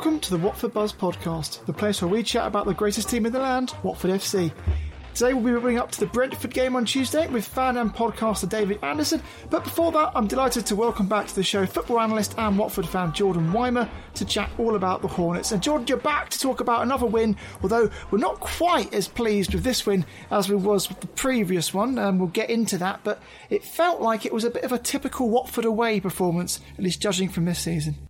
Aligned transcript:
Welcome 0.00 0.20
to 0.20 0.30
the 0.30 0.38
Watford 0.42 0.72
Buzz 0.72 0.94
podcast, 0.94 1.66
the 1.66 1.74
place 1.74 2.00
where 2.00 2.08
we 2.08 2.22
chat 2.22 2.46
about 2.46 2.64
the 2.64 2.72
greatest 2.72 3.10
team 3.10 3.26
in 3.26 3.34
the 3.34 3.38
land, 3.38 3.74
Watford 3.82 4.10
FC. 4.12 4.50
Today 5.12 5.34
we'll 5.34 5.56
be 5.56 5.60
bringing 5.60 5.78
up 5.78 5.90
to 5.90 6.00
the 6.00 6.06
Brentford 6.06 6.54
game 6.54 6.74
on 6.74 6.86
Tuesday 6.86 7.26
with 7.28 7.46
fan 7.46 7.76
and 7.76 7.94
podcaster 7.94 8.48
David 8.48 8.78
Anderson. 8.82 9.22
But 9.50 9.62
before 9.62 9.92
that, 9.92 10.12
I'm 10.14 10.26
delighted 10.26 10.64
to 10.64 10.74
welcome 10.74 11.06
back 11.06 11.26
to 11.26 11.34
the 11.34 11.42
show 11.42 11.66
football 11.66 12.00
analyst 12.00 12.34
and 12.38 12.56
Watford 12.56 12.88
fan 12.88 13.12
Jordan 13.12 13.52
Weimer 13.52 13.90
to 14.14 14.24
chat 14.24 14.48
all 14.56 14.74
about 14.74 15.02
the 15.02 15.08
Hornets. 15.08 15.52
And 15.52 15.62
Jordan, 15.62 15.86
you're 15.86 15.98
back 15.98 16.30
to 16.30 16.38
talk 16.38 16.60
about 16.60 16.80
another 16.80 17.04
win, 17.04 17.36
although 17.62 17.90
we're 18.10 18.16
not 18.16 18.40
quite 18.40 18.94
as 18.94 19.06
pleased 19.06 19.52
with 19.52 19.64
this 19.64 19.84
win 19.84 20.06
as 20.30 20.48
we 20.48 20.56
was 20.56 20.88
with 20.88 21.00
the 21.00 21.08
previous 21.08 21.74
one. 21.74 21.98
And 21.98 22.18
we'll 22.18 22.30
get 22.30 22.48
into 22.48 22.78
that, 22.78 23.00
but 23.04 23.20
it 23.50 23.62
felt 23.62 24.00
like 24.00 24.24
it 24.24 24.32
was 24.32 24.44
a 24.44 24.50
bit 24.50 24.64
of 24.64 24.72
a 24.72 24.78
typical 24.78 25.28
Watford 25.28 25.66
away 25.66 26.00
performance, 26.00 26.58
at 26.78 26.84
least 26.84 27.02
judging 27.02 27.28
from 27.28 27.44
this 27.44 27.58
season. 27.58 28.09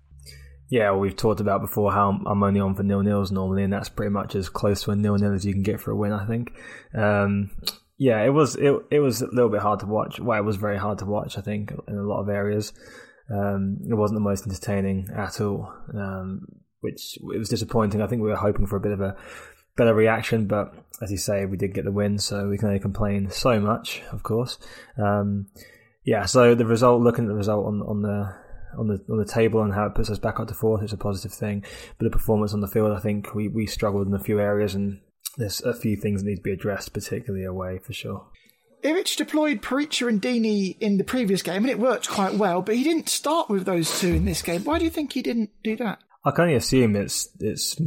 Yeah, 0.70 0.90
well, 0.92 1.00
we've 1.00 1.16
talked 1.16 1.40
about 1.40 1.60
before 1.60 1.92
how 1.92 2.10
I'm 2.24 2.42
only 2.44 2.60
on 2.60 2.76
for 2.76 2.84
nil 2.84 3.02
nils 3.02 3.32
normally, 3.32 3.64
and 3.64 3.72
that's 3.72 3.88
pretty 3.88 4.10
much 4.10 4.36
as 4.36 4.48
close 4.48 4.84
to 4.84 4.92
a 4.92 4.96
nil 4.96 5.16
nil 5.16 5.34
as 5.34 5.44
you 5.44 5.52
can 5.52 5.64
get 5.64 5.80
for 5.80 5.90
a 5.90 5.96
win. 5.96 6.12
I 6.12 6.26
think. 6.26 6.52
Um, 6.94 7.50
yeah, 7.98 8.22
it 8.22 8.30
was 8.30 8.54
it 8.54 8.72
it 8.90 9.00
was 9.00 9.20
a 9.20 9.26
little 9.26 9.50
bit 9.50 9.60
hard 9.60 9.80
to 9.80 9.86
watch. 9.86 10.20
Well, 10.20 10.38
it 10.38 10.44
was 10.44 10.56
very 10.56 10.78
hard 10.78 10.98
to 11.00 11.06
watch. 11.06 11.36
I 11.36 11.40
think 11.40 11.72
in 11.88 11.96
a 11.96 12.02
lot 12.02 12.20
of 12.20 12.28
areas, 12.28 12.72
um, 13.34 13.78
it 13.88 13.94
wasn't 13.94 14.16
the 14.16 14.24
most 14.24 14.46
entertaining 14.46 15.08
at 15.14 15.40
all, 15.40 15.72
um, 15.92 16.46
which 16.80 17.18
it 17.18 17.38
was 17.38 17.48
disappointing. 17.48 18.00
I 18.00 18.06
think 18.06 18.22
we 18.22 18.28
were 18.28 18.36
hoping 18.36 18.66
for 18.66 18.76
a 18.76 18.80
bit 18.80 18.92
of 18.92 19.00
a 19.00 19.16
better 19.76 19.92
reaction, 19.92 20.46
but 20.46 20.72
as 21.02 21.10
you 21.10 21.18
say, 21.18 21.46
we 21.46 21.56
did 21.56 21.74
get 21.74 21.84
the 21.84 21.92
win, 21.92 22.18
so 22.18 22.48
we 22.48 22.58
can 22.58 22.68
only 22.68 22.80
complain 22.80 23.28
so 23.28 23.58
much, 23.58 24.02
of 24.12 24.22
course. 24.22 24.56
Um, 24.96 25.48
yeah, 26.04 26.26
so 26.26 26.54
the 26.54 26.64
result, 26.64 27.02
looking 27.02 27.24
at 27.24 27.28
the 27.28 27.34
result 27.34 27.66
on 27.66 27.82
on 27.82 28.02
the 28.02 28.34
on 28.78 28.88
the 28.88 29.04
on 29.10 29.18
the 29.18 29.24
table 29.24 29.62
and 29.62 29.72
how 29.72 29.86
it 29.86 29.94
puts 29.94 30.10
us 30.10 30.18
back 30.18 30.40
up 30.40 30.48
to 30.48 30.54
fourth 30.54 30.82
is 30.82 30.92
a 30.92 30.96
positive 30.96 31.32
thing. 31.32 31.64
But 31.98 32.04
the 32.04 32.10
performance 32.10 32.52
on 32.54 32.60
the 32.60 32.68
field, 32.68 32.92
I 32.92 33.00
think 33.00 33.34
we, 33.34 33.48
we 33.48 33.66
struggled 33.66 34.06
in 34.06 34.14
a 34.14 34.18
few 34.18 34.40
areas, 34.40 34.74
and 34.74 35.00
there's 35.36 35.60
a 35.62 35.74
few 35.74 35.96
things 35.96 36.22
that 36.22 36.28
need 36.28 36.36
to 36.36 36.42
be 36.42 36.52
addressed, 36.52 36.92
particularly 36.92 37.44
away 37.44 37.78
for 37.78 37.92
sure. 37.92 38.26
Ivic 38.82 39.16
deployed 39.16 39.60
Perica 39.60 40.08
and 40.08 40.22
Deeney 40.22 40.76
in 40.80 40.96
the 40.96 41.04
previous 41.04 41.42
game, 41.42 41.62
and 41.62 41.70
it 41.70 41.78
worked 41.78 42.08
quite 42.08 42.34
well. 42.34 42.62
But 42.62 42.76
he 42.76 42.84
didn't 42.84 43.08
start 43.08 43.50
with 43.50 43.64
those 43.66 44.00
two 44.00 44.14
in 44.14 44.24
this 44.24 44.42
game. 44.42 44.64
Why 44.64 44.78
do 44.78 44.84
you 44.84 44.90
think 44.90 45.12
he 45.12 45.22
didn't 45.22 45.50
do 45.62 45.76
that? 45.76 45.98
I 46.24 46.30
can 46.30 46.44
only 46.44 46.56
assume 46.56 46.96
it's 46.96 47.28
it's 47.40 47.78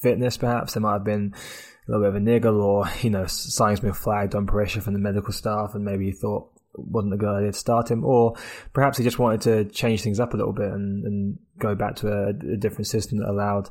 fitness. 0.00 0.36
Perhaps 0.36 0.74
there 0.74 0.80
might 0.80 0.94
have 0.94 1.04
been 1.04 1.34
a 1.34 1.90
little 1.90 2.04
bit 2.04 2.08
of 2.08 2.14
a 2.16 2.20
niggle, 2.20 2.60
or 2.60 2.86
you 3.00 3.10
know, 3.10 3.26
signs 3.26 3.80
been 3.80 3.92
flagged 3.92 4.34
on 4.34 4.46
pressure 4.46 4.80
from 4.80 4.94
the 4.94 5.00
medical 5.00 5.32
staff, 5.32 5.74
and 5.74 5.84
maybe 5.84 6.06
he 6.06 6.12
thought 6.12 6.50
wasn't 6.74 7.14
a 7.14 7.16
good 7.16 7.28
idea 7.28 7.52
to 7.52 7.58
start 7.58 7.90
him, 7.90 8.04
or 8.04 8.34
perhaps 8.72 8.98
he 8.98 9.04
just 9.04 9.18
wanted 9.18 9.40
to 9.42 9.64
change 9.66 10.02
things 10.02 10.20
up 10.20 10.34
a 10.34 10.36
little 10.36 10.52
bit 10.52 10.70
and, 10.70 11.04
and 11.04 11.38
go 11.58 11.74
back 11.74 11.96
to 11.96 12.08
a, 12.08 12.28
a, 12.28 12.56
different 12.56 12.86
system 12.86 13.18
that 13.18 13.28
allowed 13.28 13.68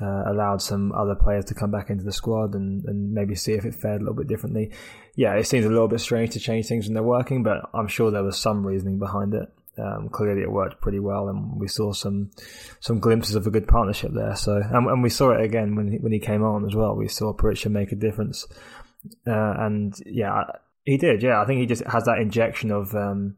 uh, 0.00 0.30
allowed 0.30 0.60
some 0.60 0.92
other 0.92 1.14
players 1.14 1.44
to 1.46 1.54
come 1.54 1.70
back 1.70 1.90
into 1.90 2.04
the 2.04 2.12
squad 2.12 2.54
and, 2.54 2.84
and 2.84 3.12
maybe 3.12 3.34
see 3.34 3.52
if 3.52 3.64
it 3.64 3.74
fared 3.74 4.00
a 4.00 4.04
little 4.04 4.14
bit 4.14 4.28
differently. 4.28 4.70
Yeah, 5.16 5.34
it 5.34 5.46
seems 5.46 5.64
a 5.64 5.68
little 5.68 5.88
bit 5.88 6.00
strange 6.00 6.30
to 6.30 6.40
change 6.40 6.66
things 6.66 6.86
when 6.86 6.94
they're 6.94 7.02
working, 7.02 7.42
but 7.42 7.68
I'm 7.72 7.88
sure 7.88 8.10
there 8.10 8.22
was 8.22 8.38
some 8.38 8.66
reasoning 8.66 8.98
behind 8.98 9.34
it. 9.34 9.52
Um, 9.76 10.08
clearly, 10.08 10.42
it 10.42 10.52
worked 10.52 10.80
pretty 10.80 11.00
well, 11.00 11.28
and 11.28 11.58
we 11.58 11.66
saw 11.66 11.92
some 11.92 12.30
some 12.80 13.00
glimpses 13.00 13.34
of 13.34 13.46
a 13.46 13.50
good 13.50 13.66
partnership 13.66 14.12
there. 14.14 14.36
So, 14.36 14.56
and, 14.56 14.86
and 14.86 15.02
we 15.02 15.10
saw 15.10 15.30
it 15.30 15.40
again 15.42 15.74
when 15.74 15.92
he, 15.92 15.98
when 15.98 16.12
he 16.12 16.20
came 16.20 16.44
on 16.44 16.64
as 16.64 16.76
well. 16.76 16.94
We 16.94 17.08
saw 17.08 17.32
Perica 17.32 17.70
make 17.70 17.90
a 17.90 17.96
difference, 17.96 18.46
uh, 19.26 19.54
and 19.58 19.94
yeah, 20.06 20.44
he 20.84 20.96
did, 20.96 21.22
yeah. 21.22 21.40
I 21.40 21.46
think 21.46 21.60
he 21.60 21.66
just 21.66 21.84
has 21.84 22.04
that 22.04 22.18
injection 22.18 22.70
of 22.70 22.94
um, 22.94 23.36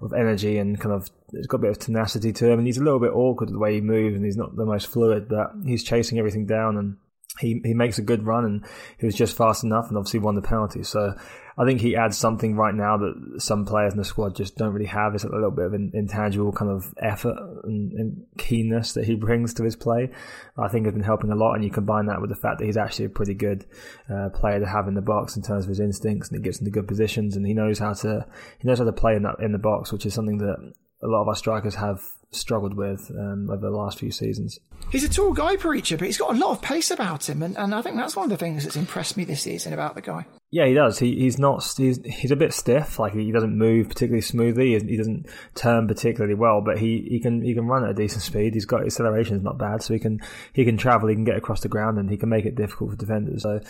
of 0.00 0.12
energy 0.12 0.58
and 0.58 0.78
kind 0.80 0.94
of 0.94 1.10
it's 1.32 1.46
got 1.46 1.58
a 1.58 1.62
bit 1.62 1.70
of 1.70 1.78
tenacity 1.78 2.32
to 2.32 2.50
him, 2.50 2.58
and 2.58 2.66
he's 2.66 2.78
a 2.78 2.84
little 2.84 3.00
bit 3.00 3.12
awkward 3.12 3.50
the 3.50 3.58
way 3.58 3.74
he 3.74 3.80
moves, 3.80 4.16
and 4.16 4.24
he's 4.24 4.36
not 4.36 4.56
the 4.56 4.66
most 4.66 4.86
fluid, 4.86 5.28
but 5.28 5.52
he's 5.64 5.84
chasing 5.84 6.18
everything 6.18 6.46
down, 6.46 6.76
and 6.76 6.96
he 7.40 7.60
he 7.64 7.74
makes 7.74 7.98
a 7.98 8.02
good 8.02 8.24
run, 8.24 8.44
and 8.44 8.64
he 8.98 9.06
was 9.06 9.14
just 9.14 9.36
fast 9.36 9.64
enough, 9.64 9.88
and 9.88 9.96
obviously 9.96 10.20
won 10.20 10.34
the 10.34 10.42
penalty. 10.42 10.82
So 10.82 11.14
I 11.58 11.64
think 11.64 11.80
he 11.80 11.96
adds 11.96 12.18
something 12.18 12.54
right 12.54 12.74
now 12.74 12.98
that 12.98 13.40
some 13.40 13.64
players 13.64 13.94
in 13.94 13.98
the 13.98 14.04
squad 14.04 14.36
just 14.36 14.56
don't 14.56 14.74
really 14.74 14.86
have. 14.86 15.14
It's 15.14 15.24
a 15.24 15.28
little 15.28 15.50
bit 15.50 15.64
of 15.64 15.72
an 15.72 15.90
intangible 15.94 16.52
kind 16.52 16.70
of 16.70 16.92
effort 17.02 17.36
and, 17.64 17.92
and 17.92 18.26
keenness 18.36 18.92
that 18.92 19.06
he 19.06 19.14
brings 19.14 19.54
to 19.54 19.64
his 19.64 19.74
play. 19.74 20.10
I 20.58 20.68
think 20.68 20.84
has 20.84 20.94
been 20.94 21.02
helping 21.02 21.30
a 21.30 21.36
lot, 21.36 21.54
and 21.54 21.64
you 21.64 21.70
combine 21.70 22.06
that 22.06 22.20
with 22.20 22.30
the 22.30 22.36
fact 22.36 22.58
that 22.58 22.66
he's 22.66 22.76
actually 22.76 23.06
a 23.06 23.10
pretty 23.10 23.34
good 23.34 23.64
uh, 24.10 24.28
player 24.30 24.60
to 24.60 24.66
have 24.66 24.86
in 24.86 24.94
the 24.94 25.00
box 25.00 25.36
in 25.36 25.42
terms 25.42 25.64
of 25.64 25.70
his 25.70 25.80
instincts, 25.80 26.28
and 26.28 26.38
he 26.38 26.44
gets 26.44 26.58
into 26.58 26.70
good 26.70 26.88
positions, 26.88 27.36
and 27.36 27.46
he 27.46 27.54
knows 27.54 27.78
how 27.78 27.94
to 27.94 28.26
he 28.58 28.68
knows 28.68 28.78
how 28.78 28.84
to 28.84 28.92
play 28.92 29.14
in 29.16 29.22
that 29.22 29.36
in 29.40 29.52
the 29.52 29.58
box, 29.58 29.92
which 29.92 30.04
is 30.04 30.12
something 30.12 30.38
that 30.38 30.72
a 31.02 31.06
lot 31.06 31.22
of 31.22 31.28
our 31.28 31.36
strikers 31.36 31.74
have 31.74 32.00
struggled 32.30 32.74
with 32.74 33.10
um, 33.10 33.48
over 33.50 33.70
the 33.70 33.76
last 33.76 33.98
few 33.98 34.10
seasons. 34.10 34.58
He's 34.90 35.04
a 35.04 35.08
tall 35.08 35.32
guy, 35.32 35.56
Perica, 35.56 35.98
but 35.98 36.06
he's 36.06 36.18
got 36.18 36.34
a 36.34 36.38
lot 36.38 36.52
of 36.52 36.62
pace 36.62 36.90
about 36.90 37.28
him, 37.28 37.42
and, 37.42 37.56
and 37.56 37.74
I 37.74 37.82
think 37.82 37.96
that's 37.96 38.16
one 38.16 38.24
of 38.24 38.30
the 38.30 38.36
things 38.36 38.64
that's 38.64 38.76
impressed 38.76 39.16
me 39.16 39.24
this 39.24 39.42
season 39.42 39.72
about 39.72 39.94
the 39.94 40.02
guy. 40.02 40.26
Yeah, 40.50 40.66
he 40.66 40.74
does. 40.74 41.00
He, 41.00 41.16
he's 41.16 41.38
not. 41.38 41.68
He's, 41.76 41.98
he's 42.04 42.30
a 42.30 42.36
bit 42.36 42.52
stiff. 42.52 43.00
Like 43.00 43.14
he 43.14 43.32
doesn't 43.32 43.58
move 43.58 43.88
particularly 43.88 44.20
smoothly. 44.20 44.78
He 44.78 44.96
doesn't 44.96 45.26
turn 45.56 45.88
particularly 45.88 46.34
well. 46.34 46.60
But 46.64 46.78
he, 46.78 47.04
he 47.10 47.20
can 47.20 47.42
he 47.42 47.52
can 47.52 47.66
run 47.66 47.82
at 47.82 47.90
a 47.90 47.94
decent 47.94 48.22
speed. 48.22 48.54
He's 48.54 48.64
got 48.64 48.84
acceleration 48.84 49.36
is 49.36 49.42
not 49.42 49.58
bad, 49.58 49.82
so 49.82 49.92
he 49.92 49.98
can 49.98 50.20
he 50.52 50.64
can 50.64 50.76
travel. 50.76 51.08
He 51.08 51.16
can 51.16 51.24
get 51.24 51.36
across 51.36 51.60
the 51.60 51.68
ground, 51.68 51.98
and 51.98 52.08
he 52.08 52.16
can 52.16 52.28
make 52.28 52.46
it 52.46 52.54
difficult 52.54 52.90
for 52.90 52.96
defenders. 52.96 53.42
So 53.42 53.60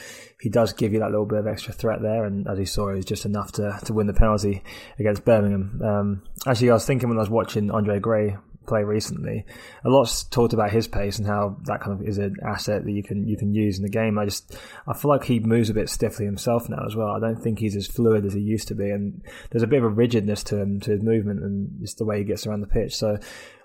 he 0.41 0.51
does 0.51 0.75
give 0.75 0.93
you 0.93 0.99
that 0.99 1.11
little 1.11 1.25
bit 1.25 1.39
of 1.39 1.47
extra 1.47 1.73
threat 1.73 2.03
there. 2.03 2.25
And 2.25 2.47
as 2.47 2.59
you 2.59 2.67
saw, 2.67 2.91
it 2.91 2.97
was 2.97 3.07
just 3.07 3.25
enough 3.25 3.53
to, 3.53 3.79
to 3.87 3.95
win 3.95 4.07
the 4.07 4.13
penalty 4.13 4.63
against 4.99 5.25
Birmingham. 5.25 5.81
Um, 5.83 6.22
actually, 6.47 6.71
I 6.71 6.75
was 6.75 6.84
thinking 6.84 7.09
when 7.09 7.17
I 7.17 7.22
was 7.22 7.31
watching 7.31 7.71
Andre 7.71 8.01
Gray 8.01 8.37
play 8.66 8.83
recently. 8.83 9.45
A 9.84 9.89
lot's 9.89 10.24
talked 10.24 10.53
about 10.53 10.71
his 10.71 10.89
pace 10.89 11.18
and 11.18 11.27
how 11.27 11.57
that 11.65 11.80
kind 11.80 12.01
of 12.01 12.07
is 12.07 12.18
an 12.18 12.36
asset 12.45 12.84
that 12.84 12.92
you 12.92 13.03
can 13.03 13.27
you 13.27 13.36
can 13.36 13.54
use 13.54 13.78
in 13.78 13.83
the 13.83 13.91
game. 13.91 14.18
I 14.18 14.24
just 14.24 14.57
I 14.86 14.95
feel 14.95 15.10
like 15.10 15.24
he 15.24 15.41
moves 15.41 15.71
a 15.71 15.74
bit 15.74 15.89
stiffly 15.89 16.24
himself 16.24 16.68
now 16.68 16.84
as 16.86 16.97
well. 16.97 17.09
I 17.09 17.21
don't 17.21 17.42
think 17.42 17.59
he's 17.59 17.77
as 17.77 17.86
fluid 17.86 18.24
as 18.24 18.34
he 18.34 18.41
used 18.41 18.68
to 18.68 18.74
be, 18.74 18.91
and 18.91 19.22
there's 19.51 19.63
a 19.63 19.68
bit 19.68 19.78
of 19.78 19.84
a 19.84 19.89
rigidness 19.89 20.42
to 20.45 20.59
him 20.59 20.80
to 20.80 20.91
his 20.92 21.03
movement 21.03 21.42
and 21.42 21.80
just 21.80 21.98
the 21.98 22.04
way 22.04 22.18
he 22.18 22.24
gets 22.24 22.47
around 22.47 22.60
the 22.60 22.66
pitch. 22.66 22.95
So 22.95 23.18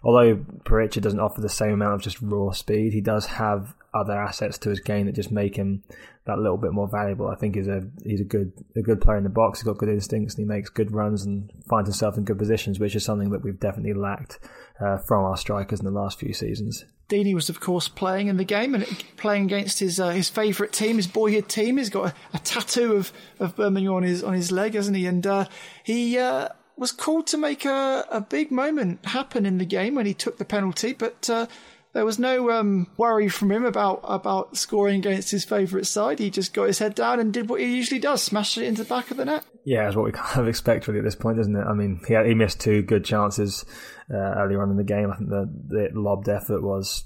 although 0.04 0.38
Perica 0.64 1.02
doesn't 1.02 1.20
offer 1.20 1.42
the 1.42 1.50
same 1.50 1.74
amount 1.74 1.96
of 1.96 2.02
just 2.02 2.22
raw 2.22 2.52
speed, 2.52 2.94
he 2.94 3.02
does 3.02 3.26
have 3.26 3.76
other 3.94 4.14
assets 4.14 4.58
to 4.60 4.70
his 4.70 4.80
game 4.80 5.06
that 5.06 5.16
just 5.16 5.32
make 5.32 5.56
him 5.56 5.84
that 6.26 6.38
little 6.38 6.58
bit 6.58 6.72
more 6.72 6.88
valuable. 6.88 7.28
I 7.28 7.36
think 7.36 7.56
he's 7.56 7.68
a 7.68 7.82
he's 8.04 8.22
a 8.22 8.26
good 8.26 8.54
a 8.76 8.82
good 8.82 9.02
player 9.02 9.18
in 9.18 9.24
the 9.24 9.30
box. 9.30 9.60
He's 9.60 9.68
got 9.68 9.78
good 9.78 9.90
instincts 9.90 10.36
and 10.36 10.44
he 10.44 10.48
makes 10.48 10.70
good 10.70 10.92
runs 10.92 11.26
and 11.26 11.52
finds 11.70 11.90
himself 11.90 12.18
in 12.18 12.24
good 12.24 12.38
positions, 12.38 12.80
which 12.80 12.96
is 12.96 13.04
something 13.04 13.32
that 13.32 13.44
we've 13.44 13.60
definitely 13.60 13.94
lacked 13.94 14.40
uh, 14.80 14.98
from 14.98 15.26
our 15.26 15.38
strikers 15.38 15.80
in 15.80 15.86
the 15.86 15.92
last 15.92 16.20
few 16.20 16.34
seasons. 16.34 16.86
Deeney 17.10 17.36
was, 17.36 17.50
of 17.50 17.60
course, 17.60 17.90
playing 17.90 18.28
in 18.28 18.38
the 18.38 18.46
game 18.46 18.74
and 18.74 18.86
playing 19.18 19.44
against 19.44 19.80
his 19.80 20.00
uh, 20.00 20.10
his 20.12 20.30
favourite 20.30 20.72
team, 20.72 20.96
his 20.96 21.08
boyhood 21.08 21.50
team. 21.50 21.78
He's 21.78 21.90
got 21.90 22.14
a, 22.14 22.14
a, 22.34 22.40
tattoo 22.40 22.94
of, 22.94 23.12
of 23.40 23.56
Birmingham 23.58 23.96
on 23.96 24.04
his 24.04 24.24
on 24.24 24.34
his 24.34 24.52
leg, 24.52 24.76
hasn't 24.76 24.96
he? 24.96 25.06
And 25.06 25.28
uh, 25.28 25.46
he 25.84 26.18
uh, 26.18 26.48
was 26.78 26.94
called 26.94 27.28
to 27.28 27.38
make 27.38 27.66
a, 27.66 28.06
a 28.10 28.22
big 28.22 28.50
moment 28.50 29.06
happen 29.06 29.46
in 29.46 29.58
the 29.58 29.66
game 29.66 29.96
when 29.96 30.06
he 30.06 30.14
took 30.14 30.38
the 30.38 30.46
penalty, 30.46 30.94
but 30.94 31.30
uh, 31.30 31.48
there 31.94 32.06
was 32.06 32.20
no 32.20 32.52
um, 32.52 32.88
worry 32.98 33.28
from 33.28 33.52
him 33.52 33.66
about 33.66 34.00
about 34.04 34.56
scoring 34.56 35.00
against 35.00 35.32
his 35.32 35.44
favourite 35.44 35.86
side. 35.86 36.20
He 36.20 36.30
just 36.30 36.54
got 36.54 36.66
his 36.66 36.80
head 36.80 36.96
down 36.96 37.20
and 37.20 37.34
did 37.34 37.50
what 37.50 37.60
he 37.60 37.76
usually 37.76 38.00
does, 38.00 38.24
smashed 38.24 38.58
it 38.58 38.66
into 38.66 38.84
the 38.84 38.90
back 38.90 39.12
of 39.12 39.18
the 39.18 39.26
net. 39.26 39.46
Yeah, 39.66 39.88
it's 39.88 39.96
what 39.96 40.06
we 40.06 40.12
kind 40.14 40.40
of 40.40 40.48
expect 40.48 40.88
really 40.88 41.00
at 41.00 41.06
this 41.06 41.16
point, 41.16 41.40
isn't 41.40 41.56
it? 41.56 41.66
I 41.66 41.74
mean, 41.74 42.02
he, 42.08 42.14
had, 42.14 42.26
he 42.26 42.34
missed 42.34 42.60
two 42.60 42.82
good 42.82 43.04
chances 43.04 43.66
uh, 44.12 44.18
earlier 44.18 44.62
on 44.62 44.72
in 44.72 44.78
the 44.78 44.84
game. 44.84 45.12
I 45.12 45.18
think 45.18 45.30
the, 45.30 45.50
the 45.68 46.00
lobbed 46.00 46.30
effort 46.30 46.62
was 46.62 47.06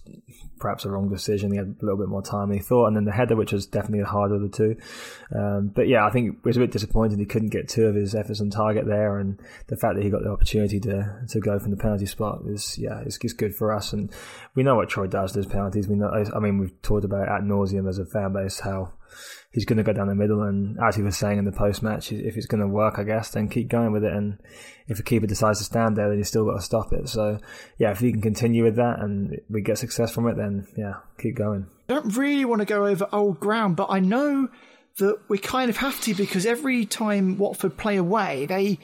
perhaps 0.66 0.84
a 0.84 0.90
wrong 0.90 1.10
decision. 1.10 1.52
He 1.52 1.58
had 1.58 1.76
a 1.80 1.86
little 1.86 2.00
bit 2.00 2.08
more 2.08 2.24
time 2.24 2.50
than 2.50 2.58
he 2.58 2.64
thought, 2.64 2.88
and 2.88 2.96
then 2.98 3.06
the 3.06 3.12
header, 3.12 3.36
which 3.36 3.54
was 3.54 3.68
definitely 3.68 4.00
the 4.00 4.08
harder 4.08 4.34
of 4.34 4.42
the 4.42 4.50
two. 4.50 4.76
Um, 5.32 5.68
but 5.68 5.88
yeah, 5.88 6.04
I 6.04 6.10
think 6.10 6.38
it 6.40 6.44
was 6.44 6.58
a 6.58 6.60
bit 6.60 6.72
disappointed 6.72 7.20
he 7.20 7.26
couldn't 7.26 7.50
get 7.50 7.70
two 7.70 7.86
of 7.86 7.94
his 7.94 8.16
efforts 8.16 8.42
on 8.42 8.50
target 8.50 8.88
there, 8.88 9.20
and 9.20 9.40
the 9.68 9.78
fact 9.78 9.96
that 9.96 10.04
he 10.04 10.10
got 10.10 10.24
the 10.24 10.32
opportunity 10.32 10.80
to 10.80 11.22
to 11.30 11.40
go 11.40 11.60
from 11.60 11.70
the 11.70 11.78
penalty 11.78 12.08
spot 12.08 12.42
is 12.48 12.80
yeah, 12.80 13.02
it's, 13.06 13.20
it's 13.22 13.34
good 13.34 13.54
for 13.54 13.72
us. 13.72 13.94
And 13.94 14.12
we 14.56 14.64
know 14.64 14.76
what 14.76 14.90
Troy 14.90 15.06
does 15.06 15.36
his 15.36 15.46
penalties. 15.46 15.88
We 15.88 15.98
know, 15.98 16.10
I 16.36 16.40
mean, 16.40 16.58
we've 16.58 16.82
talked 16.82 17.06
about 17.06 17.30
ad 17.30 17.44
nauseum 17.44 17.88
as 17.88 18.00
a 18.00 18.06
fan 18.06 18.34
base 18.34 18.60
how 18.60 18.94
he's 19.56 19.64
going 19.64 19.78
to 19.78 19.84
go 19.84 19.94
down 19.94 20.08
the 20.08 20.16
middle. 20.16 20.44
And 20.44 20.78
as 20.86 20.98
he 20.98 21.02
was 21.02 21.18
saying 21.18 21.40
in 21.40 21.46
the 21.46 21.52
post 21.52 21.82
match, 21.82 22.12
if 22.12 22.36
it's 22.36 22.46
going 22.46 22.60
to 22.60 22.68
work, 22.68 23.00
I 23.00 23.04
guess, 23.04 23.32
then 23.32 23.48
keep 23.48 23.70
going 23.70 23.94
with 23.94 24.04
it. 24.04 24.12
And 24.12 24.38
if 24.88 25.00
a 25.00 25.04
keeper 25.04 25.28
decides 25.28 25.60
to 25.60 25.66
stand 25.66 25.96
there, 25.96 26.10
then 26.10 26.18
you 26.18 26.26
still 26.26 26.46
got 26.46 26.58
to 26.58 26.62
stop 26.62 26.92
it. 26.92 27.08
So 27.08 27.40
yeah, 27.78 27.92
if 27.92 28.00
he 28.00 28.12
can 28.12 28.22
continue 28.22 28.66
with 28.66 28.76
that 28.76 29.00
and 29.00 29.40
we 29.50 29.62
get 29.62 29.78
success 29.78 30.12
from 30.12 30.28
it, 30.28 30.36
then 30.36 30.68
yeah, 30.78 30.96
keep 31.18 31.38
going. 31.38 31.68
I 31.88 31.94
don't 31.94 32.18
really 32.18 32.44
want 32.44 32.60
to 32.60 32.66
go 32.66 32.86
over 32.86 33.08
old 33.14 33.40
ground, 33.40 33.78
but 33.78 33.88
I 33.90 34.00
know 34.00 34.50
that 34.98 35.20
we 35.30 35.38
kind 35.38 35.70
of 35.70 35.78
have 35.78 36.00
to 36.02 36.14
because 36.14 36.46
every 36.46 36.86
time 36.86 37.38
Watford 37.38 37.78
play 37.78 37.96
away, 37.96 38.46
they 38.48 38.78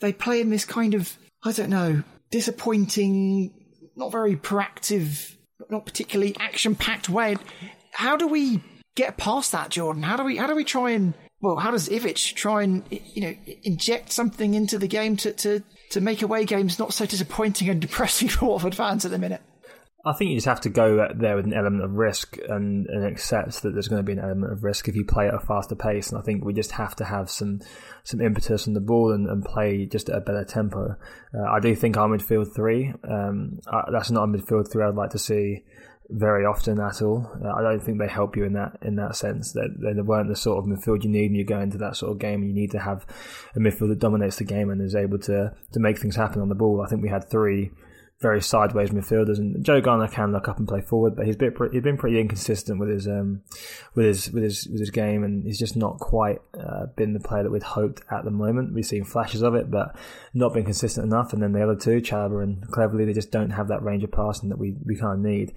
they 0.00 0.12
play 0.12 0.40
in 0.40 0.50
this 0.50 0.64
kind 0.64 0.94
of 0.94 1.16
I 1.44 1.52
don't 1.52 1.70
know 1.70 2.02
disappointing, 2.30 3.54
not 3.94 4.10
very 4.10 4.34
proactive, 4.34 5.36
not 5.70 5.86
particularly 5.86 6.36
action 6.40 6.74
packed 6.74 7.08
way. 7.08 7.36
How 7.92 8.16
do 8.16 8.26
we 8.26 8.60
get 8.98 9.16
past 9.16 9.52
that, 9.52 9.70
Jordan? 9.70 10.02
How 10.02 10.16
do 10.16 10.24
we 10.24 10.36
how 10.36 10.46
do 10.46 10.54
we 10.54 10.64
try 10.64 10.90
and 10.90 11.14
well, 11.40 11.56
how 11.56 11.70
does 11.70 11.88
Ivic 11.88 12.34
try 12.34 12.64
and 12.64 12.82
you 12.90 13.22
know 13.22 13.34
inject 13.62 14.12
something 14.12 14.54
into 14.54 14.76
the 14.76 14.88
game 14.88 15.16
to 15.18 15.32
to 15.32 15.62
to 15.90 16.00
make 16.00 16.22
away 16.22 16.44
games 16.44 16.78
not 16.78 16.92
so 16.92 17.06
disappointing 17.06 17.68
and 17.68 17.80
depressing 17.88 18.28
for 18.28 18.46
Watford 18.46 18.74
fans 18.74 19.04
at 19.04 19.12
the 19.12 19.18
minute? 19.18 19.40
I 20.06 20.12
think 20.12 20.30
you 20.30 20.36
just 20.36 20.46
have 20.46 20.60
to 20.62 20.70
go 20.70 21.08
there 21.14 21.36
with 21.36 21.44
an 21.44 21.52
element 21.52 21.84
of 21.84 21.90
risk 21.92 22.38
and, 22.48 22.86
and 22.86 23.04
accept 23.04 23.62
that 23.62 23.72
there's 23.72 23.88
going 23.88 23.98
to 23.98 24.06
be 24.06 24.12
an 24.12 24.20
element 24.20 24.52
of 24.52 24.62
risk 24.62 24.88
if 24.88 24.94
you 24.94 25.04
play 25.04 25.26
at 25.26 25.34
a 25.34 25.40
faster 25.40 25.74
pace. 25.74 26.10
And 26.10 26.18
I 26.18 26.22
think 26.22 26.44
we 26.44 26.54
just 26.54 26.70
have 26.72 26.94
to 26.96 27.04
have 27.04 27.28
some 27.28 27.60
some 28.04 28.20
impetus 28.20 28.66
on 28.66 28.74
the 28.74 28.80
ball 28.80 29.12
and, 29.12 29.28
and 29.28 29.44
play 29.44 29.86
just 29.86 30.08
at 30.08 30.16
a 30.16 30.20
better 30.20 30.44
tempo. 30.44 30.96
Uh, 31.34 31.50
I 31.50 31.60
do 31.60 31.74
think 31.74 31.96
our 31.96 32.08
midfield 32.08 32.54
three, 32.54 32.92
um, 33.08 33.58
uh, 33.70 33.90
that's 33.92 34.10
not 34.10 34.24
a 34.24 34.26
midfield 34.26 34.72
three 34.72 34.84
I'd 34.84 34.94
like 34.94 35.10
to 35.10 35.18
see 35.18 35.62
very 36.10 36.46
often 36.46 36.80
at 36.80 37.02
all. 37.02 37.30
Uh, 37.44 37.52
I 37.52 37.62
don't 37.62 37.80
think 37.82 37.98
they 37.98 38.08
help 38.08 38.36
you 38.36 38.44
in 38.44 38.54
that 38.54 38.78
in 38.82 38.96
that 38.96 39.16
sense. 39.16 39.52
They, 39.52 39.92
they, 39.92 40.00
weren't 40.00 40.28
the 40.28 40.36
sort 40.36 40.58
of 40.58 40.64
midfield 40.64 41.04
you 41.04 41.10
need 41.10 41.30
when 41.30 41.34
you 41.34 41.44
go 41.44 41.60
into 41.60 41.78
that 41.78 41.96
sort 41.96 42.12
of 42.12 42.18
game. 42.18 42.44
You 42.44 42.54
need 42.54 42.70
to 42.72 42.78
have 42.78 43.06
a 43.54 43.58
midfield 43.58 43.88
that 43.88 43.98
dominates 43.98 44.36
the 44.36 44.44
game 44.44 44.70
and 44.70 44.80
is 44.80 44.94
able 44.94 45.18
to 45.20 45.54
to 45.72 45.80
make 45.80 45.98
things 45.98 46.16
happen 46.16 46.40
on 46.40 46.48
the 46.48 46.54
ball. 46.54 46.82
I 46.82 46.88
think 46.88 47.02
we 47.02 47.10
had 47.10 47.28
three 47.28 47.70
very 48.20 48.42
sideways 48.42 48.90
midfielders. 48.90 49.38
And 49.38 49.64
Joe 49.64 49.80
Garner 49.80 50.08
can 50.08 50.32
look 50.32 50.48
up 50.48 50.58
and 50.58 50.66
play 50.66 50.80
forward, 50.80 51.14
but 51.14 51.26
he's 51.26 51.36
been 51.36 51.54
he's 51.72 51.82
been 51.82 51.96
pretty 51.96 52.20
inconsistent 52.20 52.80
with 52.80 52.88
his 52.88 53.06
um 53.06 53.42
with 53.94 54.06
his 54.06 54.30
with 54.30 54.42
his 54.42 54.66
with 54.66 54.80
his 54.80 54.90
game, 54.90 55.22
and 55.22 55.44
he's 55.44 55.58
just 55.58 55.76
not 55.76 55.98
quite 55.98 56.40
uh, 56.58 56.86
been 56.96 57.12
the 57.12 57.20
player 57.20 57.44
that 57.44 57.52
we'd 57.52 57.62
hoped 57.62 58.02
at 58.10 58.24
the 58.24 58.30
moment. 58.30 58.74
We've 58.74 58.84
seen 58.84 59.04
flashes 59.04 59.42
of 59.42 59.54
it, 59.54 59.70
but 59.70 59.96
not 60.34 60.52
been 60.52 60.64
consistent 60.64 61.06
enough. 61.06 61.32
And 61.32 61.42
then 61.42 61.52
the 61.52 61.62
other 61.62 61.76
two, 61.76 62.00
Chalobah 62.00 62.42
and 62.42 62.66
Cleverley, 62.68 63.06
they 63.06 63.12
just 63.12 63.30
don't 63.30 63.50
have 63.50 63.68
that 63.68 63.82
range 63.82 64.02
of 64.02 64.10
passing 64.10 64.48
that 64.48 64.58
we 64.58 64.74
we 64.84 64.96
kind 64.96 65.14
of 65.14 65.24
need. 65.24 65.52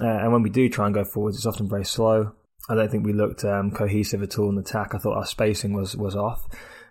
Uh, 0.00 0.06
and 0.06 0.32
when 0.32 0.42
we 0.42 0.50
do 0.50 0.68
try 0.68 0.86
and 0.86 0.94
go 0.94 1.04
forwards, 1.04 1.36
it's 1.36 1.46
often 1.46 1.68
very 1.68 1.84
slow. 1.84 2.32
I 2.68 2.74
don't 2.74 2.90
think 2.90 3.04
we 3.04 3.12
looked 3.12 3.44
um, 3.44 3.70
cohesive 3.70 4.22
at 4.22 4.38
all 4.38 4.50
in 4.50 4.58
attack. 4.58 4.94
I 4.94 4.98
thought 4.98 5.16
our 5.16 5.26
spacing 5.26 5.74
was 5.74 5.96
was 5.96 6.16
off. 6.16 6.46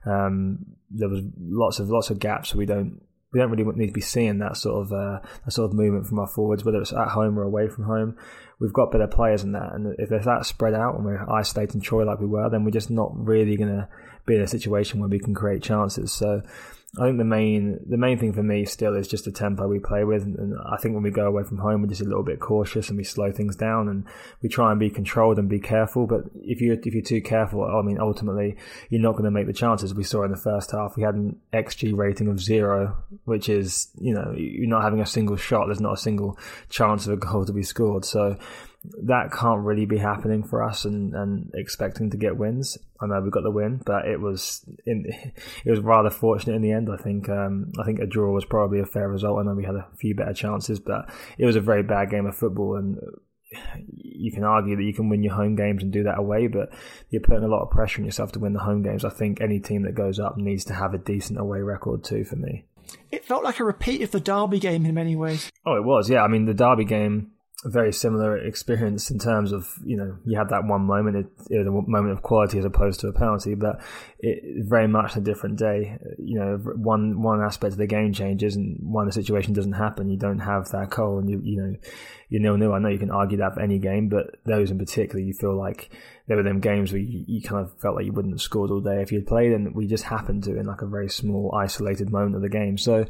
Um, 0.05 0.65
there 0.89 1.09
was 1.09 1.21
lots 1.39 1.79
of 1.79 1.89
lots 1.89 2.09
of 2.09 2.19
gaps. 2.19 2.53
we 2.53 2.65
don't 2.65 3.01
we 3.33 3.39
don't 3.39 3.50
really 3.50 3.63
need 3.75 3.88
to 3.88 3.94
be 3.94 4.01
seeing 4.01 4.38
that 4.39 4.55
sort 4.55 4.85
of 4.85 4.94
uh, 4.94 5.19
that 5.44 5.51
sort 5.51 5.71
of 5.71 5.75
movement 5.75 6.05
from 6.05 6.19
our 6.19 6.27
forwards, 6.27 6.63
whether 6.63 6.79
it's 6.79 6.94
at 6.94 7.09
home 7.09 7.38
or 7.38 7.44
away 7.44 7.67
from 7.67 7.85
home. 7.85 8.15
We've 8.59 8.73
got 8.73 8.91
better 8.91 9.07
players 9.07 9.41
than 9.41 9.53
that, 9.53 9.73
and 9.73 9.95
if 9.97 10.09
there's 10.09 10.25
that 10.25 10.45
spread 10.45 10.75
out 10.75 10.95
and 10.95 11.03
we're 11.03 11.27
isolating 11.29 11.81
Troy 11.81 12.06
like 12.06 12.19
we 12.19 12.27
were, 12.27 12.49
then 12.49 12.63
we're 12.63 12.71
just 12.71 12.91
not 12.91 13.11
really 13.15 13.57
going 13.57 13.75
to 13.75 13.89
be 14.25 14.35
in 14.35 14.41
a 14.41 14.47
situation 14.47 14.99
where 14.99 15.09
we 15.09 15.19
can 15.19 15.33
create 15.33 15.63
chances. 15.63 16.13
So 16.13 16.44
I 17.00 17.06
think 17.06 17.18
the 17.18 17.24
main 17.24 17.80
the 17.90 17.98
main 17.98 18.19
thing 18.19 18.34
for 18.34 18.44
me 18.44 18.66
still 18.66 18.95
is 18.95 19.07
just 19.07 19.25
the 19.25 19.31
tempo 19.31 19.68
we 19.68 19.80
play 19.80 20.04
with, 20.04 20.22
and 20.24 20.54
I 20.63 20.78
think 20.78 20.94
when 20.94 21.01
we 21.01 21.10
go 21.10 21.25
away 21.25 21.44
from 21.44 21.57
home, 21.57 21.81
we're 21.81 21.88
just 21.88 22.01
a 22.01 22.06
little 22.06 22.22
bit 22.22 22.40
cautious 22.40 22.90
and 22.90 22.98
we 22.98 23.04
slow 23.04 23.31
things 23.31 23.56
down 23.56 23.90
and 23.90 24.06
we 24.44 24.50
try 24.50 24.69
and 24.69 24.80
be 24.80 24.92
controlled 24.92 25.40
and 25.40 25.50
be 25.50 25.60
careful. 25.60 26.06
But 26.06 26.25
if 26.36 26.62
you 26.62 26.74
if 26.74 26.94
you're 26.94 27.01
too 27.01 27.22
careful, 27.22 27.63
I 27.63 27.81
mean, 27.81 28.00
ultimately 28.00 28.57
you're 28.90 29.01
not 29.01 29.13
going 29.13 29.24
to 29.24 29.31
make 29.31 29.48
the 29.48 29.54
chances. 29.54 29.95
We 29.95 30.04
saw 30.04 30.24
in 30.24 30.30
the 30.30 30.38
first 30.38 30.69
half 30.69 30.95
we 30.95 31.01
had 31.01 31.16
an 31.16 31.40
xG 31.51 31.98
rating 31.98 32.28
of 32.28 32.40
zero, 32.40 32.95
which 33.25 33.50
is 33.50 33.88
you 34.00 34.13
know 34.13 34.31
you're 34.38 34.69
not 34.69 34.84
having 34.84 35.01
a 35.01 35.06
single 35.07 35.36
shot. 35.36 35.66
There's 35.66 35.81
not 35.81 35.94
a 35.94 36.01
single 36.01 36.38
chance 36.69 37.07
of 37.07 37.13
a 37.13 37.18
goal 37.18 37.44
to 37.45 37.54
be 37.54 37.63
scored. 37.63 38.06
So 38.06 38.38
that 39.03 39.31
can't 39.31 39.62
really 39.62 39.85
be 39.85 39.97
happening 39.97 40.44
for 40.44 40.62
us 40.62 40.85
and, 40.85 41.13
and 41.13 41.51
expecting 41.53 42.09
to 42.09 42.18
get 42.18 42.38
wins. 42.38 42.77
I 43.00 43.07
know 43.07 43.21
we 43.21 43.30
got 43.30 43.44
the 43.44 43.51
win, 43.51 43.81
but 43.85 44.07
it 44.07 44.19
was 44.19 44.65
in, 44.85 45.06
it 45.65 45.69
was 45.69 45.80
rather 45.80 46.09
fortunate 46.09 46.56
in 46.56 46.62
the 46.62 46.71
end. 46.71 46.89
I 46.91 47.01
think 47.01 47.30
um, 47.30 47.71
I 47.80 47.85
think 47.85 48.00
a 48.00 48.06
draw 48.06 48.31
was 48.33 48.45
probably 48.45 48.80
a 48.80 48.85
fair 48.85 49.09
result. 49.09 49.39
I 49.39 49.44
know 49.44 49.53
we 49.53 49.65
had 49.65 49.75
a 49.75 49.88
few 49.97 50.15
better 50.15 50.33
chances, 50.33 50.80
but 50.80 51.09
it 51.38 51.45
was 51.45 51.56
a 51.56 51.62
very 51.62 51.83
bad 51.83 52.09
game 52.09 52.25
of 52.25 52.35
football, 52.35 52.75
and 52.75 52.97
you 53.88 54.31
can 54.31 54.44
argue 54.44 54.75
that 54.75 54.83
you 54.83 54.94
can 54.94 55.09
win 55.09 55.24
your 55.24 55.33
home 55.33 55.56
games 55.56 55.83
and 55.83 55.91
do 55.91 56.03
that 56.03 56.19
away, 56.19 56.47
but 56.47 56.69
you're 57.09 57.21
putting 57.21 57.44
a 57.44 57.47
lot 57.47 57.62
of 57.62 57.71
pressure 57.71 58.01
on 58.01 58.06
yourself 58.06 58.31
to 58.33 58.39
win 58.39 58.53
the 58.53 58.59
home 58.59 58.83
games. 58.83 59.06
I 59.06 59.09
think 59.09 59.41
any 59.41 59.59
team 59.59 59.83
that 59.83 59.95
goes 59.95 60.19
up 60.19 60.38
needs 60.38 60.65
to 60.65 60.74
have 60.74 60.94
a 60.94 60.97
decent 60.97 61.39
away 61.39 61.59
record 61.59 62.03
too. 62.03 62.24
For 62.24 62.35
me, 62.35 62.65
it 63.12 63.25
felt 63.25 63.44
like 63.44 63.59
a 63.59 63.63
repeat 63.63 64.01
of 64.01 64.12
the 64.12 64.19
Derby 64.19 64.59
game 64.59 64.85
in 64.85 64.95
many 64.95 65.15
ways. 65.15 65.51
Oh, 65.65 65.75
it 65.75 65.83
was. 65.83 66.09
Yeah, 66.09 66.24
I 66.24 66.27
mean 66.27 66.45
the 66.45 66.53
Derby 66.53 66.85
game 66.85 67.32
a 67.65 67.69
very 67.69 67.94
similar 67.94 68.38
experience 68.38 69.10
in 69.10 69.19
terms 69.19 69.51
of 69.51 69.74
you 69.86 69.95
know 69.95 70.18
you 70.25 70.38
had 70.38 70.50
that 70.50 70.65
one 70.65 70.81
moment 70.81 71.15
it, 71.15 71.25
it, 71.50 71.57
was 71.60 71.68
a 71.68 71.89
moment 71.89 72.12
of 72.12 72.21
quality 72.21 72.60
as 72.60 72.65
opposed 72.65 73.00
to 73.00 73.07
a 73.07 73.13
penalty 73.13 73.56
but 73.56 73.81
it 74.19 74.65
very 74.65 74.88
much 74.88 75.15
a 75.15 75.21
different 75.21 75.57
day. 75.57 75.98
You 76.18 76.39
know 76.39 76.57
one 76.75 77.21
one 77.21 77.42
aspect 77.42 77.73
of 77.73 77.78
the 77.78 77.87
game 77.87 78.14
changes 78.14 78.56
and 78.56 78.78
one 78.81 79.06
the 79.06 79.14
situation 79.14 79.54
doesn't 79.54 79.73
happen 79.73 80.09
you 80.09 80.18
don't 80.18 80.40
have 80.40 80.69
that 80.69 80.90
goal 80.90 81.19
and 81.19 81.30
you 81.30 81.42
you 81.44 81.61
know 81.61 81.76
you 82.30 82.40
nil 82.40 82.57
nil. 82.57 82.73
I 82.73 82.80
know 82.80 82.90
you 82.90 82.99
can 82.99 83.11
argue 83.11 83.37
that 83.37 83.54
for 83.54 83.61
any 83.61 83.80
game 83.80 84.09
but 84.09 84.37
those 84.45 84.71
in 84.71 84.78
particular 84.78 85.19
you 85.19 85.33
feel 85.33 85.56
like 85.56 85.90
there 86.28 86.37
were 86.37 86.44
them 86.44 86.59
games 86.59 86.92
where 86.92 87.02
you, 87.02 87.26
you 87.28 87.42
kind 87.42 87.66
of 87.66 87.78
felt 87.80 87.95
like 87.95 88.06
you 88.06 88.14
wouldn't 88.14 88.33
have 88.33 88.42
scored 88.42 88.71
all 88.71 88.80
day 88.80 89.02
if 89.02 89.11
you'd 89.11 89.28
played 89.28 89.52
and 89.52 89.76
we 89.76 89.87
just 89.87 90.06
happened 90.06 90.44
to 90.44 90.57
in 90.57 90.66
like 90.66 90.81
a 90.81 90.87
very 90.87 91.09
small 91.09 91.54
isolated 91.56 92.09
moment 92.09 92.35
of 92.35 92.42
the 92.42 92.49
game. 92.49 92.78
So 92.78 93.06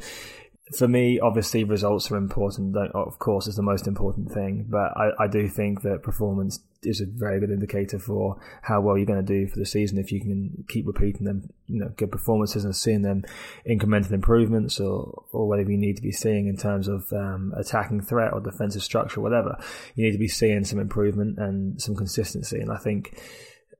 for 0.72 0.88
me, 0.88 1.20
obviously, 1.20 1.62
results 1.62 2.10
are 2.10 2.16
important. 2.16 2.74
Of 2.76 3.18
course, 3.18 3.46
is 3.46 3.56
the 3.56 3.62
most 3.62 3.86
important 3.86 4.32
thing. 4.32 4.64
But 4.68 4.96
I, 4.96 5.10
I, 5.24 5.26
do 5.26 5.46
think 5.46 5.82
that 5.82 6.02
performance 6.02 6.58
is 6.82 7.02
a 7.02 7.06
very 7.06 7.38
good 7.38 7.50
indicator 7.50 7.98
for 7.98 8.40
how 8.62 8.80
well 8.80 8.96
you're 8.96 9.06
going 9.06 9.24
to 9.24 9.40
do 9.40 9.46
for 9.46 9.58
the 9.58 9.66
season. 9.66 9.98
If 9.98 10.10
you 10.10 10.20
can 10.20 10.64
keep 10.68 10.86
repeating 10.86 11.26
them, 11.26 11.50
you 11.66 11.80
know, 11.80 11.90
good 11.96 12.10
performances 12.10 12.64
and 12.64 12.74
seeing 12.74 13.02
them 13.02 13.24
incremental 13.68 14.12
improvements, 14.12 14.80
or 14.80 15.24
or 15.32 15.46
whatever 15.46 15.70
you 15.70 15.76
need 15.76 15.96
to 15.96 16.02
be 16.02 16.12
seeing 16.12 16.46
in 16.46 16.56
terms 16.56 16.88
of 16.88 17.12
um, 17.12 17.52
attacking 17.56 18.00
threat 18.00 18.32
or 18.32 18.40
defensive 18.40 18.82
structure, 18.82 19.20
whatever, 19.20 19.58
you 19.96 20.04
need 20.04 20.12
to 20.12 20.18
be 20.18 20.28
seeing 20.28 20.64
some 20.64 20.78
improvement 20.78 21.38
and 21.38 21.80
some 21.80 21.94
consistency. 21.94 22.58
And 22.58 22.72
I 22.72 22.78
think 22.78 23.20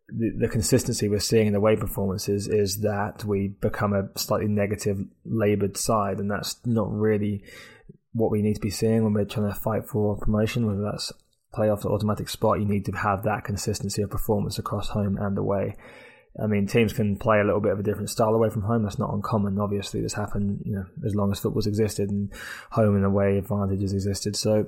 the, 0.08 0.30
the, 0.38 0.48
consistency 0.48 1.08
we're 1.08 1.18
seeing 1.18 1.46
in 1.46 1.52
the 1.54 1.58
away 1.58 1.76
performances 1.76 2.46
is 2.46 2.80
that 2.82 3.24
we 3.24 3.48
become 3.48 3.94
a 3.94 4.08
slightly 4.18 4.48
negative 4.48 4.98
laboured 5.24 5.76
side, 5.76 6.18
and 6.18 6.30
that's 6.30 6.60
not 6.66 6.90
really 6.90 7.42
what 8.12 8.30
we 8.30 8.42
need 8.42 8.54
to 8.54 8.60
be 8.60 8.70
seeing 8.70 9.02
when 9.02 9.12
we're 9.12 9.24
trying 9.24 9.52
to 9.52 9.58
fight 9.58 9.86
for 9.86 10.16
promotion, 10.16 10.66
whether 10.66 10.82
that's 10.82 11.12
playoff 11.54 11.84
or 11.84 11.92
automatic 11.92 12.28
spot. 12.28 12.60
You 12.60 12.66
need 12.66 12.84
to 12.86 12.92
have 12.92 13.22
that 13.24 13.44
consistency 13.44 14.02
of 14.02 14.10
performance 14.10 14.58
across 14.58 14.88
home 14.88 15.16
and 15.18 15.38
away. 15.38 15.74
I 16.42 16.48
mean, 16.48 16.66
teams 16.66 16.92
can 16.92 17.16
play 17.16 17.40
a 17.40 17.44
little 17.44 17.60
bit 17.60 17.72
of 17.72 17.78
a 17.78 17.82
different 17.82 18.10
style 18.10 18.34
away 18.34 18.50
from 18.50 18.62
home. 18.62 18.82
That's 18.82 18.98
not 18.98 19.12
uncommon. 19.12 19.58
Obviously, 19.58 20.00
this 20.00 20.14
happened, 20.14 20.62
you 20.64 20.74
know, 20.74 20.84
as 21.06 21.14
long 21.14 21.30
as 21.30 21.38
football's 21.38 21.68
existed 21.68 22.10
and 22.10 22.32
home 22.70 22.96
and 22.96 23.04
away 23.04 23.38
advantages 23.38 23.92
existed. 23.92 24.34
So 24.36 24.66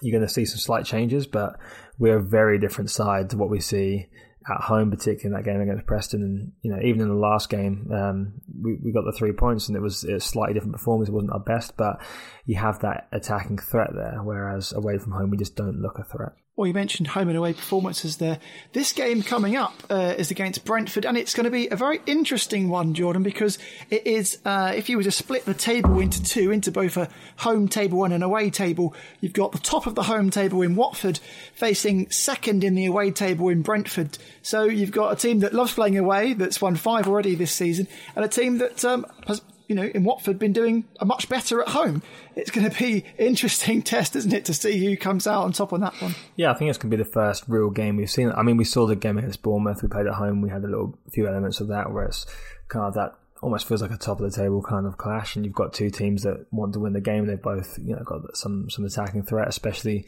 you're 0.00 0.18
going 0.18 0.26
to 0.26 0.32
see 0.32 0.46
some 0.46 0.58
slight 0.58 0.86
changes, 0.86 1.26
but 1.26 1.58
we're 1.98 2.16
a 2.16 2.22
very 2.22 2.58
different 2.58 2.90
side 2.90 3.30
to 3.30 3.36
what 3.36 3.50
we 3.50 3.60
see 3.60 4.08
at 4.50 4.60
home, 4.62 4.90
particularly 4.90 5.26
in 5.26 5.32
that 5.32 5.50
game 5.50 5.60
against 5.60 5.86
Preston. 5.86 6.22
And 6.22 6.52
you 6.62 6.70
know, 6.70 6.80
even 6.82 7.00
in 7.02 7.08
the 7.08 7.14
last 7.14 7.48
game, 7.48 7.90
um, 7.92 8.34
we, 8.60 8.78
we 8.82 8.92
got 8.92 9.04
the 9.04 9.16
three 9.16 9.32
points, 9.32 9.68
and 9.68 9.76
it 9.76 9.80
was, 9.80 10.04
it 10.04 10.14
was 10.14 10.24
slightly 10.24 10.54
different 10.54 10.74
performance. 10.74 11.08
It 11.08 11.12
wasn't 11.12 11.32
our 11.32 11.40
best, 11.40 11.76
but 11.76 12.00
you 12.44 12.56
have 12.56 12.80
that 12.80 13.08
attacking 13.12 13.58
threat 13.58 13.90
there. 13.94 14.20
Whereas 14.22 14.72
away 14.72 14.98
from 14.98 15.12
home, 15.12 15.30
we 15.30 15.36
just 15.36 15.56
don't 15.56 15.80
look 15.80 15.98
a 15.98 16.04
threat. 16.04 16.32
Well, 16.54 16.66
you 16.66 16.74
mentioned 16.74 17.06
home 17.06 17.28
and 17.28 17.38
away 17.38 17.54
performances 17.54 18.18
there. 18.18 18.38
This 18.74 18.92
game 18.92 19.22
coming 19.22 19.56
up 19.56 19.72
uh, 19.88 20.14
is 20.18 20.30
against 20.30 20.66
Brentford, 20.66 21.06
and 21.06 21.16
it's 21.16 21.32
going 21.32 21.44
to 21.44 21.50
be 21.50 21.68
a 21.68 21.76
very 21.76 22.02
interesting 22.04 22.68
one, 22.68 22.92
Jordan, 22.92 23.22
because 23.22 23.58
it 23.88 24.06
is, 24.06 24.38
uh, 24.44 24.70
if 24.76 24.90
you 24.90 24.98
were 24.98 25.02
to 25.02 25.10
split 25.10 25.46
the 25.46 25.54
table 25.54 25.98
into 25.98 26.22
two, 26.22 26.50
into 26.50 26.70
both 26.70 26.98
a 26.98 27.08
home 27.38 27.68
table 27.68 28.04
and 28.04 28.12
an 28.12 28.22
away 28.22 28.50
table, 28.50 28.94
you've 29.22 29.32
got 29.32 29.52
the 29.52 29.58
top 29.60 29.86
of 29.86 29.94
the 29.94 30.02
home 30.02 30.28
table 30.28 30.60
in 30.60 30.76
Watford 30.76 31.20
facing 31.54 32.10
second 32.10 32.64
in 32.64 32.74
the 32.74 32.84
away 32.84 33.12
table 33.12 33.48
in 33.48 33.62
Brentford. 33.62 34.18
So 34.42 34.64
you've 34.64 34.92
got 34.92 35.10
a 35.10 35.16
team 35.16 35.38
that 35.38 35.54
loves 35.54 35.72
playing 35.72 35.96
away, 35.96 36.34
that's 36.34 36.60
won 36.60 36.76
five 36.76 37.08
already 37.08 37.34
this 37.34 37.52
season, 37.52 37.88
and 38.14 38.26
a 38.26 38.28
team 38.28 38.58
that 38.58 38.84
um, 38.84 39.06
has 39.26 39.40
you 39.72 39.76
know, 39.76 39.90
in 39.94 40.04
Watford, 40.04 40.38
been 40.38 40.52
doing 40.52 40.84
a 41.00 41.06
much 41.06 41.30
better 41.30 41.62
at 41.62 41.68
home. 41.68 42.02
It's 42.36 42.50
going 42.50 42.68
to 42.68 42.78
be 42.78 43.06
interesting 43.16 43.80
test, 43.82 44.14
isn't 44.14 44.34
it, 44.34 44.44
to 44.44 44.52
see 44.52 44.84
who 44.84 44.98
comes 44.98 45.26
out 45.26 45.44
on 45.44 45.52
top 45.52 45.72
on 45.72 45.80
that 45.80 45.94
one. 45.94 46.14
Yeah, 46.36 46.50
I 46.50 46.54
think 46.54 46.68
it's 46.68 46.76
going 46.76 46.90
to 46.90 46.96
be 46.98 47.02
the 47.02 47.08
first 47.08 47.44
real 47.48 47.70
game 47.70 47.96
we've 47.96 48.10
seen. 48.10 48.30
I 48.32 48.42
mean, 48.42 48.58
we 48.58 48.64
saw 48.64 48.86
the 48.86 48.94
game 48.94 49.16
against 49.16 49.42
Bournemouth. 49.42 49.82
We 49.82 49.88
played 49.88 50.06
at 50.06 50.12
home. 50.12 50.42
We 50.42 50.50
had 50.50 50.62
a 50.62 50.68
little 50.68 50.98
few 51.14 51.26
elements 51.26 51.60
of 51.60 51.68
that, 51.68 51.90
where 51.90 52.04
it's 52.04 52.26
kind 52.68 52.84
of 52.84 52.92
that 52.94 53.14
almost 53.40 53.66
feels 53.66 53.80
like 53.80 53.90
a 53.90 53.96
top 53.96 54.20
of 54.20 54.30
the 54.30 54.36
table 54.36 54.62
kind 54.62 54.86
of 54.86 54.98
clash. 54.98 55.36
And 55.36 55.46
you've 55.46 55.54
got 55.54 55.72
two 55.72 55.88
teams 55.88 56.24
that 56.24 56.44
want 56.52 56.74
to 56.74 56.80
win 56.80 56.92
the 56.92 57.00
game. 57.00 57.26
They've 57.26 57.40
both, 57.40 57.78
you 57.78 57.96
know, 57.96 58.02
got 58.04 58.36
some 58.36 58.68
some 58.68 58.84
attacking 58.84 59.22
threat, 59.22 59.48
especially 59.48 60.04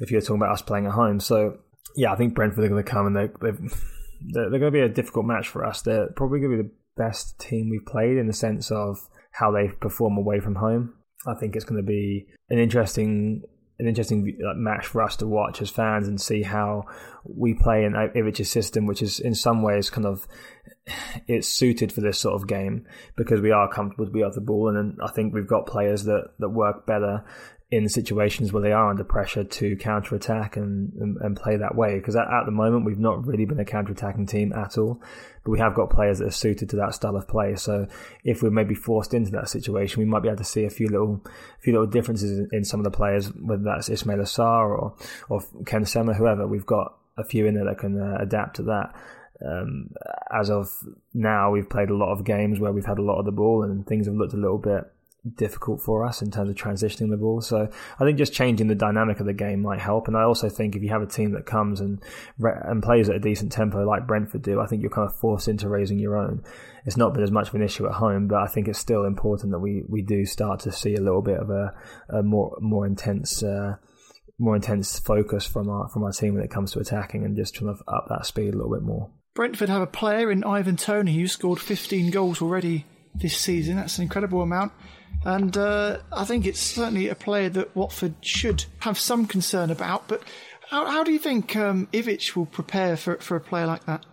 if 0.00 0.10
you're 0.10 0.20
talking 0.20 0.42
about 0.42 0.50
us 0.50 0.62
playing 0.62 0.86
at 0.86 0.92
home. 0.92 1.20
So 1.20 1.58
yeah, 1.94 2.12
I 2.12 2.16
think 2.16 2.34
Brentford 2.34 2.64
are 2.64 2.68
going 2.68 2.82
to 2.82 2.90
come 2.90 3.06
and 3.06 3.16
they, 3.16 3.28
they're, 3.40 4.50
they're 4.50 4.58
going 4.58 4.62
to 4.62 4.70
be 4.70 4.80
a 4.80 4.88
difficult 4.88 5.26
match 5.26 5.48
for 5.48 5.64
us. 5.64 5.82
They're 5.82 6.08
probably 6.08 6.40
going 6.40 6.56
to 6.56 6.62
be 6.64 6.68
the 6.68 6.74
best 7.00 7.38
team 7.38 7.70
we've 7.70 7.86
played 7.86 8.18
in 8.18 8.26
the 8.26 8.32
sense 8.32 8.70
of 8.70 9.08
how 9.32 9.50
they 9.50 9.68
perform 9.68 10.18
away 10.18 10.40
from 10.40 10.56
home. 10.56 10.94
I 11.26 11.34
think 11.34 11.56
it's 11.56 11.64
going 11.64 11.80
to 11.80 11.86
be 11.86 12.26
an 12.50 12.58
interesting 12.58 13.42
an 13.78 13.88
interesting 13.88 14.36
match 14.56 14.86
for 14.86 15.00
us 15.00 15.16
to 15.16 15.26
watch 15.26 15.62
as 15.62 15.70
fans 15.70 16.06
and 16.06 16.20
see 16.20 16.42
how 16.42 16.84
we 17.24 17.54
play 17.54 17.84
in 17.84 17.94
Ivic's 17.94 18.50
system, 18.50 18.84
which 18.84 19.00
is 19.00 19.18
in 19.18 19.34
some 19.34 19.62
ways 19.62 19.88
kind 19.88 20.06
of 20.06 20.28
it's 21.26 21.48
suited 21.48 21.90
for 21.90 22.02
this 22.02 22.18
sort 22.18 22.34
of 22.34 22.46
game 22.46 22.86
because 23.16 23.40
we 23.40 23.52
are 23.52 23.72
comfortable 23.72 24.04
to 24.04 24.12
be 24.12 24.22
off 24.22 24.34
the 24.34 24.42
ball, 24.42 24.68
and 24.68 24.98
I 25.02 25.10
think 25.10 25.32
we've 25.32 25.46
got 25.46 25.66
players 25.66 26.04
that 26.04 26.24
that 26.40 26.50
work 26.50 26.86
better 26.86 27.24
in 27.70 27.88
situations 27.88 28.52
where 28.52 28.62
they 28.62 28.72
are 28.72 28.90
under 28.90 29.04
pressure 29.04 29.44
to 29.44 29.76
counter 29.76 30.16
attack 30.16 30.56
and, 30.56 30.92
and, 30.94 31.16
and, 31.18 31.36
play 31.36 31.56
that 31.56 31.76
way. 31.76 31.94
Because 31.98 32.16
at, 32.16 32.22
at, 32.22 32.44
the 32.44 32.50
moment, 32.50 32.84
we've 32.84 32.98
not 32.98 33.24
really 33.24 33.44
been 33.44 33.60
a 33.60 33.64
counter 33.64 33.92
attacking 33.92 34.26
team 34.26 34.52
at 34.52 34.76
all, 34.76 35.00
but 35.44 35.52
we 35.52 35.60
have 35.60 35.74
got 35.74 35.88
players 35.88 36.18
that 36.18 36.26
are 36.26 36.32
suited 36.32 36.68
to 36.70 36.76
that 36.76 36.94
style 36.94 37.14
of 37.14 37.28
play. 37.28 37.54
So 37.54 37.86
if 38.24 38.42
we're 38.42 38.50
maybe 38.50 38.74
forced 38.74 39.14
into 39.14 39.30
that 39.32 39.48
situation, 39.48 40.00
we 40.00 40.04
might 40.04 40.22
be 40.22 40.28
able 40.28 40.38
to 40.38 40.44
see 40.44 40.64
a 40.64 40.70
few 40.70 40.88
little, 40.88 41.24
few 41.60 41.72
little 41.72 41.86
differences 41.86 42.40
in, 42.40 42.48
in 42.50 42.64
some 42.64 42.80
of 42.80 42.84
the 42.84 42.90
players, 42.90 43.28
whether 43.34 43.62
that's 43.62 43.88
Ismaila 43.88 44.22
Sarr 44.22 44.68
or, 44.70 44.96
or 45.28 45.40
Ken 45.64 45.84
Sema, 45.84 46.14
whoever. 46.14 46.48
We've 46.48 46.66
got 46.66 46.96
a 47.16 47.24
few 47.24 47.46
in 47.46 47.54
there 47.54 47.66
that 47.66 47.78
can 47.78 48.00
uh, 48.00 48.18
adapt 48.20 48.56
to 48.56 48.64
that. 48.64 48.94
Um, 49.46 49.90
as 50.36 50.50
of 50.50 50.68
now, 51.14 51.52
we've 51.52 51.70
played 51.70 51.90
a 51.90 51.96
lot 51.96 52.12
of 52.12 52.24
games 52.24 52.58
where 52.58 52.72
we've 52.72 52.84
had 52.84 52.98
a 52.98 53.02
lot 53.02 53.20
of 53.20 53.26
the 53.26 53.32
ball 53.32 53.62
and 53.62 53.86
things 53.86 54.06
have 54.06 54.16
looked 54.16 54.34
a 54.34 54.36
little 54.36 54.58
bit 54.58 54.92
difficult 55.36 55.82
for 55.82 56.04
us 56.04 56.22
in 56.22 56.30
terms 56.30 56.50
of 56.50 56.56
transitioning 56.56 57.10
the 57.10 57.16
ball. 57.16 57.40
So 57.40 57.68
I 57.98 58.04
think 58.04 58.18
just 58.18 58.32
changing 58.32 58.68
the 58.68 58.74
dynamic 58.74 59.20
of 59.20 59.26
the 59.26 59.32
game 59.32 59.62
might 59.62 59.80
help. 59.80 60.08
And 60.08 60.16
I 60.16 60.22
also 60.22 60.48
think 60.48 60.74
if 60.74 60.82
you 60.82 60.88
have 60.90 61.02
a 61.02 61.06
team 61.06 61.32
that 61.32 61.46
comes 61.46 61.80
and 61.80 62.02
and 62.38 62.82
plays 62.82 63.08
at 63.08 63.16
a 63.16 63.20
decent 63.20 63.52
tempo 63.52 63.84
like 63.84 64.06
Brentford 64.06 64.42
do, 64.42 64.60
I 64.60 64.66
think 64.66 64.82
you're 64.82 64.90
kind 64.90 65.08
of 65.08 65.16
forced 65.18 65.48
into 65.48 65.68
raising 65.68 65.98
your 65.98 66.16
own. 66.16 66.42
It's 66.86 66.96
not 66.96 67.12
been 67.12 67.22
as 67.22 67.30
much 67.30 67.48
of 67.48 67.54
an 67.54 67.62
issue 67.62 67.86
at 67.86 67.92
home, 67.92 68.28
but 68.28 68.38
I 68.38 68.46
think 68.46 68.68
it's 68.68 68.78
still 68.78 69.04
important 69.04 69.52
that 69.52 69.58
we, 69.58 69.82
we 69.88 70.02
do 70.02 70.24
start 70.24 70.60
to 70.60 70.72
see 70.72 70.94
a 70.94 71.00
little 71.00 71.22
bit 71.22 71.38
of 71.38 71.50
a, 71.50 71.74
a 72.08 72.22
more 72.22 72.56
more 72.60 72.86
intense. 72.86 73.42
Uh, 73.42 73.76
more 74.42 74.56
intense 74.56 74.98
focus 74.98 75.44
from 75.44 75.68
our 75.68 75.86
from 75.90 76.02
our 76.02 76.12
team 76.12 76.32
when 76.32 76.42
it 76.42 76.50
comes 76.50 76.72
to 76.72 76.78
attacking 76.78 77.26
and 77.26 77.36
just 77.36 77.54
trying 77.54 77.76
to 77.76 77.84
up 77.86 78.06
that 78.08 78.24
speed 78.24 78.54
a 78.54 78.56
little 78.56 78.72
bit 78.72 78.80
more. 78.80 79.10
Brentford 79.34 79.68
have 79.68 79.82
a 79.82 79.86
player 79.86 80.30
in 80.30 80.42
Ivan 80.44 80.76
Toney 80.76 81.14
who 81.14 81.26
scored 81.28 81.60
15 81.60 82.10
goals 82.10 82.40
already 82.40 82.86
this 83.14 83.36
season. 83.36 83.76
That's 83.76 83.98
an 83.98 84.02
incredible 84.02 84.42
amount. 84.42 84.72
And 85.24 85.56
uh, 85.56 85.98
I 86.12 86.24
think 86.24 86.46
it's 86.46 86.60
certainly 86.60 87.08
a 87.08 87.14
player 87.14 87.48
that 87.50 87.76
Watford 87.76 88.14
should 88.22 88.64
have 88.80 88.98
some 88.98 89.26
concern 89.26 89.70
about. 89.70 90.08
But 90.08 90.22
how, 90.70 90.86
how 90.86 91.04
do 91.04 91.12
you 91.12 91.18
think 91.18 91.56
um, 91.56 91.88
Ivic 91.92 92.34
will 92.34 92.46
prepare 92.46 92.96
for, 92.96 93.16
for 93.16 93.36
a 93.36 93.40
player 93.40 93.66
like 93.66 93.84
that? 93.84 94.06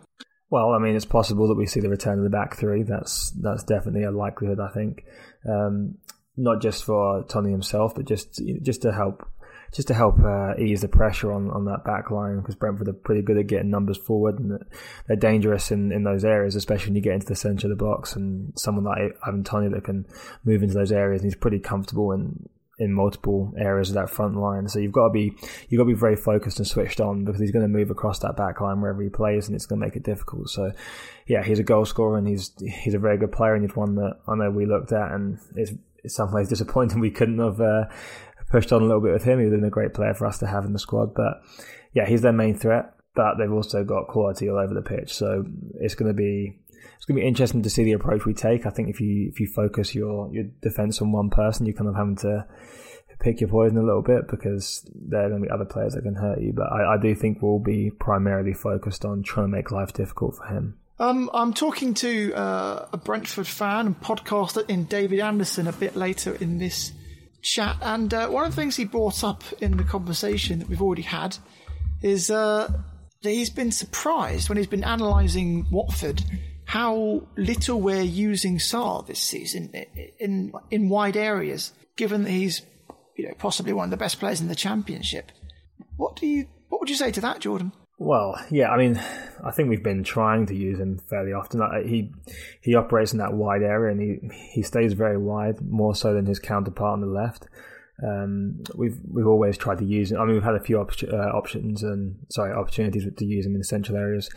Well, 0.49 0.71
I 0.71 0.79
mean, 0.79 0.95
it's 0.95 1.05
possible 1.05 1.47
that 1.47 1.57
we 1.57 1.65
see 1.65 1.79
the 1.79 1.89
return 1.89 2.17
of 2.17 2.23
the 2.23 2.29
back 2.29 2.57
three. 2.57 2.83
That's 2.83 3.31
that's 3.41 3.63
definitely 3.63 4.03
a 4.03 4.11
likelihood. 4.11 4.59
I 4.59 4.73
think, 4.73 5.03
um, 5.47 5.97
not 6.37 6.61
just 6.61 6.85
for 6.85 7.25
Toney 7.27 7.51
himself, 7.51 7.93
but 7.95 8.05
just 8.05 8.41
just 8.61 8.81
to 8.83 8.93
help 8.93 9.27
just 9.73 9.87
to 9.89 9.93
help 9.93 10.19
uh, 10.23 10.55
ease 10.57 10.81
the 10.81 10.87
pressure 10.87 11.31
on, 11.31 11.49
on 11.51 11.65
that 11.65 11.83
back 11.83 12.11
line 12.11 12.39
because 12.39 12.55
Brentford 12.55 12.87
are 12.87 12.93
pretty 12.93 13.21
good 13.21 13.37
at 13.37 13.47
getting 13.47 13.69
numbers 13.69 13.97
forward 13.97 14.39
and 14.39 14.63
they're 15.07 15.17
dangerous 15.17 15.71
in, 15.71 15.91
in 15.91 16.03
those 16.03 16.23
areas, 16.23 16.55
especially 16.55 16.89
when 16.89 16.95
you 16.95 17.01
get 17.01 17.13
into 17.13 17.27
the 17.27 17.35
centre 17.35 17.67
of 17.67 17.69
the 17.69 17.83
box 17.83 18.15
and 18.15 18.53
someone 18.57 18.85
like 18.85 19.13
Toney 19.43 19.69
that 19.69 19.83
can 19.83 20.05
move 20.43 20.63
into 20.63 20.75
those 20.75 20.91
areas 20.91 21.21
and 21.21 21.31
he's 21.31 21.39
pretty 21.39 21.59
comfortable 21.59 22.11
in 22.11 22.47
in 22.79 22.93
multiple 22.93 23.51
areas 23.57 23.89
of 23.89 23.95
that 23.95 24.09
front 24.09 24.35
line. 24.35 24.67
So 24.67 24.79
you've 24.79 24.91
got 24.91 25.07
to 25.07 25.13
be 25.13 25.33
you've 25.69 25.79
got 25.79 25.85
to 25.85 25.93
be 25.93 25.99
very 25.99 26.15
focused 26.15 26.59
and 26.59 26.67
switched 26.67 27.01
on 27.01 27.25
because 27.25 27.41
he's 27.41 27.51
going 27.51 27.63
to 27.63 27.69
move 27.69 27.89
across 27.89 28.19
that 28.19 28.37
back 28.37 28.61
line 28.61 28.81
wherever 28.81 29.01
he 29.01 29.09
plays 29.09 29.47
and 29.47 29.55
it's 29.55 29.65
going 29.65 29.79
to 29.81 29.85
make 29.85 29.95
it 29.95 30.03
difficult. 30.03 30.49
So 30.49 30.71
yeah, 31.25 31.43
he's 31.43 31.59
a 31.59 31.63
goal 31.63 31.85
scorer 31.85 32.17
and 32.17 32.27
he's 32.27 32.51
he's 32.59 32.93
a 32.93 32.99
very 32.99 33.17
good 33.17 33.31
player 33.31 33.55
and 33.55 33.63
he's 33.63 33.75
one 33.75 33.95
that 33.95 34.17
I 34.27 34.35
know 34.35 34.51
we 34.51 34.65
looked 34.65 34.91
at 34.91 35.11
and 35.11 35.39
it's 35.55 35.71
in 36.03 36.09
some 36.09 36.31
ways 36.31 36.49
disappointing 36.49 36.99
we 36.99 37.09
couldn't 37.09 37.39
have 37.39 37.59
uh, 37.59 37.85
pushed 38.49 38.71
on 38.71 38.81
a 38.81 38.85
little 38.85 39.01
bit 39.01 39.13
with 39.13 39.23
him. 39.23 39.39
He 39.39 39.45
would 39.45 39.53
have 39.53 39.61
been 39.61 39.67
a 39.67 39.71
great 39.71 39.93
player 39.93 40.13
for 40.13 40.25
us 40.25 40.37
to 40.39 40.47
have 40.47 40.65
in 40.65 40.73
the 40.73 40.79
squad. 40.79 41.13
But 41.13 41.41
yeah, 41.93 42.07
he's 42.07 42.21
their 42.21 42.33
main 42.33 42.55
threat. 42.55 42.93
But 43.15 43.37
they've 43.37 43.51
also 43.51 43.83
got 43.83 44.07
quality 44.07 44.49
all 44.49 44.59
over 44.59 44.75
the 44.75 44.81
pitch, 44.83 45.11
so 45.11 45.43
it's 45.79 45.95
going 45.95 46.09
to 46.09 46.13
be 46.13 46.59
it's 46.97 47.05
going 47.05 47.15
to 47.15 47.21
be 47.21 47.27
interesting 47.27 47.63
to 47.63 47.69
see 47.69 47.83
the 47.83 47.93
approach 47.93 48.25
we 48.25 48.35
take. 48.35 48.67
I 48.67 48.69
think 48.69 48.89
if 48.89 49.01
you 49.01 49.27
if 49.27 49.39
you 49.39 49.47
focus 49.47 49.95
your 49.95 50.31
your 50.31 50.43
defense 50.61 51.01
on 51.01 51.11
one 51.11 51.31
person, 51.31 51.65
you're 51.65 51.73
kind 51.73 51.89
of 51.89 51.95
having 51.95 52.17
to 52.17 52.45
pick 53.19 53.41
your 53.41 53.49
poison 53.49 53.77
a 53.77 53.83
little 53.83 54.01
bit 54.01 54.27
because 54.27 54.87
there 54.93 55.25
are 55.25 55.29
going 55.29 55.41
to 55.41 55.47
be 55.47 55.51
other 55.51 55.65
players 55.65 55.93
that 55.93 56.03
can 56.03 56.15
hurt 56.15 56.39
you. 56.39 56.53
But 56.53 56.71
I, 56.71 56.93
I 56.93 56.97
do 57.01 57.15
think 57.15 57.41
we'll 57.41 57.59
be 57.59 57.89
primarily 57.89 58.53
focused 58.53 59.05
on 59.05 59.23
trying 59.23 59.45
to 59.45 59.51
make 59.51 59.71
life 59.71 59.93
difficult 59.93 60.35
for 60.35 60.45
him. 60.45 60.77
Um, 60.99 61.29
I'm 61.33 61.53
talking 61.53 61.93
to 61.95 62.33
uh, 62.33 62.87
a 62.91 62.97
Brentford 62.97 63.47
fan 63.47 63.85
and 63.85 64.01
podcaster 64.01 64.67
in 64.67 64.85
David 64.85 65.19
Anderson 65.19 65.67
a 65.67 65.71
bit 65.71 65.95
later 65.95 66.35
in 66.35 66.57
this 66.57 66.91
chat, 67.47 67.77
and 67.81 68.13
uh, 68.13 68.27
one 68.27 68.45
of 68.45 68.55
the 68.55 68.61
things 68.61 68.75
he 68.75 68.85
brought 68.85 69.23
up 69.23 69.43
in 69.61 69.77
the 69.77 69.83
conversation 69.83 70.59
that 70.59 70.69
we've 70.69 70.81
already 70.81 71.03
had 71.03 71.37
is 72.01 72.29
uh, 72.29 72.71
that 73.21 73.29
he's 73.29 73.49
been 73.49 73.71
surprised 73.71 74.49
when 74.49 74.57
he's 74.57 74.67
been 74.67 74.83
analysing 74.83 75.65
Watford 75.71 76.23
how 76.67 77.23
little 77.37 77.79
we're 77.79 78.01
using 78.01 78.57
Sarr 78.57 79.05
this 79.07 79.19
season 79.19 79.71
in 80.19 80.51
in 80.69 80.89
wide 80.89 81.15
areas, 81.15 81.71
given 81.95 82.23
that 82.23 82.31
he's 82.31 82.61
you 83.15 83.27
know 83.27 83.33
possibly 83.37 83.73
one 83.73 83.85
of 83.85 83.91
the 83.91 83.97
best 83.97 84.19
players 84.19 84.41
in 84.41 84.49
the 84.49 84.55
championship. 84.55 85.31
What 85.95 86.17
do 86.17 86.27
you 86.27 86.47
what 86.67 86.81
would 86.81 86.89
you 86.89 86.95
say 86.95 87.11
to 87.11 87.21
that, 87.21 87.39
Jordan? 87.39 87.71
Well, 87.99 88.39
yeah, 88.51 88.69
I 88.69 88.77
mean, 88.77 89.01
I 89.43 89.51
think 89.51 89.69
we've 89.69 89.83
been 89.83 90.03
trying 90.03 90.45
to 90.47 90.55
use 90.55 90.79
him 90.79 90.99
fairly 91.09 91.33
often. 91.33 91.61
He 91.87 92.11
he 92.61 92.75
operates 92.75 93.11
in 93.11 93.19
that 93.19 93.33
wide 93.33 93.63
area 93.63 93.91
and 93.91 94.01
he 94.01 94.37
he 94.53 94.61
stays 94.61 94.93
very 94.93 95.17
wide, 95.17 95.61
more 95.61 95.95
so 95.95 96.13
than 96.13 96.27
his 96.27 96.39
counterpart 96.39 96.93
on 96.93 97.01
the 97.01 97.07
left. 97.07 97.47
Um, 98.03 98.63
we've 98.75 98.99
we've 99.11 99.25
always 99.25 99.57
tried 99.57 99.79
to 99.79 99.85
use 99.85 100.11
him. 100.11 100.21
I 100.21 100.25
mean, 100.25 100.35
we've 100.35 100.43
had 100.43 100.55
a 100.55 100.63
few 100.63 100.77
op- 100.79 100.91
uh, 101.11 101.15
options 101.15 101.81
and 101.81 102.17
sorry 102.29 102.53
opportunities 102.53 103.07
to 103.17 103.25
use 103.25 103.47
him 103.47 103.53
in 103.53 103.59
the 103.59 103.65
central 103.65 103.97
areas, 103.97 104.29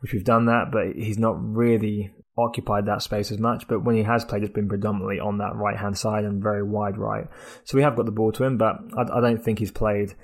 which 0.00 0.12
we've 0.12 0.24
done 0.24 0.44
that, 0.46 0.66
but 0.70 0.94
he's 0.94 1.18
not 1.18 1.36
really 1.42 2.12
occupied 2.36 2.84
that 2.84 3.00
space 3.00 3.32
as 3.32 3.38
much. 3.38 3.66
But 3.66 3.82
when 3.82 3.96
he 3.96 4.02
has 4.02 4.26
played, 4.26 4.42
it's 4.42 4.52
been 4.52 4.68
predominantly 4.68 5.20
on 5.20 5.38
that 5.38 5.54
right 5.54 5.78
hand 5.78 5.96
side 5.96 6.24
and 6.24 6.42
very 6.42 6.62
wide 6.62 6.98
right. 6.98 7.24
So 7.64 7.78
we 7.78 7.82
have 7.82 7.96
got 7.96 8.04
the 8.04 8.12
ball 8.12 8.32
to 8.32 8.44
him, 8.44 8.58
but 8.58 8.76
I, 8.94 9.18
I 9.18 9.20
don't 9.22 9.42
think 9.42 9.58
he's 9.58 9.70
played 9.72 10.14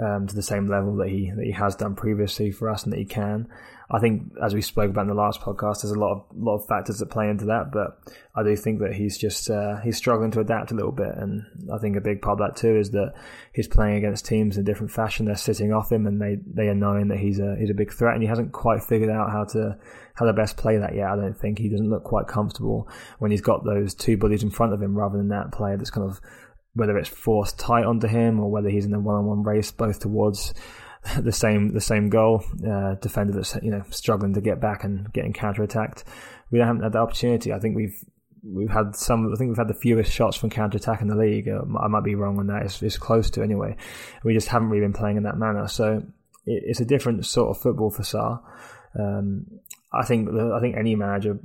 um, 0.00 0.26
to 0.26 0.34
the 0.34 0.42
same 0.42 0.68
level 0.68 0.96
that 0.96 1.08
he 1.08 1.30
that 1.30 1.44
he 1.44 1.52
has 1.52 1.76
done 1.76 1.94
previously 1.94 2.50
for 2.50 2.68
us 2.70 2.84
and 2.84 2.92
that 2.92 2.98
he 2.98 3.04
can. 3.04 3.48
I 3.94 3.98
think, 3.98 4.32
as 4.42 4.54
we 4.54 4.62
spoke 4.62 4.88
about 4.88 5.02
in 5.02 5.08
the 5.08 5.14
last 5.14 5.42
podcast, 5.42 5.82
there's 5.82 5.92
a 5.92 5.98
lot 5.98 6.12
of 6.12 6.24
lot 6.34 6.54
of 6.54 6.66
factors 6.66 6.98
that 6.98 7.10
play 7.10 7.28
into 7.28 7.44
that. 7.46 7.70
But 7.72 7.98
I 8.34 8.42
do 8.42 8.56
think 8.56 8.80
that 8.80 8.94
he's 8.94 9.18
just 9.18 9.50
uh, 9.50 9.76
he's 9.80 9.98
struggling 9.98 10.30
to 10.30 10.40
adapt 10.40 10.72
a 10.72 10.74
little 10.74 10.92
bit, 10.92 11.14
and 11.14 11.44
I 11.70 11.76
think 11.76 11.96
a 11.96 12.00
big 12.00 12.22
part 12.22 12.40
of 12.40 12.48
that 12.48 12.56
too 12.58 12.74
is 12.74 12.92
that 12.92 13.12
he's 13.52 13.68
playing 13.68 13.96
against 13.96 14.24
teams 14.24 14.56
in 14.56 14.62
a 14.62 14.64
different 14.64 14.92
fashion. 14.92 15.26
They're 15.26 15.36
sitting 15.36 15.74
off 15.74 15.92
him, 15.92 16.06
and 16.06 16.20
they 16.22 16.38
they 16.46 16.68
are 16.68 16.74
knowing 16.74 17.08
that 17.08 17.18
he's 17.18 17.38
a 17.38 17.54
he's 17.58 17.70
a 17.70 17.74
big 17.74 17.92
threat, 17.92 18.14
and 18.14 18.22
he 18.22 18.28
hasn't 18.28 18.52
quite 18.52 18.82
figured 18.82 19.10
out 19.10 19.30
how 19.30 19.44
to 19.44 19.76
how 20.14 20.24
to 20.24 20.32
best 20.32 20.56
play 20.56 20.78
that 20.78 20.94
yet. 20.94 21.10
I 21.10 21.16
don't 21.16 21.38
think 21.38 21.58
he 21.58 21.68
doesn't 21.68 21.90
look 21.90 22.04
quite 22.04 22.26
comfortable 22.28 22.88
when 23.18 23.30
he's 23.30 23.42
got 23.42 23.64
those 23.66 23.94
two 23.94 24.16
bullies 24.16 24.42
in 24.42 24.50
front 24.50 24.72
of 24.72 24.80
him, 24.80 24.96
rather 24.96 25.18
than 25.18 25.28
that 25.28 25.52
player 25.52 25.76
that's 25.76 25.90
kind 25.90 26.08
of 26.08 26.18
whether 26.74 26.96
it's 26.96 27.08
forced 27.08 27.58
tight 27.58 27.84
onto 27.84 28.06
him 28.06 28.40
or 28.40 28.50
whether 28.50 28.68
he's 28.68 28.86
in 28.86 28.94
a 28.94 29.00
one-on-one 29.00 29.42
race 29.42 29.70
both 29.70 30.00
towards 30.00 30.54
the 31.18 31.32
same 31.32 31.72
the 31.72 31.80
same 31.80 32.08
goal. 32.08 32.44
Uh, 32.66 32.94
defender 32.94 33.32
that's 33.32 33.56
you 33.62 33.70
know 33.70 33.82
struggling 33.90 34.34
to 34.34 34.40
get 34.40 34.60
back 34.60 34.84
and 34.84 35.12
getting 35.12 35.32
counter 35.32 35.62
attacked. 35.62 36.04
We 36.50 36.58
haven't 36.58 36.82
had 36.82 36.92
the 36.92 36.98
opportunity. 36.98 37.52
I 37.52 37.58
think 37.58 37.76
we've 37.76 38.04
we've 38.42 38.70
had 38.70 38.94
some. 38.94 39.32
I 39.32 39.36
think 39.36 39.48
we've 39.48 39.58
had 39.58 39.68
the 39.68 39.74
fewest 39.74 40.12
shots 40.12 40.36
from 40.36 40.50
counter 40.50 40.76
attack 40.76 41.00
in 41.00 41.08
the 41.08 41.16
league. 41.16 41.48
Uh, 41.48 41.62
I 41.80 41.88
might 41.88 42.04
be 42.04 42.14
wrong 42.14 42.38
on 42.38 42.46
that. 42.48 42.62
It's, 42.62 42.82
it's, 42.82 42.98
close 42.98 43.30
to 43.30 43.42
anyway. 43.42 43.76
We 44.24 44.34
just 44.34 44.48
haven't 44.48 44.68
really 44.68 44.84
been 44.84 44.92
playing 44.92 45.16
in 45.16 45.22
that 45.24 45.38
manner. 45.38 45.66
So 45.68 46.02
it, 46.46 46.62
it's 46.66 46.80
a 46.80 46.84
different 46.84 47.24
sort 47.26 47.56
of 47.56 47.62
football 47.62 47.90
for 47.90 48.02
Sarr. 48.02 48.40
Um, 48.98 49.46
I 49.92 50.04
think 50.04 50.28
I 50.28 50.60
think 50.60 50.76
any 50.76 50.94
manager, 50.94 51.38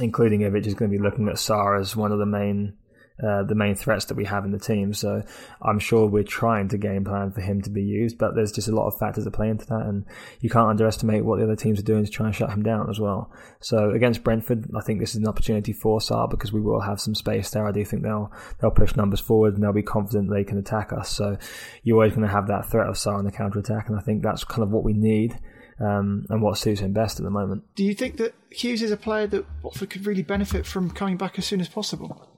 including 0.00 0.40
Ivic, 0.40 0.66
is 0.66 0.74
going 0.74 0.90
to 0.90 0.96
be 0.96 1.02
looking 1.02 1.28
at 1.28 1.36
Sarr 1.36 1.80
as 1.80 1.96
one 1.96 2.12
of 2.12 2.18
the 2.18 2.26
main 2.26 2.74
uh, 3.22 3.44
the 3.44 3.54
main 3.54 3.74
threats 3.74 4.06
that 4.06 4.16
we 4.16 4.24
have 4.24 4.44
in 4.44 4.50
the 4.50 4.58
team. 4.58 4.92
So 4.92 5.22
I'm 5.60 5.78
sure 5.78 6.06
we're 6.06 6.24
trying 6.24 6.68
to 6.68 6.78
game 6.78 7.04
plan 7.04 7.30
for 7.30 7.40
him 7.40 7.62
to 7.62 7.70
be 7.70 7.82
used, 7.82 8.18
but 8.18 8.34
there's 8.34 8.52
just 8.52 8.68
a 8.68 8.74
lot 8.74 8.86
of 8.86 8.98
factors 8.98 9.24
that 9.24 9.30
play 9.30 9.48
into 9.48 9.66
that, 9.66 9.82
and 9.86 10.04
you 10.40 10.50
can't 10.50 10.68
underestimate 10.68 11.24
what 11.24 11.38
the 11.38 11.44
other 11.44 11.56
teams 11.56 11.78
are 11.78 11.84
doing 11.84 12.04
to 12.04 12.10
try 12.10 12.26
and 12.26 12.34
shut 12.34 12.50
him 12.50 12.62
down 12.62 12.90
as 12.90 12.98
well. 12.98 13.30
So 13.60 13.90
against 13.90 14.24
Brentford, 14.24 14.70
I 14.76 14.80
think 14.80 15.00
this 15.00 15.10
is 15.10 15.20
an 15.20 15.28
opportunity 15.28 15.72
for 15.72 16.00
Sarr 16.00 16.28
because 16.28 16.52
we 16.52 16.60
will 16.60 16.80
have 16.80 17.00
some 17.00 17.14
space 17.14 17.50
there. 17.50 17.66
I 17.66 17.72
do 17.72 17.84
think 17.84 18.02
they'll 18.02 18.32
they'll 18.60 18.70
push 18.70 18.96
numbers 18.96 19.20
forward 19.20 19.54
and 19.54 19.62
they'll 19.62 19.72
be 19.72 19.82
confident 19.82 20.30
they 20.30 20.44
can 20.44 20.58
attack 20.58 20.92
us. 20.92 21.08
So 21.08 21.36
you're 21.82 21.96
always 21.96 22.12
going 22.12 22.26
to 22.26 22.32
have 22.32 22.48
that 22.48 22.70
threat 22.70 22.88
of 22.88 22.96
Sarr 22.96 23.18
on 23.18 23.24
the 23.24 23.32
counter 23.32 23.58
attack, 23.58 23.88
and 23.88 23.96
I 23.96 24.00
think 24.00 24.22
that's 24.22 24.44
kind 24.44 24.62
of 24.62 24.70
what 24.70 24.84
we 24.84 24.92
need. 24.92 25.38
Um, 25.80 26.26
and 26.28 26.40
what 26.42 26.58
suits 26.58 26.80
him 26.80 26.92
best 26.92 27.18
at 27.18 27.24
the 27.24 27.30
moment. 27.30 27.64
Do 27.74 27.82
you 27.82 27.94
think 27.94 28.18
that 28.18 28.34
Hughes 28.50 28.82
is 28.82 28.92
a 28.92 28.96
player 28.96 29.26
that 29.26 29.44
Watford 29.64 29.90
could 29.90 30.06
really 30.06 30.22
benefit 30.22 30.64
from 30.64 30.90
coming 30.90 31.16
back 31.16 31.38
as 31.38 31.46
soon 31.46 31.60
as 31.60 31.68
possible? 31.68 32.31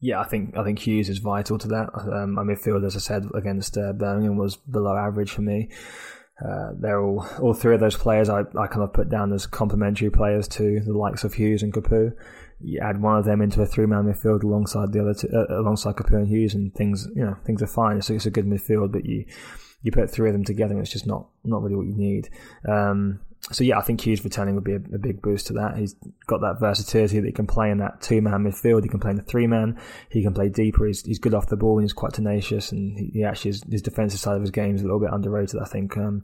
Yeah, 0.00 0.20
I 0.20 0.24
think 0.24 0.56
I 0.56 0.64
think 0.64 0.78
Hughes 0.78 1.08
is 1.08 1.18
vital 1.18 1.58
to 1.58 1.68
that. 1.68 1.88
Um, 1.94 2.34
my 2.34 2.42
midfield, 2.42 2.84
as 2.86 2.96
I 2.96 2.98
said, 2.98 3.24
against 3.34 3.78
uh, 3.78 3.92
Birmingham 3.92 4.36
was 4.36 4.56
below 4.56 4.96
average 4.96 5.30
for 5.30 5.42
me. 5.42 5.70
Uh, 6.44 6.72
they're 6.78 7.00
all 7.00 7.26
all 7.40 7.54
three 7.54 7.74
of 7.74 7.80
those 7.80 7.96
players 7.96 8.28
I, 8.28 8.40
I 8.40 8.66
kind 8.66 8.82
of 8.82 8.92
put 8.92 9.08
down 9.08 9.32
as 9.32 9.46
complementary 9.46 10.10
players 10.10 10.46
to 10.48 10.80
the 10.80 10.92
likes 10.92 11.24
of 11.24 11.32
Hughes 11.32 11.62
and 11.62 11.72
Capoue. 11.72 12.12
You 12.60 12.80
add 12.80 13.00
one 13.00 13.16
of 13.18 13.24
them 13.24 13.40
into 13.40 13.62
a 13.62 13.66
three 13.66 13.86
man 13.86 14.04
midfield 14.04 14.42
alongside 14.42 14.92
the 14.92 15.00
other 15.00 15.14
two, 15.14 15.28
uh, 15.32 15.60
alongside 15.60 15.96
Capoue 15.96 16.18
and 16.18 16.28
Hughes, 16.28 16.54
and 16.54 16.74
things 16.74 17.08
you 17.14 17.24
know 17.24 17.36
things 17.46 17.62
are 17.62 17.66
fine. 17.66 18.02
So 18.02 18.12
it's 18.12 18.26
a 18.26 18.30
good 18.30 18.46
midfield, 18.46 18.92
but 18.92 19.06
you 19.06 19.24
you 19.82 19.92
put 19.92 20.10
three 20.10 20.28
of 20.28 20.34
them 20.34 20.44
together, 20.44 20.74
and 20.74 20.82
it's 20.82 20.92
just 20.92 21.06
not 21.06 21.26
not 21.42 21.62
really 21.62 21.76
what 21.76 21.86
you 21.86 21.96
need. 21.96 22.28
Um, 22.68 23.20
so 23.52 23.62
yeah, 23.62 23.78
I 23.78 23.82
think 23.82 24.00
Hughes 24.00 24.24
returning 24.24 24.56
would 24.56 24.64
be 24.64 24.72
a, 24.72 24.76
a, 24.94 24.98
big 24.98 25.22
boost 25.22 25.46
to 25.48 25.52
that. 25.52 25.76
He's 25.76 25.94
got 26.26 26.40
that 26.40 26.58
versatility 26.58 27.20
that 27.20 27.26
he 27.26 27.32
can 27.32 27.46
play 27.46 27.70
in 27.70 27.78
that 27.78 28.00
two 28.00 28.20
man 28.20 28.42
midfield. 28.42 28.82
He 28.82 28.88
can 28.88 28.98
play 28.98 29.10
in 29.10 29.16
the 29.16 29.22
three 29.22 29.46
man. 29.46 29.78
He 30.10 30.22
can 30.22 30.34
play 30.34 30.48
deeper. 30.48 30.84
He's, 30.86 31.04
he's 31.04 31.20
good 31.20 31.32
off 31.32 31.46
the 31.46 31.56
ball 31.56 31.78
and 31.78 31.84
he's 31.84 31.92
quite 31.92 32.12
tenacious. 32.12 32.72
And 32.72 32.98
he, 32.98 33.10
he 33.12 33.24
actually 33.24 33.50
is, 33.50 33.62
his 33.70 33.82
defensive 33.82 34.18
side 34.18 34.34
of 34.34 34.40
his 34.40 34.50
game 34.50 34.74
is 34.74 34.82
a 34.82 34.84
little 34.84 34.98
bit 34.98 35.10
underrated, 35.12 35.60
I 35.62 35.66
think, 35.66 35.96
um, 35.96 36.22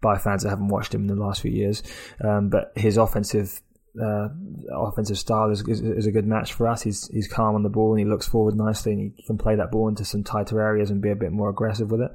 by 0.00 0.18
fans 0.18 0.42
that 0.42 0.48
haven't 0.48 0.68
watched 0.68 0.92
him 0.92 1.02
in 1.02 1.06
the 1.06 1.14
last 1.14 1.42
few 1.42 1.52
years. 1.52 1.82
Um, 2.20 2.48
but 2.48 2.72
his 2.74 2.96
offensive 2.96 3.60
uh, 4.02 4.28
offensive 4.72 5.16
style 5.16 5.50
is, 5.50 5.60
is, 5.68 5.80
is, 5.80 6.06
a 6.06 6.10
good 6.10 6.26
match 6.26 6.54
for 6.54 6.66
us. 6.66 6.82
He's 6.82 7.06
he's 7.12 7.28
calm 7.28 7.54
on 7.54 7.62
the 7.62 7.68
ball 7.68 7.92
and 7.92 8.00
he 8.00 8.04
looks 8.04 8.26
forward 8.26 8.56
nicely 8.56 8.92
and 8.92 9.12
he 9.14 9.22
can 9.22 9.38
play 9.38 9.54
that 9.54 9.70
ball 9.70 9.86
into 9.86 10.04
some 10.04 10.24
tighter 10.24 10.60
areas 10.60 10.90
and 10.90 11.00
be 11.00 11.10
a 11.10 11.14
bit 11.14 11.30
more 11.30 11.48
aggressive 11.48 11.92
with 11.92 12.00
it. 12.00 12.10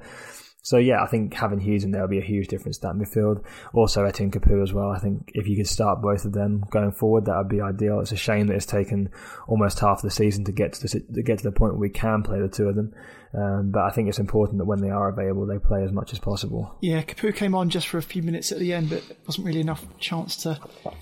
So 0.62 0.78
yeah, 0.78 1.02
I 1.02 1.08
think 1.08 1.34
having 1.34 1.60
Hughes 1.60 1.84
in 1.84 1.92
there 1.92 2.02
will 2.02 2.10
be 2.10 2.20
a 2.20 2.24
huge 2.24 2.48
difference 2.48 2.78
to 2.80 2.88
that 2.88 2.96
midfield. 2.96 3.44
Also 3.74 4.04
Etienne 4.06 4.32
Capoue 4.32 4.62
as 4.62 4.74
well. 4.74 4.90
I 4.90 5.00
think 5.00 5.32
if 5.34 5.48
you 5.48 5.56
could 5.56 5.68
start 5.68 6.02
both 6.02 6.26
of 6.26 6.34
them 6.34 6.66
going 6.70 6.92
forward, 6.92 7.26
that 7.26 7.38
would 7.38 7.50
be 7.50 7.62
ideal. 7.62 8.00
It's 8.02 8.12
a 8.12 8.18
shame 8.18 8.48
that 8.48 8.56
it's 8.56 8.66
taken 8.66 9.10
almost 9.48 9.80
half 9.80 10.02
the 10.02 10.12
season 10.12 10.44
to 10.46 10.52
get 10.52 10.74
to, 10.74 10.82
the, 10.82 11.00
to 11.14 11.24
get 11.24 11.40
to 11.40 11.44
the 11.44 11.52
point 11.52 11.74
where 11.74 11.80
we 11.80 11.90
can 11.90 12.24
play 12.24 12.40
the 12.40 12.50
two 12.50 12.68
of 12.68 12.76
them. 12.76 12.94
Um, 13.34 13.70
but 13.72 13.84
I 13.84 13.92
think 13.92 14.10
it's 14.10 14.18
important 14.18 14.58
that 14.58 14.66
when 14.66 14.82
they 14.82 14.90
are 14.90 15.08
available, 15.10 15.46
they 15.46 15.60
play 15.60 15.84
as 15.84 15.92
much 15.92 16.14
as 16.14 16.20
possible. 16.20 16.76
Yeah, 16.82 17.04
Capoue 17.04 17.36
came 17.36 17.54
on 17.54 17.70
just 17.70 17.88
for 17.88 18.00
a 18.00 18.02
few 18.02 18.24
minutes 18.24 18.52
at 18.52 18.58
the 18.58 18.74
end, 18.74 18.90
but 18.90 19.04
it 19.10 19.20
wasn't 19.28 19.46
really 19.46 19.60
enough 19.60 19.86
chance 20.00 20.36
to 20.38 20.60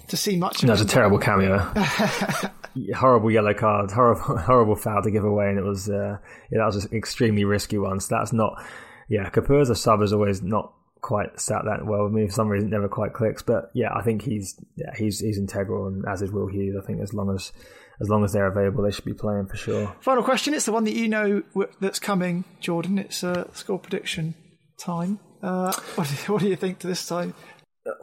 to 0.10 0.18
see 0.18 0.36
much. 0.36 0.62
That 0.62 0.72
was 0.72 0.82
a 0.82 0.86
terrible 0.86 1.20
cameo. 1.20 1.58
horrible 2.96 3.32
yellow 3.32 3.54
card, 3.54 3.92
horrible, 3.92 4.38
horrible 4.40 4.76
foul 4.76 5.02
to 5.04 5.12
give 5.12 5.24
away, 5.24 5.48
and 5.48 5.58
it 5.58 5.64
was 5.64 5.90
uh, 5.90 6.18
yeah, 6.52 6.60
that 6.60 6.66
was 6.66 6.84
an 6.84 6.98
extremely 6.98 7.46
risky 7.46 7.78
one. 7.78 8.02
So 8.02 8.16
that's 8.16 8.34
not 8.34 8.62
yeah, 9.08 9.30
Capoue 9.30 9.62
as 9.62 9.70
a 9.70 9.76
sub 9.76 10.02
has 10.02 10.14
always 10.14 10.42
not 10.42 10.74
quite 11.02 11.40
sat 11.40 11.64
that 11.66 11.86
well 11.86 12.04
with 12.06 12.14
me 12.14 12.28
for 12.28 12.34
some 12.34 12.50
reason. 12.50 12.70
It 12.70 12.72
never 12.72 12.90
quite 12.90 13.14
clicks, 13.14 13.42
but 13.42 13.72
yeah, 13.74 13.94
I 13.94 14.02
think 14.02 14.22
he's 14.22 14.60
yeah 14.76 14.96
he's 14.96 15.20
he's 15.20 15.38
integral, 15.38 15.88
and 15.88 16.06
as 16.08 16.22
is 16.22 16.32
Will 16.32 16.48
Hughes. 16.48 16.76
I 16.82 16.86
think 16.86 17.02
as 17.02 17.14
long 17.14 17.34
as 17.34 17.52
as 18.00 18.10
long 18.10 18.24
as 18.24 18.34
they're 18.34 18.48
available, 18.48 18.84
they 18.84 18.92
should 18.92 19.06
be 19.06 19.14
playing 19.14 19.48
for 19.48 19.58
sure. 19.58 19.96
Final 20.02 20.24
question: 20.24 20.54
It's 20.54 20.66
the 20.66 20.72
one 20.72 20.84
that 20.84 20.94
you 20.94 21.08
know 21.08 21.44
that's 21.80 22.00
coming, 22.00 22.46
Jordan. 22.60 22.98
It's 22.98 23.24
uh, 23.24 23.52
score 23.54 23.80
prediction 23.80 24.36
time. 24.78 25.20
Uh, 25.42 25.72
what, 25.96 26.08
do 26.08 26.14
you, 26.14 26.34
what 26.34 26.42
do 26.42 26.48
you 26.48 26.56
think 26.56 26.80
to 26.80 26.88
this 26.88 27.08
time? 27.08 27.34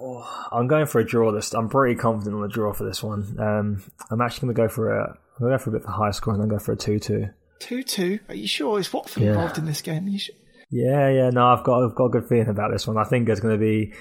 Oh, 0.01 0.49
I'm 0.51 0.67
going 0.67 0.87
for 0.87 1.01
a 1.01 1.07
draw. 1.07 1.31
This 1.33 1.53
I'm 1.53 1.69
pretty 1.69 1.95
confident 1.97 2.37
on 2.37 2.43
the 2.43 2.49
draw 2.49 2.73
for 2.73 2.85
this 2.85 3.03
one. 3.03 3.37
Um, 3.38 3.83
I'm 4.11 4.21
actually 4.21 4.47
going 4.47 4.55
to 4.55 4.62
go 4.62 4.69
for 4.69 4.99
a 4.99 5.11
I'm 5.11 5.40
going 5.40 5.53
to 5.53 5.59
go 5.59 5.64
for 5.64 5.71
a 5.71 5.73
bit 5.75 5.83
of 5.83 5.88
a 5.88 5.93
high 5.93 6.11
score 6.11 6.33
and 6.33 6.43
then 6.43 6.49
go 6.49 6.59
for 6.59 6.73
a 6.73 6.77
two-two. 6.77 7.29
Two-two. 7.59 8.21
Are 8.29 8.35
you 8.35 8.47
sure? 8.47 8.79
Is 8.79 8.93
Watford 8.93 9.23
yeah. 9.23 9.31
involved 9.31 9.59
in 9.59 9.67
this 9.67 9.83
game? 9.83 10.07
Are 10.07 10.11
you 10.11 10.19
sure? 10.19 10.37
Yeah, 10.70 11.09
yeah, 11.09 11.31
no, 11.31 11.46
I've 11.46 11.64
got 11.64 11.85
I've 11.85 11.94
got 11.94 12.07
a 12.07 12.11
good 12.11 12.29
feeling 12.29 12.48
about 12.48 12.72
this 12.72 12.87
one. 12.87 12.96
I 12.96 13.05
think 13.05 13.29
it's 13.29 13.40
going 13.40 13.55
to 13.55 13.61
be, 13.61 13.92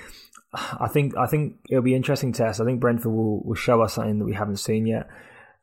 I 0.54 0.88
think 0.88 1.18
I 1.18 1.28
think 1.28 1.58
it'll 1.70 1.84
be 1.84 1.96
interesting 1.96 2.34
test. 2.34 2.60
I 2.62 2.66
think 2.66 2.80
Brentford 2.80 3.12
will, 3.12 3.44
will 3.44 3.56
show 3.56 3.82
us 3.82 3.94
something 3.94 4.20
that 4.20 4.26
we 4.26 4.34
haven't 4.34 4.58
seen 4.58 4.86
yet. 4.86 5.08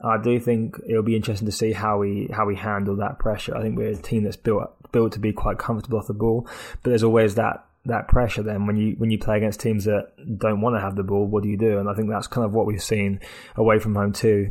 I 0.03 0.17
do 0.23 0.41
think 0.41 0.77
it'll 0.89 1.03
be 1.03 1.17
interesting 1.17 1.47
to 1.47 1.53
see 1.53 1.73
how 1.73 1.99
we 1.99 2.29
how 2.33 2.47
we 2.47 2.57
handle 2.57 2.97
that 2.97 3.19
pressure. 3.19 3.57
I 3.57 3.61
think 3.61 3.77
we're 3.77 3.91
a 3.91 3.97
team 3.97 4.25
that's 4.25 4.37
built 4.37 4.63
built 4.93 5.13
to 5.13 5.19
be 5.19 5.33
quite 5.33 5.59
comfortable 5.59 5.99
off 5.99 6.07
the 6.07 6.15
ball, 6.15 6.49
but 6.83 6.91
there's 6.91 7.03
always 7.03 7.35
that 7.35 7.67
that 7.87 8.09
pressure. 8.09 8.43
Then 8.43 8.67
when 8.67 8.77
you 8.77 8.95
when 8.99 9.11
you 9.11 9.19
play 9.19 9.37
against 9.37 9.61
teams 9.61 9.85
that 9.85 10.13
don't 10.39 10.61
want 10.61 10.77
to 10.77 10.81
have 10.81 10.97
the 10.97 11.03
ball, 11.03 11.27
what 11.27 11.43
do 11.43 11.49
you 11.49 11.59
do? 11.59 11.79
And 11.79 11.89
I 11.89 11.95
think 11.95 12.09
that's 12.09 12.27
kind 12.27 12.45
of 12.45 12.55
what 12.55 12.67
we've 12.67 12.83
seen 12.83 13.21
away 13.57 13.79
from 13.79 13.95
home 13.95 14.13
too. 14.13 14.51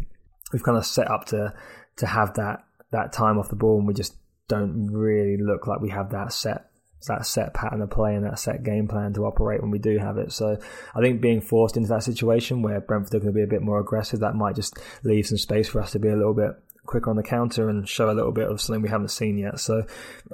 We've 0.53 0.63
kind 0.63 0.77
of 0.77 0.85
set 0.85 1.09
up 1.09 1.25
to 1.25 1.53
to 1.97 2.05
have 2.05 2.35
that 2.35 2.63
that 2.91 3.11
time 3.11 3.37
off 3.37 3.49
the 3.49 3.55
ball, 3.55 3.79
and 3.79 3.87
we 3.87 3.93
just 3.93 4.15
don't 4.49 4.87
really 4.91 5.37
look 5.41 5.67
like 5.67 5.79
we 5.79 5.91
have 5.91 6.09
that 6.11 6.33
set 6.33 6.65
that 7.07 7.25
set 7.25 7.53
pattern 7.53 7.81
of 7.81 7.89
play 7.89 8.13
and 8.13 8.25
that 8.25 8.39
set 8.39 8.63
game 8.63 8.87
plan 8.87 9.13
to 9.13 9.25
operate 9.25 9.61
when 9.61 9.71
we 9.71 9.79
do 9.79 9.97
have 9.97 10.17
it. 10.17 10.33
So 10.33 10.57
I 10.93 10.99
think 10.99 11.21
being 11.21 11.39
forced 11.39 11.77
into 11.77 11.87
that 11.89 12.03
situation 12.03 12.61
where 12.61 12.81
Brentford 12.81 13.15
are 13.15 13.19
going 13.19 13.33
to 13.33 13.37
be 13.37 13.43
a 13.43 13.47
bit 13.47 13.61
more 13.61 13.79
aggressive, 13.79 14.19
that 14.19 14.35
might 14.35 14.55
just 14.55 14.77
leave 15.03 15.25
some 15.25 15.37
space 15.37 15.69
for 15.69 15.81
us 15.81 15.93
to 15.93 15.99
be 15.99 16.09
a 16.09 16.15
little 16.15 16.33
bit 16.33 16.51
quicker 16.85 17.09
on 17.09 17.15
the 17.15 17.23
counter 17.23 17.69
and 17.69 17.87
show 17.87 18.09
a 18.09 18.13
little 18.13 18.31
bit 18.31 18.49
of 18.49 18.59
something 18.59 18.81
we 18.81 18.89
haven't 18.89 19.11
seen 19.11 19.37
yet. 19.37 19.59
So 19.59 19.83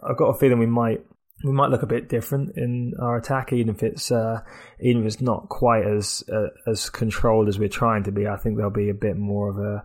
I've 0.02 0.18
got 0.18 0.30
a 0.30 0.40
feeling 0.40 0.58
we 0.58 0.66
might 0.66 1.02
we 1.44 1.52
might 1.52 1.70
look 1.70 1.84
a 1.84 1.88
bit 1.88 2.08
different 2.08 2.58
in 2.58 2.94
our 3.00 3.18
attack, 3.18 3.52
even 3.52 3.76
if 3.76 3.84
it's 3.84 4.12
uh, 4.12 4.40
even 4.80 5.02
if 5.02 5.14
it's 5.14 5.22
not 5.22 5.50
quite 5.50 5.86
as 5.86 6.24
uh, 6.32 6.48
as 6.66 6.90
controlled 6.90 7.50
as 7.50 7.60
we're 7.60 7.70
trying 7.70 8.04
to 8.04 8.12
be. 8.12 8.26
I 8.26 8.38
think 8.38 8.56
there'll 8.56 8.72
be 8.72 8.90
a 8.90 8.96
bit 8.96 9.18
more 9.18 9.50
of 9.50 9.58
a 9.58 9.84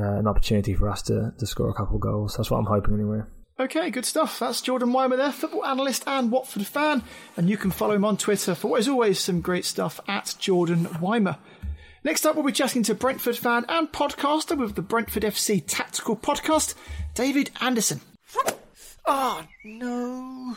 uh, 0.00 0.18
an 0.18 0.28
opportunity 0.28 0.74
for 0.74 0.88
us 0.88 1.02
to 1.02 1.32
to 1.36 1.46
score 1.46 1.68
a 1.68 1.74
couple 1.74 1.96
of 1.96 2.02
goals. 2.02 2.36
That's 2.36 2.50
what 2.50 2.58
I'm 2.58 2.66
hoping 2.66 2.94
anyway. 2.94 3.22
Okay, 3.60 3.90
good 3.90 4.06
stuff. 4.06 4.38
That's 4.38 4.62
Jordan 4.62 4.92
Weimer 4.92 5.16
there, 5.16 5.30
football 5.30 5.64
analyst 5.64 6.04
and 6.06 6.30
Watford 6.30 6.66
fan. 6.66 7.02
And 7.36 7.50
you 7.50 7.56
can 7.56 7.70
follow 7.70 7.94
him 7.94 8.04
on 8.04 8.16
Twitter 8.16 8.54
for 8.54 8.78
always 8.88 9.20
some 9.20 9.40
great 9.40 9.64
stuff 9.64 10.00
at 10.08 10.34
Jordan 10.38 10.88
Weimer. 11.00 11.36
Next 12.04 12.26
up, 12.26 12.34
we'll 12.34 12.44
be 12.44 12.52
chatting 12.52 12.82
to 12.84 12.94
Brentford 12.94 13.36
fan 13.36 13.64
and 13.68 13.92
podcaster 13.92 14.58
with 14.58 14.74
the 14.74 14.82
Brentford 14.82 15.22
FC 15.22 15.62
Tactical 15.64 16.16
Podcast, 16.16 16.74
David 17.14 17.50
Anderson. 17.60 18.00
Oh, 19.06 19.44
no. 19.64 20.56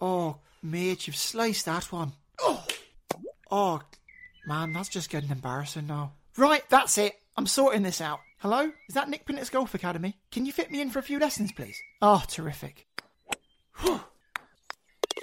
Oh, 0.00 0.38
mate, 0.62 1.06
you've 1.06 1.16
sliced 1.16 1.66
that 1.66 1.92
one. 1.92 2.12
Oh, 2.40 2.64
oh 3.50 3.80
man, 4.46 4.72
that's 4.72 4.88
just 4.88 5.10
getting 5.10 5.30
embarrassing 5.30 5.86
now. 5.86 6.12
Right, 6.36 6.62
that's 6.68 6.98
it. 6.98 7.14
I'm 7.36 7.46
sorting 7.46 7.82
this 7.82 8.00
out. 8.00 8.20
Hello? 8.40 8.70
Is 8.86 8.94
that 8.94 9.08
Nick 9.08 9.24
Pinnock's 9.24 9.48
Golf 9.48 9.74
Academy? 9.74 10.18
Can 10.30 10.44
you 10.44 10.52
fit 10.52 10.70
me 10.70 10.82
in 10.82 10.90
for 10.90 10.98
a 10.98 11.02
few 11.02 11.18
lessons, 11.18 11.52
please? 11.52 11.80
Oh, 12.02 12.22
terrific. 12.28 12.86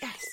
yes. 0.02 0.26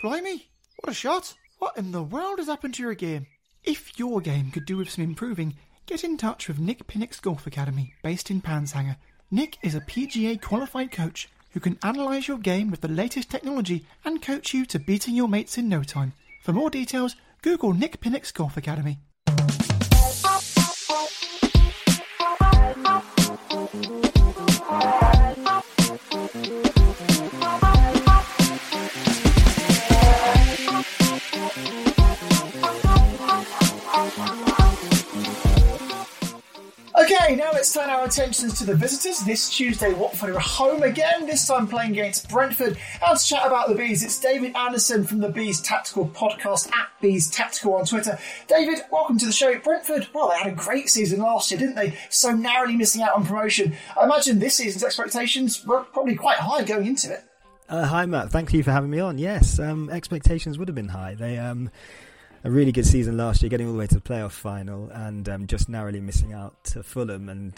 Blimey, 0.00 0.46
what 0.76 0.92
a 0.92 0.94
shot. 0.94 1.34
What 1.58 1.76
in 1.76 1.90
the 1.90 2.04
world 2.04 2.38
has 2.38 2.46
happened 2.46 2.74
to 2.74 2.82
your 2.84 2.94
game? 2.94 3.26
If 3.64 3.98
your 3.98 4.20
game 4.20 4.52
could 4.52 4.66
do 4.66 4.76
with 4.76 4.88
some 4.88 5.02
improving, 5.02 5.56
get 5.86 6.04
in 6.04 6.16
touch 6.16 6.46
with 6.46 6.60
Nick 6.60 6.86
Pinnock's 6.86 7.18
Golf 7.18 7.44
Academy, 7.44 7.94
based 8.04 8.30
in 8.30 8.40
Panshanger. 8.40 8.98
Nick 9.32 9.58
is 9.62 9.74
a 9.74 9.80
PGA 9.80 10.40
qualified 10.40 10.92
coach 10.92 11.28
who 11.50 11.58
can 11.58 11.76
analyse 11.82 12.28
your 12.28 12.38
game 12.38 12.70
with 12.70 12.82
the 12.82 12.88
latest 12.88 13.30
technology 13.30 13.84
and 14.04 14.22
coach 14.22 14.54
you 14.54 14.64
to 14.66 14.78
beating 14.78 15.16
your 15.16 15.28
mates 15.28 15.58
in 15.58 15.68
no 15.68 15.82
time. 15.82 16.12
For 16.40 16.52
more 16.52 16.70
details, 16.70 17.16
Google 17.42 17.74
Nick 17.74 18.00
Pinnock's 18.00 18.30
Golf 18.30 18.56
Academy. 18.56 19.00
Let's 37.66 37.74
turn 37.74 37.90
our 37.90 38.04
attentions 38.04 38.56
to 38.56 38.64
the 38.64 38.76
visitors. 38.76 39.24
This 39.24 39.50
Tuesday, 39.50 39.92
Watford 39.92 40.36
are 40.36 40.38
home 40.38 40.84
again, 40.84 41.26
this 41.26 41.48
time 41.48 41.66
playing 41.66 41.90
against 41.90 42.28
Brentford. 42.28 42.78
And 43.04 43.18
to 43.18 43.26
chat 43.26 43.44
about 43.44 43.68
the 43.68 43.74
Bees, 43.74 44.04
it's 44.04 44.20
David 44.20 44.54
Anderson 44.54 45.02
from 45.02 45.18
the 45.18 45.30
Bees 45.30 45.60
Tactical 45.60 46.08
Podcast 46.10 46.72
at 46.72 46.88
Bees 47.00 47.28
Tactical 47.28 47.74
on 47.74 47.84
Twitter. 47.84 48.20
David, 48.46 48.82
welcome 48.92 49.18
to 49.18 49.26
the 49.26 49.32
show. 49.32 49.58
Brentford, 49.58 50.06
well, 50.14 50.28
they 50.28 50.38
had 50.38 50.46
a 50.46 50.54
great 50.54 50.88
season 50.88 51.18
last 51.18 51.50
year, 51.50 51.58
didn't 51.58 51.74
they? 51.74 51.98
So 52.08 52.30
narrowly 52.30 52.76
missing 52.76 53.02
out 53.02 53.16
on 53.16 53.26
promotion. 53.26 53.74
I 54.00 54.04
imagine 54.04 54.38
this 54.38 54.54
season's 54.54 54.84
expectations 54.84 55.66
were 55.66 55.82
probably 55.82 56.14
quite 56.14 56.38
high 56.38 56.62
going 56.62 56.86
into 56.86 57.12
it. 57.12 57.24
Uh, 57.68 57.84
hi, 57.84 58.06
Matt. 58.06 58.30
Thank 58.30 58.52
you 58.52 58.62
for 58.62 58.70
having 58.70 58.90
me 58.90 59.00
on. 59.00 59.18
Yes, 59.18 59.58
um, 59.58 59.90
expectations 59.90 60.56
would 60.56 60.68
have 60.68 60.76
been 60.76 60.90
high. 60.90 61.16
They 61.16 61.36
um, 61.36 61.72
a 62.46 62.50
really 62.50 62.70
good 62.70 62.86
season 62.86 63.16
last 63.16 63.42
year, 63.42 63.50
getting 63.50 63.66
all 63.66 63.72
the 63.72 63.78
way 63.78 63.88
to 63.88 63.96
the 63.96 64.00
playoff 64.00 64.30
final, 64.30 64.88
and 64.90 65.28
um, 65.28 65.46
just 65.48 65.68
narrowly 65.68 66.00
missing 66.00 66.32
out 66.32 66.62
to 66.62 66.84
Fulham. 66.84 67.28
And 67.28 67.52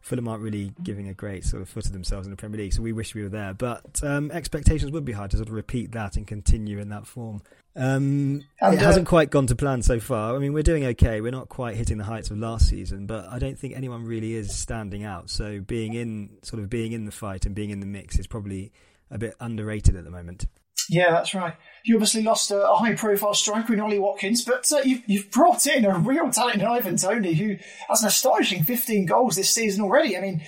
Fulham 0.00 0.26
aren't 0.28 0.42
really 0.42 0.72
giving 0.82 1.08
a 1.08 1.14
great 1.14 1.44
sort 1.44 1.60
of 1.60 1.68
foot 1.68 1.84
of 1.84 1.92
themselves 1.92 2.26
in 2.26 2.30
the 2.30 2.38
Premier 2.38 2.58
League, 2.58 2.72
so 2.72 2.80
we 2.80 2.92
wish 2.92 3.14
we 3.14 3.22
were 3.22 3.28
there. 3.28 3.52
But 3.52 4.02
um, 4.02 4.30
expectations 4.30 4.92
would 4.92 5.04
be 5.04 5.12
high 5.12 5.26
to 5.26 5.36
sort 5.36 5.48
of 5.48 5.54
repeat 5.54 5.92
that 5.92 6.16
and 6.16 6.26
continue 6.26 6.78
in 6.78 6.88
that 6.88 7.06
form. 7.06 7.42
Um, 7.76 8.42
it 8.62 8.64
uh, 8.64 8.76
hasn't 8.76 9.06
quite 9.06 9.28
gone 9.28 9.46
to 9.48 9.54
plan 9.54 9.82
so 9.82 10.00
far. 10.00 10.34
I 10.34 10.38
mean, 10.38 10.54
we're 10.54 10.62
doing 10.62 10.86
okay. 10.86 11.20
We're 11.20 11.32
not 11.32 11.50
quite 11.50 11.76
hitting 11.76 11.98
the 11.98 12.04
heights 12.04 12.30
of 12.30 12.38
last 12.38 12.66
season, 12.66 13.06
but 13.06 13.26
I 13.26 13.38
don't 13.38 13.58
think 13.58 13.76
anyone 13.76 14.06
really 14.06 14.32
is 14.32 14.56
standing 14.56 15.04
out. 15.04 15.28
So 15.28 15.60
being 15.60 15.92
in, 15.92 16.30
sort 16.42 16.62
of 16.62 16.70
being 16.70 16.92
in 16.92 17.04
the 17.04 17.12
fight 17.12 17.44
and 17.44 17.54
being 17.54 17.68
in 17.68 17.80
the 17.80 17.86
mix 17.86 18.18
is 18.18 18.26
probably 18.26 18.72
a 19.10 19.18
bit 19.18 19.34
underrated 19.38 19.96
at 19.96 20.04
the 20.04 20.10
moment. 20.10 20.46
Yeah, 20.88 21.10
that's 21.10 21.34
right. 21.34 21.54
You 21.84 21.96
obviously 21.96 22.22
lost 22.22 22.50
a, 22.50 22.70
a 22.70 22.76
high-profile 22.76 23.34
striker 23.34 23.72
in 23.72 23.80
Ollie 23.80 23.98
Watkins, 23.98 24.44
but 24.44 24.70
uh, 24.72 24.80
you've, 24.84 25.02
you've, 25.06 25.30
brought 25.30 25.66
in 25.66 25.84
a 25.84 25.98
real 25.98 26.30
talent 26.30 26.60
in 26.60 26.66
Ivan 26.66 26.96
Toney, 26.96 27.34
who 27.34 27.56
has 27.88 28.02
an 28.02 28.08
astonishing 28.08 28.64
15 28.64 29.06
goals 29.06 29.36
this 29.36 29.50
season 29.50 29.82
already. 29.82 30.16
I 30.16 30.20
mean, 30.20 30.42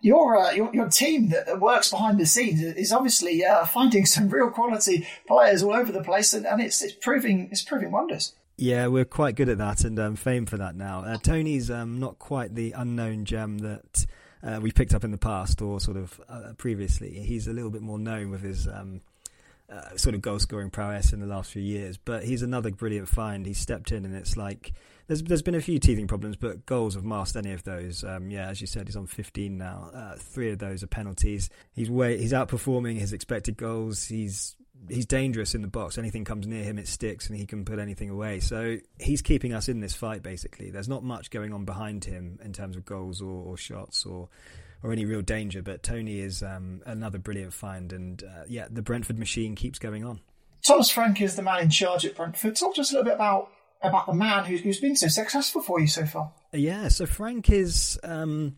your 0.00 0.38
uh, 0.38 0.52
your, 0.52 0.74
your, 0.74 0.88
team 0.88 1.28
that 1.28 1.60
works 1.60 1.90
behind 1.90 2.18
the 2.18 2.26
scenes 2.26 2.62
is 2.62 2.92
obviously 2.92 3.44
uh, 3.44 3.66
finding 3.66 4.06
some 4.06 4.28
real 4.28 4.50
quality 4.50 5.06
players 5.28 5.62
all 5.62 5.74
over 5.74 5.92
the 5.92 6.02
place, 6.02 6.32
and, 6.32 6.46
and 6.46 6.60
it's, 6.60 6.82
it's 6.82 6.94
proving 6.94 7.48
it's 7.50 7.62
proving 7.62 7.90
wonders. 7.90 8.34
Yeah, 8.56 8.88
we're 8.88 9.06
quite 9.06 9.36
good 9.36 9.48
at 9.48 9.56
that 9.56 9.84
and 9.84 9.98
um, 9.98 10.16
famed 10.16 10.50
for 10.50 10.58
that 10.58 10.76
now. 10.76 11.02
Uh, 11.02 11.16
Toney's 11.16 11.70
um, 11.70 11.98
not 11.98 12.18
quite 12.18 12.54
the 12.54 12.72
unknown 12.72 13.24
gem 13.24 13.56
that 13.58 14.06
uh, 14.42 14.58
we 14.60 14.70
picked 14.70 14.92
up 14.92 15.02
in 15.02 15.12
the 15.12 15.18
past 15.18 15.62
or 15.62 15.80
sort 15.80 15.96
of 15.96 16.20
uh, 16.28 16.52
previously. 16.58 17.10
He's 17.20 17.48
a 17.48 17.54
little 17.54 17.70
bit 17.70 17.80
more 17.80 17.98
known 17.98 18.30
with 18.30 18.42
his 18.42 18.68
um, 18.68 19.00
uh, 19.70 19.96
sort 19.96 20.14
of 20.14 20.22
goal 20.22 20.38
scoring 20.38 20.70
prowess 20.70 21.12
in 21.12 21.20
the 21.20 21.26
last 21.26 21.52
few 21.52 21.62
years, 21.62 21.96
but 21.96 22.24
he's 22.24 22.42
another 22.42 22.70
brilliant 22.70 23.08
find. 23.08 23.46
He's 23.46 23.58
stepped 23.58 23.92
in, 23.92 24.04
and 24.04 24.14
it's 24.14 24.36
like 24.36 24.72
there's 25.06 25.22
there's 25.22 25.42
been 25.42 25.54
a 25.54 25.60
few 25.60 25.78
teething 25.78 26.08
problems, 26.08 26.36
but 26.36 26.66
goals 26.66 26.94
have 26.94 27.04
masked 27.04 27.36
any 27.36 27.52
of 27.52 27.62
those. 27.64 28.04
Um, 28.04 28.30
yeah, 28.30 28.48
as 28.48 28.60
you 28.60 28.66
said, 28.66 28.86
he's 28.88 28.96
on 28.96 29.06
15 29.06 29.56
now. 29.56 29.90
Uh, 29.94 30.14
three 30.16 30.50
of 30.50 30.58
those 30.58 30.82
are 30.82 30.86
penalties. 30.86 31.50
He's 31.72 31.90
way 31.90 32.18
he's 32.18 32.32
outperforming 32.32 32.98
his 32.98 33.12
expected 33.12 33.56
goals. 33.56 34.06
He's 34.06 34.56
he's 34.88 35.06
dangerous 35.06 35.54
in 35.54 35.62
the 35.62 35.68
box. 35.68 35.98
Anything 35.98 36.24
comes 36.24 36.46
near 36.46 36.64
him, 36.64 36.78
it 36.78 36.88
sticks, 36.88 37.28
and 37.28 37.36
he 37.36 37.46
can 37.46 37.64
put 37.64 37.78
anything 37.78 38.10
away. 38.10 38.40
So 38.40 38.78
he's 38.98 39.22
keeping 39.22 39.52
us 39.52 39.68
in 39.68 39.80
this 39.80 39.94
fight. 39.94 40.22
Basically, 40.22 40.70
there's 40.70 40.88
not 40.88 41.02
much 41.02 41.30
going 41.30 41.52
on 41.52 41.64
behind 41.64 42.04
him 42.04 42.38
in 42.44 42.52
terms 42.52 42.76
of 42.76 42.84
goals 42.84 43.20
or, 43.20 43.44
or 43.44 43.56
shots 43.56 44.06
or 44.06 44.28
or 44.82 44.92
any 44.92 45.04
real 45.04 45.22
danger. 45.22 45.62
But 45.62 45.82
Toney 45.82 46.20
is 46.20 46.42
um, 46.42 46.82
another 46.86 47.18
brilliant 47.18 47.52
find, 47.52 47.92
and 47.92 48.22
uh, 48.22 48.44
yeah, 48.48 48.66
the 48.70 48.82
Brentford 48.82 49.18
machine 49.18 49.54
keeps 49.54 49.78
going 49.78 50.04
on. 50.04 50.20
Thomas 50.66 50.90
Frank 50.90 51.20
is 51.20 51.36
the 51.36 51.42
man 51.42 51.62
in 51.62 51.70
charge 51.70 52.04
at 52.04 52.14
Brentford. 52.14 52.56
Talk 52.56 52.74
to 52.74 52.82
us 52.82 52.90
a 52.90 52.94
little 52.94 53.04
bit 53.04 53.14
about 53.14 53.50
about 53.82 54.06
the 54.06 54.12
man 54.12 54.44
who's, 54.44 54.60
who's 54.60 54.78
been 54.78 54.94
so 54.94 55.08
successful 55.08 55.62
for 55.62 55.80
you 55.80 55.86
so 55.86 56.04
far. 56.04 56.32
Yeah, 56.52 56.88
so 56.88 57.06
Frank 57.06 57.50
is. 57.50 57.98
Um, 58.02 58.56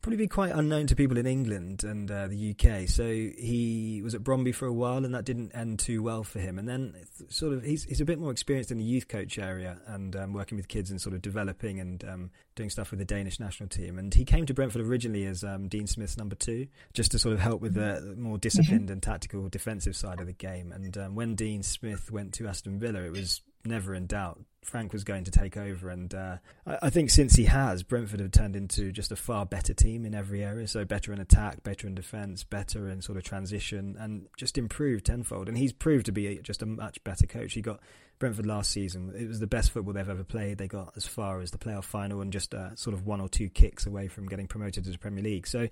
probably 0.00 0.16
be 0.16 0.28
quite 0.28 0.52
unknown 0.52 0.86
to 0.86 0.96
people 0.96 1.18
in 1.18 1.26
England 1.26 1.84
and 1.84 2.10
uh, 2.10 2.28
the 2.28 2.50
UK. 2.50 2.88
So 2.88 3.04
he 3.04 4.00
was 4.02 4.14
at 4.14 4.22
Brøndby 4.22 4.54
for 4.54 4.66
a 4.66 4.72
while, 4.72 5.04
and 5.04 5.14
that 5.14 5.24
didn't 5.24 5.52
end 5.54 5.78
too 5.78 6.02
well 6.02 6.22
for 6.24 6.38
him. 6.38 6.58
And 6.58 6.68
then, 6.68 6.94
sort 7.28 7.52
of, 7.52 7.62
he's 7.62 7.84
he's 7.84 8.00
a 8.00 8.04
bit 8.04 8.18
more 8.18 8.30
experienced 8.30 8.70
in 8.70 8.78
the 8.78 8.84
youth 8.84 9.08
coach 9.08 9.38
area 9.38 9.78
and 9.86 10.14
um, 10.16 10.32
working 10.32 10.56
with 10.56 10.68
kids 10.68 10.90
and 10.90 11.00
sort 11.00 11.14
of 11.14 11.22
developing 11.22 11.80
and 11.80 12.04
um, 12.04 12.30
doing 12.54 12.70
stuff 12.70 12.90
with 12.90 12.98
the 12.98 13.04
Danish 13.04 13.40
national 13.40 13.68
team. 13.68 13.98
And 13.98 14.12
he 14.12 14.24
came 14.24 14.46
to 14.46 14.54
Brentford 14.54 14.82
originally 14.82 15.26
as 15.26 15.44
um, 15.44 15.68
Dean 15.68 15.86
Smith's 15.86 16.16
number 16.16 16.34
two, 16.34 16.68
just 16.92 17.10
to 17.12 17.18
sort 17.18 17.34
of 17.34 17.40
help 17.40 17.60
with 17.60 17.74
the 17.74 18.14
more 18.16 18.38
disciplined 18.38 18.84
mm-hmm. 18.84 18.92
and 18.92 19.02
tactical 19.02 19.48
defensive 19.48 19.96
side 19.96 20.20
of 20.20 20.26
the 20.26 20.32
game. 20.32 20.72
And 20.72 20.96
um, 20.98 21.14
when 21.14 21.34
Dean 21.34 21.62
Smith 21.62 22.10
went 22.10 22.34
to 22.34 22.46
Aston 22.46 22.78
Villa, 22.78 23.00
it 23.02 23.12
was 23.12 23.42
never 23.64 23.94
in 23.94 24.06
doubt 24.06 24.40
Frank 24.68 24.92
was 24.92 25.04
going 25.04 25.24
to 25.24 25.30
take 25.30 25.56
over. 25.56 25.88
And 25.88 26.14
uh, 26.14 26.36
I, 26.66 26.78
I, 26.82 26.90
think 26.90 27.10
since 27.10 27.34
he 27.34 27.44
has, 27.44 27.82
Brentford 27.82 28.20
have 28.20 28.30
turned 28.30 28.54
into 28.54 28.92
just 28.92 29.10
a 29.10 29.16
far 29.16 29.46
better 29.46 29.74
team 29.74 30.04
in 30.04 30.14
every 30.14 30.44
area. 30.44 30.66
So 30.68 30.84
better 30.84 31.12
in 31.12 31.20
attack, 31.20 31.62
better 31.62 31.86
in 31.86 31.94
defence, 31.94 32.44
better 32.44 32.88
in 32.88 33.02
sort 33.02 33.18
of 33.18 33.24
transition, 33.24 33.96
and 33.98 34.26
just 34.36 34.58
improved 34.58 35.06
tenfold. 35.06 35.48
And 35.48 35.56
he's 35.56 35.72
proved 35.72 36.06
to 36.06 36.12
be 36.12 36.38
just 36.42 36.62
a 36.62 36.66
much 36.66 37.02
better 37.02 37.26
coach. 37.26 37.54
He 37.54 37.62
got 37.62 37.80
Brentford 38.18 38.46
last 38.46 38.70
season. 38.70 39.12
It 39.16 39.26
was 39.26 39.40
the 39.40 39.46
best 39.46 39.70
football 39.70 39.94
they've 39.94 40.08
ever 40.08 40.24
played. 40.24 40.58
They 40.58 40.68
got 40.68 40.92
as 40.96 41.06
far 41.06 41.40
as 41.40 41.50
the 41.50 41.58
playoff 41.58 41.84
final 41.84 42.20
and 42.20 42.32
just 42.32 42.54
uh, 42.54 42.74
sort 42.76 42.94
of 42.94 43.06
one 43.06 43.20
or 43.20 43.28
two 43.28 43.48
kicks 43.48 43.86
away 43.86 44.08
from 44.08 44.28
getting 44.28 44.46
promoted 44.46 44.84
to 44.84 44.90
the 44.90 44.98
Premier 44.98 45.24
League. 45.24 45.46
So 45.46 45.68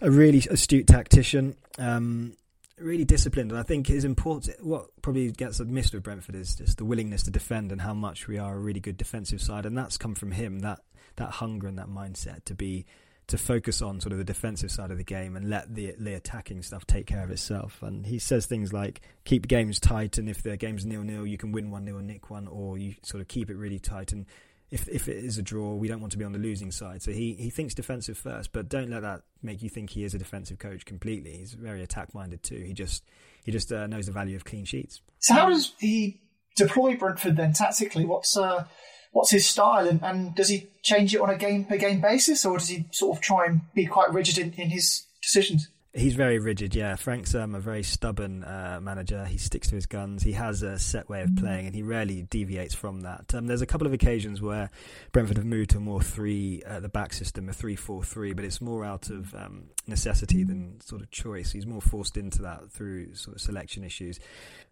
a 0.00 0.10
really 0.10 0.38
astute 0.50 0.86
tactician. 0.86 1.56
Um, 1.78 2.36
really 2.78 3.04
disciplined, 3.04 3.50
and 3.50 3.60
I 3.60 3.62
think 3.62 3.90
is 3.90 4.04
important. 4.04 4.64
What 4.64 4.90
probably 5.02 5.30
gets 5.30 5.60
missed 5.60 5.94
with 5.94 6.02
Brentford 6.02 6.34
is 6.34 6.56
just 6.56 6.78
the 6.78 6.84
willingness 6.84 7.22
to 7.24 7.30
defend 7.30 7.72
and 7.72 7.80
how 7.80 7.94
much 7.94 8.28
we 8.28 8.38
are 8.38 8.54
a 8.54 8.58
really 8.58 8.80
good 8.80 8.96
defensive 8.96 9.40
side, 9.40 9.66
and 9.66 9.76
that's 9.76 9.96
come 9.96 10.14
from 10.14 10.32
him. 10.32 10.60
That 10.60 10.80
that 11.16 11.30
hunger 11.30 11.68
and 11.68 11.78
that 11.78 11.88
mindset 11.88 12.44
to 12.46 12.54
be 12.54 12.86
to 13.28 13.38
focus 13.38 13.80
on 13.80 14.00
sort 14.00 14.12
of 14.12 14.18
the 14.18 14.24
defensive 14.24 14.70
side 14.70 14.90
of 14.90 14.98
the 14.98 15.04
game 15.04 15.36
and 15.36 15.48
let 15.48 15.74
the 15.74 15.94
the 15.98 16.14
attacking 16.14 16.62
stuff 16.62 16.86
take 16.86 17.06
care 17.06 17.22
of 17.22 17.30
itself. 17.30 17.82
And 17.82 18.06
he 18.06 18.18
says 18.18 18.46
things 18.46 18.72
like 18.72 19.02
keep 19.24 19.48
games 19.48 19.78
tight, 19.78 20.18
and 20.18 20.28
if 20.28 20.42
the 20.42 20.56
game's 20.56 20.84
nil 20.84 21.02
nil, 21.02 21.26
you 21.26 21.38
can 21.38 21.52
win 21.52 21.70
one 21.70 21.84
nil 21.84 21.98
and 21.98 22.06
nick 22.06 22.30
one, 22.30 22.48
or 22.48 22.78
you 22.78 22.94
sort 23.02 23.20
of 23.20 23.28
keep 23.28 23.50
it 23.50 23.56
really 23.56 23.78
tight 23.78 24.12
and 24.12 24.26
if 24.72 24.88
if 24.88 25.06
it 25.06 25.22
is 25.22 25.36
a 25.36 25.42
draw, 25.42 25.74
we 25.74 25.86
don't 25.86 26.00
want 26.00 26.12
to 26.12 26.18
be 26.18 26.24
on 26.24 26.32
the 26.32 26.38
losing 26.38 26.72
side. 26.72 27.02
So 27.02 27.12
he, 27.12 27.34
he 27.34 27.50
thinks 27.50 27.74
defensive 27.74 28.16
first, 28.16 28.52
but 28.52 28.70
don't 28.70 28.90
let 28.90 29.02
that 29.02 29.20
make 29.42 29.62
you 29.62 29.68
think 29.68 29.90
he 29.90 30.02
is 30.02 30.14
a 30.14 30.18
defensive 30.18 30.58
coach 30.58 30.86
completely. 30.86 31.36
He's 31.36 31.52
very 31.52 31.82
attack 31.82 32.14
minded 32.14 32.42
too. 32.42 32.56
He 32.56 32.72
just 32.72 33.04
he 33.44 33.52
just 33.52 33.70
uh, 33.70 33.86
knows 33.86 34.06
the 34.06 34.12
value 34.12 34.34
of 34.34 34.44
clean 34.44 34.64
sheets. 34.64 35.02
So 35.18 35.34
how 35.34 35.50
does 35.50 35.74
he 35.78 36.22
deploy 36.56 36.96
Brentford 36.96 37.36
then 37.36 37.52
tactically? 37.52 38.06
What's 38.06 38.34
uh, 38.34 38.64
what's 39.12 39.30
his 39.30 39.46
style, 39.46 39.86
and, 39.86 40.02
and 40.02 40.34
does 40.34 40.48
he 40.48 40.70
change 40.82 41.14
it 41.14 41.20
on 41.20 41.28
a 41.28 41.36
game 41.36 41.66
per 41.66 41.76
game 41.76 42.00
basis, 42.00 42.46
or 42.46 42.56
does 42.56 42.68
he 42.68 42.86
sort 42.92 43.18
of 43.18 43.22
try 43.22 43.44
and 43.44 43.60
be 43.74 43.84
quite 43.84 44.10
rigid 44.10 44.38
in, 44.38 44.54
in 44.54 44.70
his 44.70 45.04
decisions? 45.20 45.68
He's 45.94 46.14
very 46.14 46.38
rigid, 46.38 46.74
yeah. 46.74 46.96
Frank's 46.96 47.34
um, 47.34 47.54
a 47.54 47.60
very 47.60 47.82
stubborn 47.82 48.44
uh, 48.44 48.80
manager. 48.82 49.26
He 49.26 49.36
sticks 49.36 49.68
to 49.68 49.74
his 49.74 49.84
guns. 49.84 50.22
He 50.22 50.32
has 50.32 50.62
a 50.62 50.78
set 50.78 51.10
way 51.10 51.20
of 51.20 51.36
playing, 51.36 51.66
and 51.66 51.74
he 51.74 51.82
rarely 51.82 52.22
deviates 52.22 52.74
from 52.74 53.02
that. 53.02 53.34
Um, 53.34 53.46
there's 53.46 53.60
a 53.60 53.66
couple 53.66 53.86
of 53.86 53.92
occasions 53.92 54.40
where 54.40 54.70
Brentford 55.12 55.36
have 55.36 55.44
moved 55.44 55.70
to 55.70 55.76
a 55.76 55.80
more 55.80 56.00
three 56.00 56.62
uh, 56.66 56.80
the 56.80 56.88
back 56.88 57.12
system, 57.12 57.46
a 57.50 57.52
three-four-three, 57.52 58.32
but 58.32 58.42
it's 58.42 58.62
more 58.62 58.86
out 58.86 59.10
of 59.10 59.34
um, 59.34 59.64
necessity 59.86 60.44
than 60.44 60.80
sort 60.80 61.02
of 61.02 61.10
choice. 61.10 61.52
He's 61.52 61.66
more 61.66 61.82
forced 61.82 62.16
into 62.16 62.40
that 62.40 62.72
through 62.72 63.14
sort 63.14 63.36
of 63.36 63.42
selection 63.42 63.84
issues. 63.84 64.18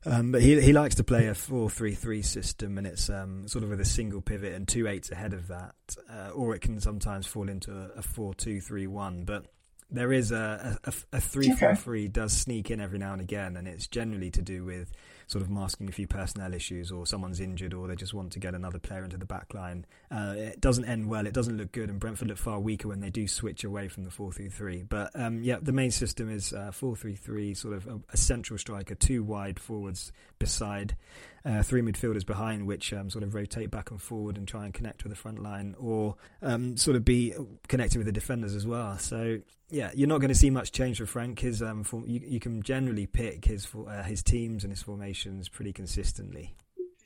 Um, 0.07 0.33
but 0.33 0.41
he 0.41 0.59
he 0.63 0.73
likes 0.73 0.95
to 0.95 1.05
play 1.05 1.27
a 1.27 1.35
four-three-three 1.35 2.23
system, 2.23 2.79
and 2.79 2.87
it's 2.87 3.11
um, 3.11 3.47
sort 3.47 3.63
of 3.63 3.69
with 3.69 3.81
a 3.83 3.85
single 3.85 4.23
pivot 4.23 4.55
and 4.55 4.67
two 4.67 4.89
eights 4.89 5.11
ahead 5.11 5.35
of 5.35 5.49
that, 5.49 5.75
uh, 6.11 6.31
or 6.31 6.55
it 6.55 6.63
can 6.63 6.81
sometimes 6.81 7.27
fall 7.27 7.51
into 7.51 7.73
a, 7.73 7.99
a 7.99 8.03
four-two-three-one, 8.03 9.25
but 9.25 9.45
there 9.91 10.13
is 10.13 10.33
a, 10.33 10.79
a, 10.85 10.93
a 11.13 11.21
three 11.21 11.53
four 11.53 11.75
three 11.75 12.09
does 12.09 12.33
sneak 12.33 12.71
in 12.71 12.81
every 12.81 12.99
now 12.99 13.13
and 13.13 13.21
again, 13.21 13.57
and 13.57 13.67
it's 13.67 13.87
generally 13.87 14.31
to 14.31 14.43
do 14.43 14.65
with 14.65 14.93
sort 15.27 15.43
of 15.43 15.51
masking 15.51 15.89
a 15.89 15.93
few 15.93 16.07
personnel 16.07 16.55
issues, 16.55 16.91
or 16.91 17.07
someone's 17.07 17.41
injured, 17.41 17.75
or 17.75 17.89
they 17.89 17.97
just 17.97 18.15
want 18.15 18.33
to 18.33 18.39
get 18.39 18.55
another 18.55 18.79
player 18.79 19.05
into 19.05 19.17
the 19.17 19.27
back 19.27 19.53
line. 19.55 19.87
Uh, 20.11 20.35
it 20.37 20.61
doesn't 20.61 20.87
end 20.87 21.09
well. 21.09 21.25
It 21.25 21.33
doesn't 21.33 21.57
look 21.57 21.71
good, 21.71 21.89
and 21.89 22.01
Brentford 22.01 22.29
look 22.29 22.39
far 22.39 22.59
weaker 22.59 22.89
when 22.89 23.01
they 23.01 23.11
do 23.11 23.29
switch 23.29 23.63
away 23.63 23.87
from 23.87 24.03
the 24.03 24.11
four 24.11 24.33
three 24.33 24.49
three. 24.49 24.83
But 24.83 25.13
um, 25.15 25.45
yeah, 25.45 25.59
the 25.63 25.73
main 25.73 25.93
system 25.93 26.29
is 26.29 26.53
uh, 26.53 26.73
four 26.73 26.97
three 26.97 27.15
three, 27.15 27.55
sort 27.55 27.75
of 27.75 27.87
a, 27.87 28.01
a, 28.13 28.17
central 28.17 28.59
striker, 28.59 28.97
two 28.97 29.23
wide 29.23 29.61
forwards 29.61 30.11
beside, 30.41 30.97
uh, 31.45 31.63
three 31.63 31.81
midfielders 31.81 32.27
behind, 32.27 32.67
which 32.67 32.93
um, 32.93 33.09
sort 33.09 33.23
of 33.23 33.37
rotate 33.37 33.71
back 33.71 33.93
and 33.93 34.03
forward 34.03 34.37
and 34.37 34.49
try 34.49 34.65
and 34.65 34.75
connect 34.75 35.05
with 35.05 35.11
the 35.11 35.17
front 35.17 35.41
line, 35.41 35.77
or 35.79 36.17
um, 36.43 36.77
sort 36.77 36.97
of 36.97 37.05
be 37.05 37.33
connecting 37.69 38.01
with 38.01 38.07
the 38.07 38.13
defenders 38.13 38.57
as 38.57 38.67
well. 38.67 38.99
So 38.99 39.39
yeah, 39.71 39.93
you're 39.95 40.09
not 40.09 40.19
going 40.19 40.31
to 40.31 40.35
see 40.35 40.51
much 40.51 40.73
change 40.73 40.99
for 40.99 41.07
Frank. 41.07 41.39
His 41.39 41.63
um, 41.63 41.85
form, 41.85 42.05
you, 42.09 42.21
you, 42.25 42.41
can 42.41 42.63
generally 42.63 43.07
pick 43.07 43.45
his 43.45 43.69
uh, 43.75 44.03
his 44.03 44.25
teams 44.25 44.65
and 44.65 44.73
his 44.73 44.83
formations 44.83 45.49
pretty 45.49 45.73
consistently. 45.73 46.57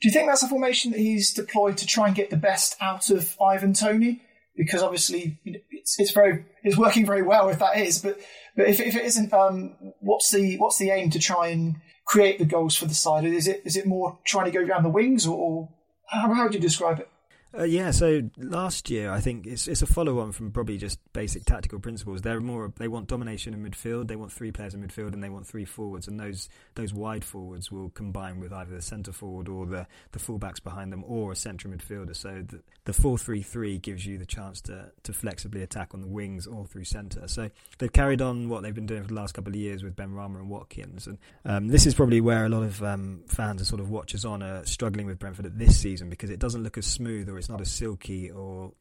Do 0.01 0.07
you 0.07 0.11
think 0.11 0.27
that's 0.27 0.43
a 0.43 0.47
formation 0.47 0.91
that 0.91 0.99
he's 0.99 1.33
deployed 1.33 1.77
to 1.77 1.87
try 1.87 2.07
and 2.07 2.15
get 2.15 2.29
the 2.29 2.37
best 2.37 2.75
out 2.81 3.09
of 3.09 3.35
Ivan 3.41 3.73
Tony? 3.73 4.21
Because 4.55 4.81
obviously 4.81 5.39
it's, 5.43 5.99
it's 5.99 6.11
very 6.11 6.45
it's 6.63 6.77
working 6.77 7.05
very 7.05 7.21
well 7.21 7.49
if 7.49 7.59
that 7.59 7.77
is, 7.77 8.01
but 8.01 8.19
but 8.55 8.67
if, 8.67 8.79
if 8.79 8.95
it 8.95 9.03
isn't, 9.03 9.33
um, 9.33 9.75
what's 9.99 10.31
the 10.31 10.57
what's 10.57 10.77
the 10.77 10.91
aim 10.91 11.09
to 11.09 11.19
try 11.19 11.49
and 11.49 11.75
create 12.05 12.39
the 12.39 12.45
goals 12.45 12.75
for 12.75 12.85
the 12.85 12.93
side? 12.93 13.25
Is 13.25 13.47
it 13.47 13.61
is 13.65 13.75
it 13.75 13.85
more 13.85 14.17
trying 14.25 14.45
to 14.45 14.51
go 14.51 14.63
around 14.63 14.83
the 14.83 14.89
wings, 14.89 15.27
or, 15.27 15.37
or 15.37 15.69
how, 16.07 16.33
how 16.33 16.43
would 16.43 16.53
you 16.53 16.59
describe 16.59 16.99
it? 16.99 17.09
Uh, 17.57 17.63
yeah, 17.63 17.89
so 17.91 18.21
last 18.37 18.89
year 18.89 19.11
I 19.11 19.21
think 19.21 19.47
it's 19.47 19.67
it's 19.67 19.81
a 19.81 19.85
follow 19.85 20.19
on 20.19 20.33
from 20.33 20.51
probably 20.51 20.77
just 20.77 20.99
basic 21.13 21.45
tactical 21.45 21.79
principles. 21.79 22.21
They're 22.21 22.41
more 22.41 22.73
they 22.75 22.89
want 22.89 23.07
domination 23.07 23.53
in 23.53 23.63
midfield, 23.63 24.07
they 24.07 24.17
want 24.17 24.33
three 24.33 24.51
players 24.51 24.73
in 24.73 24.85
midfield, 24.85 25.13
and 25.13 25.23
they 25.23 25.29
want 25.29 25.47
three 25.47 25.63
forwards. 25.63 26.07
And 26.07 26.19
those 26.19 26.49
those 26.73 26.93
wide 26.93 27.23
forwards 27.23 27.71
will 27.71 27.89
combine 27.91 28.41
with 28.41 28.51
either 28.51 28.75
the 28.75 28.81
centre 28.81 29.13
forward 29.13 29.47
or 29.47 29.65
the 29.65 29.87
the 30.11 30.19
fullbacks 30.19 30.61
behind 30.61 30.91
them, 30.91 31.05
or 31.07 31.31
a 31.31 31.35
central 31.35 31.73
midfielder. 31.73 32.15
So 32.15 32.43
the 32.45 32.61
the 32.83 32.93
four 32.93 33.17
three 33.17 33.41
three 33.41 33.77
gives 33.77 34.05
you 34.05 34.17
the 34.17 34.25
chance 34.25 34.59
to 34.61 34.91
to 35.03 35.13
flexibly 35.13 35.61
attack 35.61 35.93
on 35.93 36.01
the 36.01 36.07
wings 36.07 36.47
or 36.47 36.65
through 36.65 36.85
centre. 36.85 37.25
So 37.27 37.49
they've 37.77 37.93
carried 37.93 38.21
on 38.21 38.49
what 38.49 38.63
they've 38.63 38.75
been 38.75 38.85
doing 38.85 39.03
for 39.03 39.09
the 39.09 39.13
last 39.13 39.33
couple 39.33 39.53
of 39.53 39.55
years 39.55 39.81
with 39.81 39.95
Benrahma 39.95 40.39
and 40.39 40.49
Watkins, 40.49 41.07
and 41.07 41.17
um, 41.45 41.67
this 41.69 41.85
is 41.85 41.93
probably 41.93 42.19
where 42.19 42.45
a 42.45 42.49
lot 42.49 42.63
of 42.63 42.83
um, 42.83 43.23
fans 43.27 43.61
and 43.61 43.67
sort 43.67 43.79
of 43.79 43.89
watchers 43.89 44.25
on 44.25 44.43
are 44.43 44.65
struggling 44.65 45.05
with 45.05 45.19
Brentford 45.19 45.45
at 45.45 45.57
this 45.57 45.79
season 45.79 46.09
because 46.09 46.29
it 46.29 46.39
doesn't 46.39 46.61
look 46.61 46.77
as 46.77 46.85
smooth 46.85 47.29
or 47.29 47.37
it's 47.45 47.49
not 47.51 47.61
as 47.61 47.71
silky 47.71 48.31
or 48.31 48.71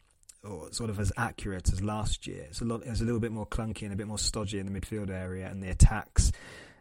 or 0.42 0.72
sort 0.72 0.88
of 0.88 0.98
as 0.98 1.12
accurate 1.18 1.70
as 1.70 1.82
last 1.82 2.26
year. 2.26 2.46
It's 2.48 2.62
a 2.62 2.64
lot. 2.64 2.82
It's 2.86 3.02
a 3.02 3.04
little 3.04 3.20
bit 3.20 3.30
more 3.30 3.46
clunky 3.46 3.82
and 3.82 3.92
a 3.92 3.96
bit 3.96 4.06
more 4.06 4.18
stodgy 4.18 4.58
in 4.58 4.64
the 4.64 4.80
midfield 4.80 5.10
area, 5.10 5.46
and 5.48 5.62
the 5.62 5.68
attacks 5.68 6.32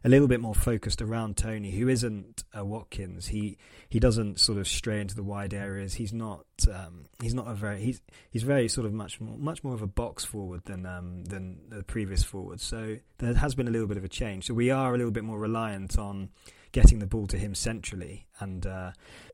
a 0.06 0.10
little 0.10 0.30
bit 0.30 0.40
more 0.40 0.56
focused 0.56 1.02
around 1.02 1.36
Toney, 1.36 1.72
who 1.72 1.90
isn't 1.90 2.46
a 2.54 2.64
Watkins. 2.64 3.28
He 3.28 3.58
he 3.90 4.00
doesn't 4.00 4.40
sort 4.40 4.60
of 4.60 4.68
stray 4.68 5.02
into 5.02 5.14
the 5.14 5.24
wide 5.24 5.54
areas. 5.54 5.94
He's 5.96 6.14
not 6.14 6.46
um, 6.74 7.04
he's 7.22 7.34
not 7.34 7.50
a 7.50 7.54
very 7.54 7.82
he's 7.82 8.02
he's 8.32 8.44
very 8.44 8.70
sort 8.70 8.88
of 8.88 8.94
much 8.94 9.20
more 9.20 9.38
much 9.38 9.62
more 9.62 9.74
of 9.74 9.82
a 9.82 9.88
box 9.88 10.24
forward 10.24 10.64
than 10.64 10.86
um, 10.86 11.26
than 11.26 11.60
the 11.68 11.84
previous 11.84 12.24
forward. 12.24 12.62
So 12.62 12.96
there 13.18 13.34
has 13.34 13.56
been 13.56 13.68
a 13.68 13.72
little 13.72 13.88
bit 13.88 13.98
of 13.98 14.06
a 14.06 14.10
change. 14.10 14.48
So 14.48 14.54
we 14.54 14.72
are 14.72 14.96
a 14.96 14.98
little 14.98 15.12
bit 15.12 15.26
more 15.26 15.38
reliant 15.38 16.00
on 16.00 16.30
getting 16.72 17.00
the 17.00 17.08
ball 17.08 17.28
to 17.28 17.38
him 17.38 17.54
centrally, 17.54 18.26
and 18.40 18.66
uh, 18.66 18.92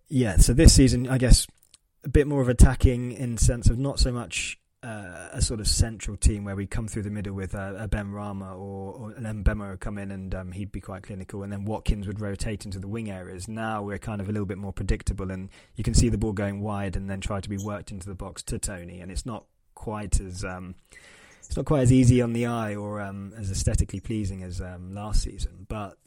yeah. 0.07 0.37
So 0.37 0.53
this 0.53 0.73
season, 0.73 1.07
I 1.07 1.19
guess 1.19 1.45
a 2.03 2.09
bit 2.09 2.27
more 2.27 2.41
of 2.41 2.49
attacking 2.49 3.11
in 3.11 3.37
sense 3.37 3.69
of 3.69 3.77
not 3.77 3.99
so 3.99 4.11
much 4.11 4.59
uh, 4.81 5.27
a 5.33 5.41
sort 5.41 5.59
of 5.59 5.67
central 5.67 6.15
team 6.15 6.45
where 6.45 6.55
we 6.55 6.65
come 6.65 6.87
through 6.87 7.01
the 7.01 7.09
middle 7.09 7.33
with 7.33 7.53
a, 7.53 7.75
a 7.83 7.87
Benrahma 7.87 8.53
or, 8.53 8.93
or 8.93 9.13
then 9.17 9.43
Mbeumo 9.43 9.71
would 9.71 9.81
come 9.81 9.97
in 9.97 10.09
and 10.09 10.33
um, 10.33 10.51
he'd 10.53 10.71
be 10.71 10.79
quite 10.79 11.03
clinical, 11.03 11.43
and 11.43 11.51
then 11.51 11.65
Watkins 11.65 12.07
would 12.07 12.21
rotate 12.21 12.63
into 12.63 12.79
the 12.79 12.87
wing 12.87 13.09
areas. 13.09 13.49
Now 13.49 13.81
we're 13.81 13.97
kind 13.97 14.21
of 14.21 14.29
a 14.29 14.31
little 14.31 14.45
bit 14.45 14.57
more 14.57 14.71
predictable, 14.71 15.31
and 15.31 15.49
you 15.75 15.83
can 15.83 15.93
see 15.93 16.07
the 16.07 16.17
ball 16.17 16.31
going 16.31 16.61
wide 16.61 16.95
and 16.95 17.09
then 17.09 17.19
try 17.19 17.41
to 17.41 17.49
be 17.49 17.57
worked 17.57 17.91
into 17.91 18.07
the 18.07 18.15
box 18.15 18.41
to 18.43 18.57
Toney, 18.57 19.01
and 19.01 19.11
it's 19.11 19.25
not 19.25 19.45
quite 19.75 20.21
as 20.21 20.45
um, 20.45 20.75
it's 21.39 21.57
not 21.57 21.65
quite 21.65 21.81
as 21.81 21.91
easy 21.91 22.21
on 22.21 22.31
the 22.31 22.45
eye 22.45 22.75
or 22.75 23.01
um, 23.01 23.33
as 23.37 23.51
aesthetically 23.51 23.99
pleasing 23.99 24.43
as 24.43 24.61
um, 24.61 24.93
last 24.93 25.23
season, 25.23 25.65
but 25.67 25.97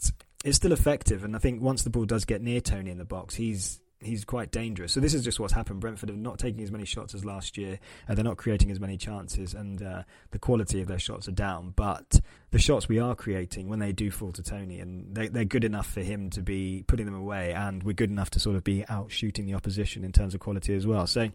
it's 0.47 0.57
still 0.57 0.73
effective. 0.73 1.25
And 1.25 1.37
I 1.37 1.41
think 1.41 1.61
once 1.61 1.83
the 1.83 1.91
ball 1.91 2.07
does 2.07 2.25
get 2.25 2.41
near 2.41 2.63
Toney 2.63 2.91
in 2.91 2.97
the 2.97 3.05
box, 3.05 3.35
he's 3.35 3.82
he's 4.03 4.25
quite 4.25 4.51
dangerous. 4.51 4.93
So 4.93 5.01
this 5.01 5.15
is 5.15 5.25
just 5.25 5.41
what's 5.41 5.53
happened. 5.53 5.81
Brentford 5.81 6.11
are 6.11 6.15
not 6.15 6.39
taking 6.39 6.63
as 6.63 6.71
many 6.71 6.85
shots 6.85 7.15
as 7.15 7.25
last 7.25 7.57
year, 7.57 7.79
and 8.07 8.17
they're 8.17 8.25
not 8.25 8.37
creating 8.37 8.71
as 8.71 8.81
many 8.81 8.97
chances, 8.97 9.55
and 9.55 9.83
uh, 9.83 10.03
the 10.31 10.39
quality 10.39 10.81
of 10.81 10.89
their 10.89 10.99
shots 10.99 11.29
are 11.29 11.33
down. 11.33 11.73
But 11.75 12.21
the 12.51 12.59
shots 12.59 12.89
we 12.89 12.99
are 12.99 13.15
creating, 13.15 13.69
when 13.69 13.79
they 13.79 13.93
do 13.93 14.11
fall 14.11 14.33
to 14.33 14.43
Toney, 14.43 14.81
and 14.81 15.15
they, 15.15 15.29
they're 15.29 15.45
good 15.45 15.65
enough 15.65 15.87
for 15.87 16.01
him 16.01 16.31
to 16.31 16.43
be 16.43 16.85
putting 16.87 17.07
them 17.07 17.15
away, 17.15 17.53
and 17.53 17.83
we're 17.83 17.93
good 17.93 18.11
enough 18.11 18.31
to 18.31 18.41
sort 18.41 18.57
of 18.57 18.65
be 18.65 18.85
out 18.89 19.11
shooting 19.11 19.47
the 19.47 19.55
opposition 19.55 20.05
in 20.05 20.13
terms 20.13 20.35
of 20.35 20.41
quality 20.41 20.75
as 20.75 20.87
well. 20.87 21.07
So 21.07 21.31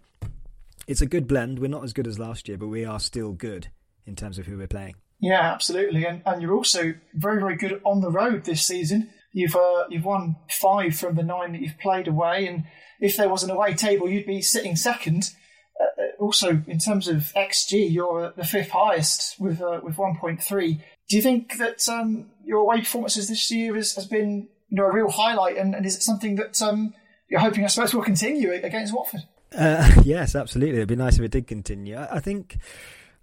it's 0.88 1.02
a 1.02 1.08
good 1.08 1.28
blend. 1.28 1.60
We're 1.60 1.68
not 1.68 1.84
as 1.84 1.94
good 1.94 2.08
as 2.08 2.20
last 2.20 2.48
year, 2.48 2.58
but 2.58 2.68
we 2.68 2.86
are 2.86 3.00
still 3.00 3.34
good 3.34 3.70
in 4.06 4.16
terms 4.16 4.40
of 4.40 4.46
who 4.46 4.58
we're 4.58 4.68
playing. 4.68 4.96
Yeah, 5.20 5.42
absolutely, 5.42 6.06
and 6.06 6.22
and 6.26 6.42
you're 6.42 6.54
also 6.54 6.94
very 7.14 7.40
very 7.40 7.56
good 7.56 7.82
on 7.84 8.02
the 8.02 8.12
road 8.12 8.44
this 8.44 8.66
season. 8.66 9.10
You've 9.32 9.56
uh, 9.56 9.86
you've 9.90 10.06
won 10.06 10.38
five 10.50 10.96
from 10.96 11.16
the 11.16 11.24
nine 11.24 11.52
that 11.52 11.62
you've 11.62 11.80
played 11.80 12.08
away, 12.08 12.48
and 12.48 12.64
if 13.00 13.18
there 13.18 13.30
was 13.30 13.44
an 13.44 13.52
away 13.52 13.74
table, 13.74 14.10
you'd 14.10 14.26
be 14.26 14.42
sitting 14.42 14.76
second. 14.76 15.32
Uh, 15.80 16.02
uh 16.02 16.06
also, 16.20 16.64
in 16.68 16.80
terms 16.80 17.08
of 17.08 17.32
xG, 17.36 17.92
you're 17.92 18.34
the 18.36 18.44
fifth 18.44 18.72
highest 18.72 19.40
with 19.40 19.62
uh, 19.62 19.80
with 19.84 19.98
1.3. 19.98 20.82
Do 21.10 21.16
you 21.16 21.22
think 21.22 21.58
that 21.58 21.88
um, 21.88 22.32
your 22.44 22.60
away 22.60 22.80
performances 22.80 23.30
this 23.30 23.52
year 23.52 23.76
has, 23.76 23.96
has 23.96 24.06
been 24.06 24.48
you 24.70 24.78
know 24.78 24.86
a 24.86 24.94
real 24.94 25.12
highlight, 25.12 25.58
and, 25.58 25.76
and 25.76 25.86
is 25.86 25.96
it 25.96 26.04
something 26.04 26.36
that 26.36 26.62
um, 26.62 26.94
you're 27.30 27.40
hoping, 27.40 27.64
I 27.64 27.68
suppose, 27.68 27.94
will 27.94 28.04
continue 28.04 28.52
against 28.52 28.94
Watford? 28.94 29.22
Uh, 29.56 30.02
yes, 30.06 30.36
absolutely. 30.36 30.78
It'd 30.78 30.90
be 30.90 30.96
nice 30.96 31.18
if 31.18 31.22
it 31.22 31.32
did 31.32 31.48
continue. 31.48 31.96
I, 31.96 32.16
I 32.16 32.20
think 32.20 32.58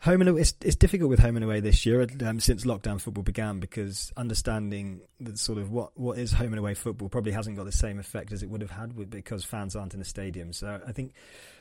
Home 0.05 0.21
and 0.21 0.29
away, 0.29 0.43
it's, 0.43 0.53
it's 0.61 0.77
difficult 0.77 1.09
with 1.09 1.19
home 1.19 1.37
and 1.37 1.45
away 1.47 1.61
this 1.61 1.87
year 1.87 2.07
um, 2.27 2.39
since 2.39 2.67
lockdown 2.67 3.01
football 3.01 3.23
began 3.23 3.59
because 3.59 4.13
understanding 4.19 5.01
that 5.21 5.39
sort 5.39 5.57
of 5.57 5.71
what, 5.71 5.99
what 5.99 6.19
is 6.19 6.31
home 6.31 6.49
and 6.49 6.59
away 6.59 6.75
football 6.75 7.09
probably 7.09 7.33
hasn't 7.33 7.57
got 7.57 7.65
the 7.65 7.73
same 7.73 7.99
effect 7.99 8.31
as 8.31 8.43
it 8.43 8.51
would 8.51 8.61
have 8.61 8.71
had 8.71 8.95
with, 8.95 9.09
because 9.09 9.47
fans 9.47 9.75
aren't 9.75 9.95
in 9.95 10.01
the 10.01 10.05
stadium. 10.05 10.53
So 10.53 10.79
I 10.87 10.93
think 10.93 11.15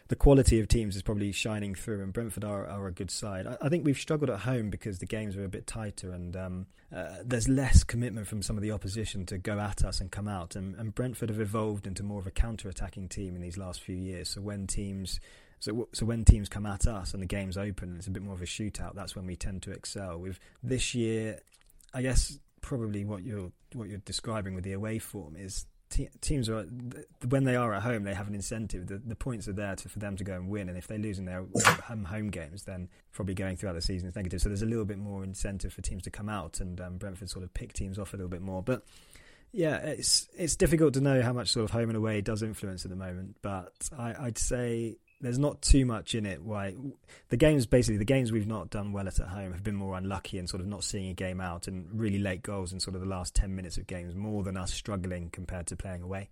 the 0.10 0.18
quality 0.18 0.60
of 0.60 0.68
teams 0.68 0.98
is 0.98 1.02
probably 1.02 1.32
shining 1.32 1.74
through, 1.74 2.04
and 2.04 2.12
Brentford 2.12 2.44
are, 2.44 2.68
are 2.68 2.86
a 2.88 2.92
good 2.92 3.12
side. 3.12 3.48
I, 3.48 3.56
I 3.62 3.70
think 3.70 3.86
we've 3.86 3.98
struggled 3.98 4.30
at 4.30 4.42
home 4.42 4.70
because 4.70 5.00
the 5.00 5.06
games 5.06 5.38
are 5.38 5.46
a 5.46 5.50
bit 5.50 5.66
tighter 5.66 6.12
and 6.12 6.36
um, 6.36 6.66
uh, 6.94 7.16
there's 7.24 7.48
less 7.48 7.86
commitment 7.86 8.28
from 8.28 8.42
some 8.42 8.58
of 8.58 8.62
the 8.62 8.72
opposition 8.72 9.26
to 9.28 9.38
go 9.38 9.58
at 9.58 9.86
us 9.86 10.02
and 10.02 10.12
come 10.12 10.28
out. 10.28 10.58
And, 10.58 10.76
and 10.76 10.94
Brentford 10.94 11.30
have 11.30 11.40
evolved 11.40 11.88
into 11.88 12.04
more 12.04 12.20
of 12.20 12.28
a 12.28 12.32
counter 12.32 12.68
attacking 12.68 13.08
team 13.08 13.38
in 13.38 13.42
these 13.42 13.58
last 13.58 13.80
few 13.80 13.96
years. 13.96 14.32
So 14.32 14.42
when 14.42 14.68
teams 14.68 15.22
so, 15.64 15.88
so 15.94 16.06
when 16.06 16.26
teams 16.26 16.50
come 16.50 16.66
at 16.66 16.88
us 16.88 17.14
and 17.14 17.24
the 17.24 17.28
game's 17.28 17.58
open 17.58 17.88
and 17.88 17.98
it's 17.98 18.08
a 18.08 18.12
bit 18.12 18.22
more 18.22 18.34
of 18.34 18.42
a 18.42 18.46
shootout, 18.46 18.96
that's 18.96 19.16
when 19.16 19.26
we 19.26 19.38
tend 19.38 19.64
to 19.64 19.72
excel. 19.72 20.18
With 20.20 20.38
this 20.62 20.94
year, 20.94 21.40
I 21.94 22.02
guess 22.02 22.38
probably 22.60 23.06
what 23.06 23.24
you're 23.24 23.50
what 23.72 23.88
you're 23.88 24.00
describing 24.00 24.56
with 24.56 24.66
the 24.66 24.74
away 24.74 25.00
form 25.00 25.38
is 25.38 25.66
te- 25.90 26.10
teams 26.20 26.50
are 26.50 26.66
when 27.30 27.46
they 27.46 27.56
are 27.56 27.74
at 27.74 27.82
home, 27.82 28.04
they 28.04 28.14
have 28.14 28.28
an 28.28 28.36
incentive. 28.36 28.88
The, 28.88 28.98
the 28.98 29.16
points 29.16 29.48
are 29.48 29.54
there 29.54 29.74
to, 29.78 29.88
for 29.88 30.00
them 30.00 30.18
to 30.18 30.26
go 30.26 30.34
and 30.34 30.50
win, 30.50 30.68
and 30.68 30.78
if 30.78 30.88
they 30.88 30.98
lose 30.98 31.18
in 31.18 31.24
their 31.24 31.46
home 31.86 32.04
home 32.04 32.28
games, 32.28 32.64
then 32.64 32.90
probably 33.14 33.34
going 33.34 33.56
throughout 33.56 33.76
the 33.76 33.82
season 33.82 34.10
is 34.10 34.18
negative. 34.18 34.42
So 34.42 34.50
there's 34.50 34.64
a 34.64 34.66
little 34.68 34.84
bit 34.84 34.98
more 34.98 35.24
incentive 35.24 35.72
for 35.72 35.82
teams 35.82 36.04
to 36.04 36.12
come 36.12 36.28
out, 36.28 36.60
and 36.60 36.82
um, 36.82 36.98
Brentford 36.98 37.30
sort 37.30 37.46
of 37.46 37.54
pick 37.54 37.72
teams 37.72 37.98
off 37.98 38.14
a 38.14 38.18
little 38.18 38.30
bit 38.30 38.42
more, 38.42 38.62
but. 38.62 38.84
Yeah, 39.56 39.76
it's 39.78 40.28
it's 40.36 40.56
difficult 40.56 40.96
to 40.96 41.00
know 41.00 41.22
how 41.22 41.32
much 41.32 41.52
sort 41.52 41.66
of 41.66 41.70
home 41.70 41.90
and 41.90 41.96
away 41.96 42.22
does 42.22 42.42
influence 42.42 42.86
at 42.86 42.90
the 42.90 42.98
moment, 42.98 43.38
but 43.44 43.88
I, 43.96 44.16
I'd 44.20 44.40
say 44.40 44.98
there's 45.24 45.40
not 45.40 45.62
too 45.62 45.86
much 45.86 46.14
in 46.14 46.26
it. 46.26 46.44
Why 46.44 46.76
the 47.30 47.38
games 47.38 47.66
basically 47.66 47.98
the 47.98 48.06
games 48.06 48.32
we've 48.32 48.46
not 48.46 48.70
done 48.70 48.92
well 48.92 49.08
at 49.08 49.20
at 49.20 49.30
home 49.30 49.54
have 49.54 49.64
been 49.64 49.76
more 49.76 49.98
unlucky 49.98 50.38
and 50.38 50.48
sort 50.48 50.62
of 50.62 50.68
not 50.68 50.84
seeing 50.84 51.10
a 51.10 51.14
game 51.14 51.42
out 51.42 51.68
and 51.68 51.88
really 51.94 52.20
late 52.20 52.44
goals 52.44 52.74
in 52.74 52.80
sort 52.80 52.96
of 52.96 53.02
the 53.02 53.08
last 53.08 53.34
ten 53.34 53.56
minutes 53.56 53.78
of 53.78 53.88
games 53.88 54.14
more 54.14 54.44
than 54.44 54.58
us 54.58 54.74
struggling 54.74 55.30
compared 55.32 55.66
to 55.68 55.76
playing 55.76 56.04
away. 56.04 56.30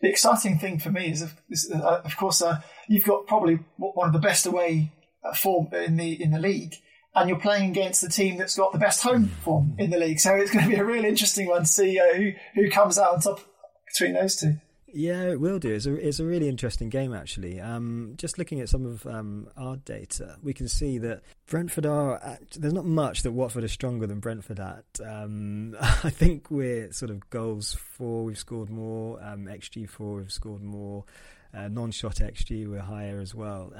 The 0.00 0.08
exciting 0.08 0.58
thing 0.58 0.78
for 0.78 0.90
me 0.90 1.10
is, 1.10 1.22
of, 1.22 1.34
is, 1.48 1.72
uh, 1.74 2.02
of 2.04 2.16
course, 2.16 2.42
uh, 2.42 2.60
you've 2.88 3.04
got 3.04 3.26
probably 3.26 3.58
one 3.78 4.06
of 4.06 4.12
the 4.12 4.18
best 4.18 4.46
away 4.46 4.92
uh, 5.24 5.34
form 5.34 5.68
in 5.72 5.96
the 5.96 6.22
in 6.22 6.30
the 6.30 6.38
league, 6.38 6.74
and 7.14 7.28
you're 7.28 7.38
playing 7.38 7.70
against 7.70 8.00
the 8.02 8.08
team 8.08 8.38
that's 8.38 8.56
got 8.56 8.72
the 8.72 8.78
best 8.78 9.02
home 9.02 9.26
form 9.42 9.74
in 9.78 9.90
the 9.90 9.98
league. 9.98 10.20
So 10.20 10.34
it's 10.34 10.50
going 10.50 10.64
to 10.64 10.70
be 10.70 10.76
a 10.76 10.84
really 10.84 11.08
interesting 11.08 11.48
one 11.48 11.62
to 11.62 11.66
see 11.68 11.98
uh, 11.98 12.14
who 12.14 12.32
who 12.54 12.70
comes 12.70 12.98
out 12.98 13.14
on 13.14 13.20
top 13.20 13.40
between 13.86 14.14
those 14.14 14.36
two. 14.36 14.56
Yeah, 14.94 15.22
it 15.30 15.40
will 15.40 15.58
do. 15.58 15.72
It's 15.72 15.86
a, 15.86 15.94
it's 15.94 16.20
a 16.20 16.24
really 16.24 16.48
interesting 16.48 16.90
game, 16.90 17.14
actually. 17.14 17.60
Um, 17.60 18.14
just 18.16 18.38
looking 18.38 18.60
at 18.60 18.68
some 18.68 18.84
of 18.84 19.06
um, 19.06 19.48
our 19.56 19.76
data, 19.76 20.36
we 20.42 20.52
can 20.52 20.68
see 20.68 20.98
that 20.98 21.22
Brentford 21.46 21.86
are. 21.86 22.16
At, 22.22 22.50
there's 22.52 22.74
not 22.74 22.84
much 22.84 23.22
that 23.22 23.32
Watford 23.32 23.64
are 23.64 23.68
stronger 23.68 24.06
than 24.06 24.20
Brentford 24.20 24.60
at. 24.60 24.84
Um, 25.04 25.76
I 25.80 26.10
think 26.10 26.50
we're 26.50 26.92
sort 26.92 27.10
of 27.10 27.28
goals 27.30 27.74
for, 27.74 28.24
we've 28.24 28.38
scored 28.38 28.68
more. 28.68 29.18
XG4, 29.18 30.16
we've 30.16 30.32
scored 30.32 30.62
more. 30.62 31.04
Uh, 31.54 31.68
non 31.68 31.90
shot 31.90 32.16
XG, 32.16 32.68
we're 32.68 32.80
higher 32.80 33.20
as 33.20 33.34
well. 33.34 33.72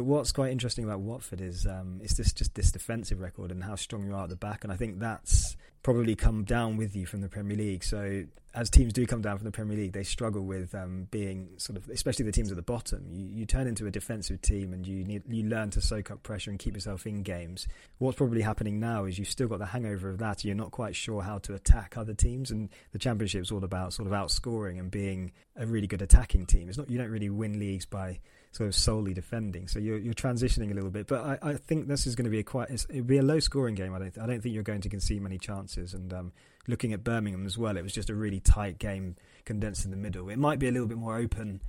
But 0.00 0.06
what's 0.06 0.32
quite 0.32 0.50
interesting 0.50 0.86
about 0.86 1.00
Watford 1.00 1.42
is 1.42 1.66
um, 1.66 2.00
it's 2.02 2.14
this 2.14 2.32
just 2.32 2.54
this 2.54 2.72
defensive 2.72 3.20
record 3.20 3.50
and 3.50 3.62
how 3.62 3.74
strong 3.74 4.06
you 4.06 4.14
are 4.14 4.22
at 4.22 4.30
the 4.30 4.34
back, 4.34 4.64
and 4.64 4.72
I 4.72 4.76
think 4.76 4.98
that's 4.98 5.58
probably 5.82 6.14
come 6.14 6.42
down 6.42 6.78
with 6.78 6.96
you 6.96 7.04
from 7.04 7.20
the 7.20 7.28
Premier 7.28 7.54
League. 7.54 7.84
So 7.84 8.24
as 8.54 8.70
teams 8.70 8.94
do 8.94 9.04
come 9.06 9.20
down 9.20 9.36
from 9.36 9.44
the 9.44 9.52
Premier 9.52 9.76
League, 9.76 9.92
they 9.92 10.02
struggle 10.02 10.46
with 10.46 10.74
um, 10.74 11.06
being 11.10 11.50
sort 11.58 11.76
of, 11.76 11.86
especially 11.90 12.24
the 12.24 12.32
teams 12.32 12.50
at 12.50 12.56
the 12.56 12.62
bottom. 12.62 13.08
You, 13.12 13.26
you 13.26 13.44
turn 13.44 13.66
into 13.66 13.86
a 13.86 13.90
defensive 13.90 14.40
team 14.40 14.72
and 14.72 14.86
you 14.86 15.04
need, 15.04 15.22
you 15.28 15.42
learn 15.42 15.68
to 15.72 15.82
soak 15.82 16.10
up 16.10 16.22
pressure 16.22 16.50
and 16.50 16.58
keep 16.58 16.72
yourself 16.72 17.06
in 17.06 17.22
games. 17.22 17.68
What's 17.98 18.16
probably 18.16 18.40
happening 18.40 18.80
now 18.80 19.04
is 19.04 19.18
you've 19.18 19.28
still 19.28 19.48
got 19.48 19.58
the 19.58 19.66
hangover 19.66 20.08
of 20.08 20.16
that. 20.16 20.46
You're 20.46 20.54
not 20.54 20.70
quite 20.70 20.96
sure 20.96 21.20
how 21.20 21.36
to 21.40 21.52
attack 21.52 21.98
other 21.98 22.14
teams, 22.14 22.50
and 22.50 22.70
the 22.92 22.98
Championship's 22.98 23.52
all 23.52 23.64
about 23.64 23.92
sort 23.92 24.08
of 24.08 24.14
outscoring 24.14 24.78
and 24.78 24.90
being 24.90 25.32
a 25.56 25.66
really 25.66 25.86
good 25.86 26.00
attacking 26.00 26.46
team. 26.46 26.70
It's 26.70 26.78
not 26.78 26.88
you 26.88 26.96
don't 26.96 27.10
really 27.10 27.28
win 27.28 27.58
leagues 27.58 27.84
by 27.84 28.20
sort 28.52 28.68
of 28.68 28.74
solely 28.74 29.14
defending. 29.14 29.68
So 29.68 29.78
you're 29.78 29.98
you're 29.98 30.14
transitioning 30.14 30.70
a 30.70 30.74
little 30.74 30.90
bit, 30.90 31.06
but 31.06 31.24
I, 31.24 31.50
I 31.50 31.54
think 31.54 31.88
this 31.88 32.06
is 32.06 32.16
going 32.16 32.24
to 32.24 32.30
be 32.30 32.40
a 32.40 32.42
quite 32.42 32.70
it'll 32.70 33.04
be 33.04 33.18
a 33.18 33.22
low 33.22 33.40
scoring 33.40 33.74
game. 33.74 33.94
I 33.94 33.98
don't 33.98 34.18
I 34.18 34.26
don't 34.26 34.40
think 34.40 34.54
you're 34.54 34.64
going 34.64 34.80
to 34.82 34.88
concede 34.88 35.22
many 35.22 35.38
chances. 35.38 35.94
And 35.94 36.12
um, 36.12 36.32
looking 36.66 36.92
at 36.92 37.04
Birmingham 37.04 37.46
as 37.46 37.56
well, 37.56 37.76
it 37.76 37.82
was 37.82 37.92
just 37.92 38.10
a 38.10 38.14
really 38.14 38.40
tight 38.40 38.78
game 38.78 39.16
condensed 39.44 39.84
in 39.84 39.90
the 39.90 39.96
middle. 39.96 40.28
It 40.30 40.38
might 40.38 40.58
be 40.58 40.68
a 40.68 40.72
little 40.72 40.88
bit 40.88 40.98
more 40.98 41.16
open 41.16 41.62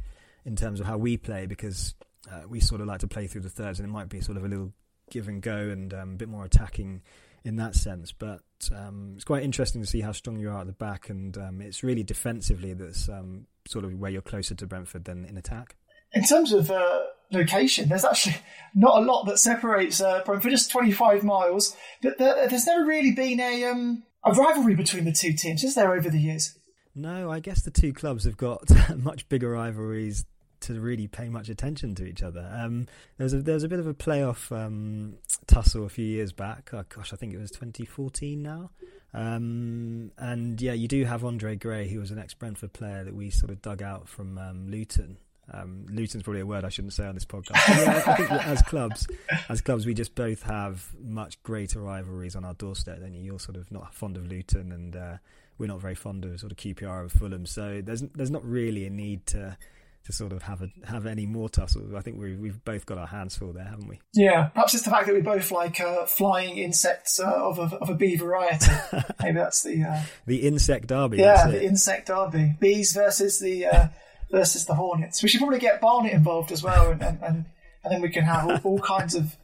in 0.43 0.55
terms 0.55 0.79
of 0.79 0.87
how 0.87 0.97
we 0.97 1.17
play 1.17 1.45
because 1.45 1.93
uh, 2.31 2.41
we 2.49 2.59
sort 2.59 2.81
of 2.81 2.87
like 2.87 3.01
to 3.01 3.07
play 3.07 3.27
through 3.27 3.41
the 3.41 3.49
thirds, 3.49 3.79
and 3.79 3.87
it 3.87 3.91
might 3.91 4.09
be 4.09 4.21
sort 4.21 4.37
of 4.37 4.43
a 4.43 4.47
little 4.47 4.73
give 5.11 5.27
and 5.27 5.41
go 5.41 5.55
and 5.55 5.93
um, 5.93 6.13
a 6.13 6.15
bit 6.15 6.29
more 6.29 6.45
attacking 6.45 7.01
in 7.43 7.57
that 7.57 7.75
sense. 7.75 8.11
But 8.11 8.41
um, 8.75 9.13
it's 9.15 9.23
quite 9.23 9.43
interesting 9.43 9.81
to 9.81 9.87
see 9.87 10.01
how 10.01 10.13
strong 10.13 10.39
you 10.39 10.49
are 10.49 10.61
at 10.61 10.67
the 10.67 10.73
back, 10.73 11.09
and 11.09 11.37
um, 11.37 11.61
it's 11.61 11.83
really 11.83 12.03
defensively 12.03 12.73
that's 12.73 13.07
um, 13.07 13.45
sort 13.67 13.85
of 13.85 13.93
where 13.99 14.09
you're 14.09 14.23
closer 14.23 14.55
to 14.55 14.65
Brentford 14.65 15.05
than 15.05 15.25
in 15.25 15.37
attack 15.37 15.75
in 16.13 16.23
terms 16.23 16.51
of 16.51 16.69
uh, 16.71 17.01
location, 17.31 17.89
there's 17.89 18.05
actually 18.05 18.37
not 18.73 19.01
a 19.01 19.05
lot 19.05 19.25
that 19.25 19.39
separates 19.39 20.01
uh, 20.01 20.21
Brentford, 20.25 20.51
just 20.51 20.71
25 20.71 21.23
miles. 21.23 21.75
But 22.01 22.17
there, 22.17 22.47
there's 22.47 22.65
never 22.65 22.85
really 22.85 23.11
been 23.11 23.39
a 23.39 23.65
um, 23.65 24.03
a 24.23 24.31
rivalry 24.31 24.75
between 24.75 25.05
the 25.05 25.11
two 25.11 25.33
teams, 25.33 25.63
is 25.63 25.75
there, 25.75 25.93
over 25.93 26.09
the 26.09 26.19
years? 26.19 26.57
No, 26.93 27.31
I 27.31 27.39
guess 27.39 27.61
the 27.61 27.71
two 27.71 27.93
clubs 27.93 28.25
have 28.25 28.37
got 28.37 28.63
much 28.97 29.27
bigger 29.29 29.51
rivalries 29.51 30.25
to 30.61 30.79
really 30.79 31.07
pay 31.07 31.27
much 31.27 31.49
attention 31.49 31.95
to 31.95 32.05
each 32.05 32.21
other. 32.21 32.47
Um, 32.53 32.87
there 33.17 33.25
was 33.25 33.33
a 33.33 33.41
there 33.41 33.55
was 33.55 33.63
a 33.63 33.67
bit 33.67 33.79
of 33.79 33.87
a 33.87 33.93
playoff 33.93 34.55
um, 34.55 35.15
tussle 35.47 35.85
a 35.85 35.89
few 35.89 36.05
years 36.05 36.31
back. 36.31 36.69
Oh, 36.73 36.83
gosh, 36.87 37.13
I 37.13 37.15
think 37.15 37.33
it 37.33 37.39
was 37.39 37.51
2014 37.51 38.41
now. 38.41 38.69
Um, 39.13 40.11
and 40.17 40.61
yeah, 40.61 40.73
you 40.73 40.87
do 40.87 41.03
have 41.05 41.25
Andre 41.25 41.55
Gray, 41.55 41.89
who 41.89 41.99
was 41.99 42.11
an 42.11 42.19
ex 42.19 42.33
Brentford 42.33 42.73
player 42.73 43.03
that 43.03 43.15
we 43.15 43.29
sort 43.29 43.51
of 43.51 43.61
dug 43.61 43.81
out 43.81 44.07
from 44.07 44.37
um, 44.37 44.69
Luton. 44.69 45.17
Um, 45.53 45.85
Luton's 45.89 46.23
probably 46.23 46.41
a 46.41 46.45
word 46.45 46.63
I 46.63 46.69
shouldn't 46.69 46.93
say 46.93 47.05
on 47.05 47.13
this 47.13 47.25
podcast. 47.25 47.55
yeah, 47.67 48.03
I 48.07 48.15
think 48.15 48.31
as 48.31 48.61
clubs, 48.61 49.07
as 49.49 49.61
clubs, 49.61 49.85
we 49.85 49.93
just 49.93 50.15
both 50.15 50.43
have 50.43 50.87
much 50.99 51.41
greater 51.43 51.81
rivalries 51.81 52.35
on 52.35 52.45
our 52.45 52.53
doorstep. 52.53 52.99
Then 52.99 53.13
you? 53.13 53.35
are 53.35 53.39
sort 53.39 53.57
of 53.57 53.71
not 53.71 53.93
fond 53.93 54.17
of 54.17 54.27
Luton, 54.27 54.71
and 54.71 54.95
uh, 54.95 55.17
we're 55.57 55.67
not 55.67 55.79
very 55.79 55.95
fond 55.95 56.25
of 56.25 56.39
sort 56.39 56.51
of 56.51 56.57
QPR 56.57 57.01
and 57.01 57.11
Fulham. 57.11 57.45
So 57.45 57.81
there's 57.83 58.01
there's 58.15 58.31
not 58.31 58.45
really 58.45 58.85
a 58.85 58.89
need 58.89 59.25
to 59.27 59.57
to 60.05 60.11
sort 60.11 60.31
of 60.31 60.43
have 60.43 60.61
a 60.61 60.69
have 60.85 61.05
any 61.05 61.25
more 61.25 61.49
tussles. 61.49 61.93
I 61.93 62.01
think 62.01 62.17
we 62.17 62.35
we've 62.35 62.63
both 62.63 62.85
got 62.85 62.97
our 62.97 63.07
hands 63.07 63.35
full 63.35 63.53
there, 63.53 63.65
haven't 63.65 63.87
we? 63.87 63.99
Yeah, 64.13 64.45
perhaps 64.45 64.73
it's 64.73 64.83
the 64.83 64.89
fact 64.89 65.07
that 65.07 65.15
we 65.15 65.21
both 65.21 65.51
like 65.51 65.79
uh, 65.79 66.05
flying 66.05 66.57
insects 66.57 67.19
uh, 67.19 67.31
of 67.31 67.59
a 67.59 67.75
of 67.77 67.89
a 67.89 67.95
bee 67.95 68.15
variety. 68.15 68.71
Maybe 69.21 69.37
that's 69.37 69.63
the 69.63 69.83
uh, 69.83 70.01
the 70.25 70.37
insect 70.37 70.87
derby. 70.87 71.17
Yeah, 71.17 71.47
the 71.47 71.63
insect 71.63 72.07
derby. 72.07 72.55
Bees 72.59 72.93
versus 72.93 73.39
the 73.39 73.65
uh, 73.67 73.87
versus 74.31 74.65
the 74.65 74.75
Hornets. 74.75 75.21
We 75.21 75.29
should 75.29 75.39
probably 75.39 75.59
get 75.59 75.81
Barnet 75.81 76.13
involved 76.13 76.51
as 76.51 76.63
well, 76.63 76.91
and, 76.91 77.01
and, 77.01 77.21
and, 77.21 77.45
and 77.83 77.93
then 77.93 78.01
we 78.01 78.09
can 78.09 78.23
have 78.23 78.47
all, 78.47 78.73
all 78.73 78.79
kinds 78.79 79.15
of 79.15 79.35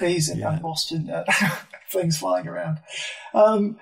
bees 0.00 0.28
and, 0.28 0.40
yeah. 0.40 0.52
and 0.52 0.62
Boston 0.62 1.10
uh, 1.10 1.24
things 1.90 2.18
flying 2.18 2.46
around. 2.46 2.78
Um, 3.34 3.78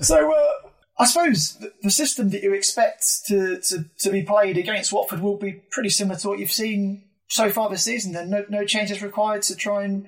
so, 0.00 0.32
uh, 0.32 0.68
I 0.98 1.04
suppose 1.06 1.56
the, 1.56 1.72
the, 1.82 1.90
system 1.90 2.30
that 2.30 2.42
you 2.42 2.52
expect 2.52 3.04
to, 3.26 3.60
to, 3.60 3.84
to 4.00 4.10
be 4.10 4.22
played 4.22 4.58
against 4.58 4.92
Watford 4.92 5.20
will 5.20 5.38
be 5.38 5.52
pretty 5.70 5.88
similar 5.88 6.18
to 6.18 6.28
what 6.28 6.38
you've 6.38 6.52
seen 6.52 7.04
so 7.28 7.50
far 7.50 7.70
this 7.70 7.84
season. 7.84 8.12
Then, 8.12 8.30
no, 8.30 8.44
no 8.48 8.64
changes 8.66 9.02
required 9.02 9.42
to 9.42 9.56
try 9.56 9.84
and 9.84 10.06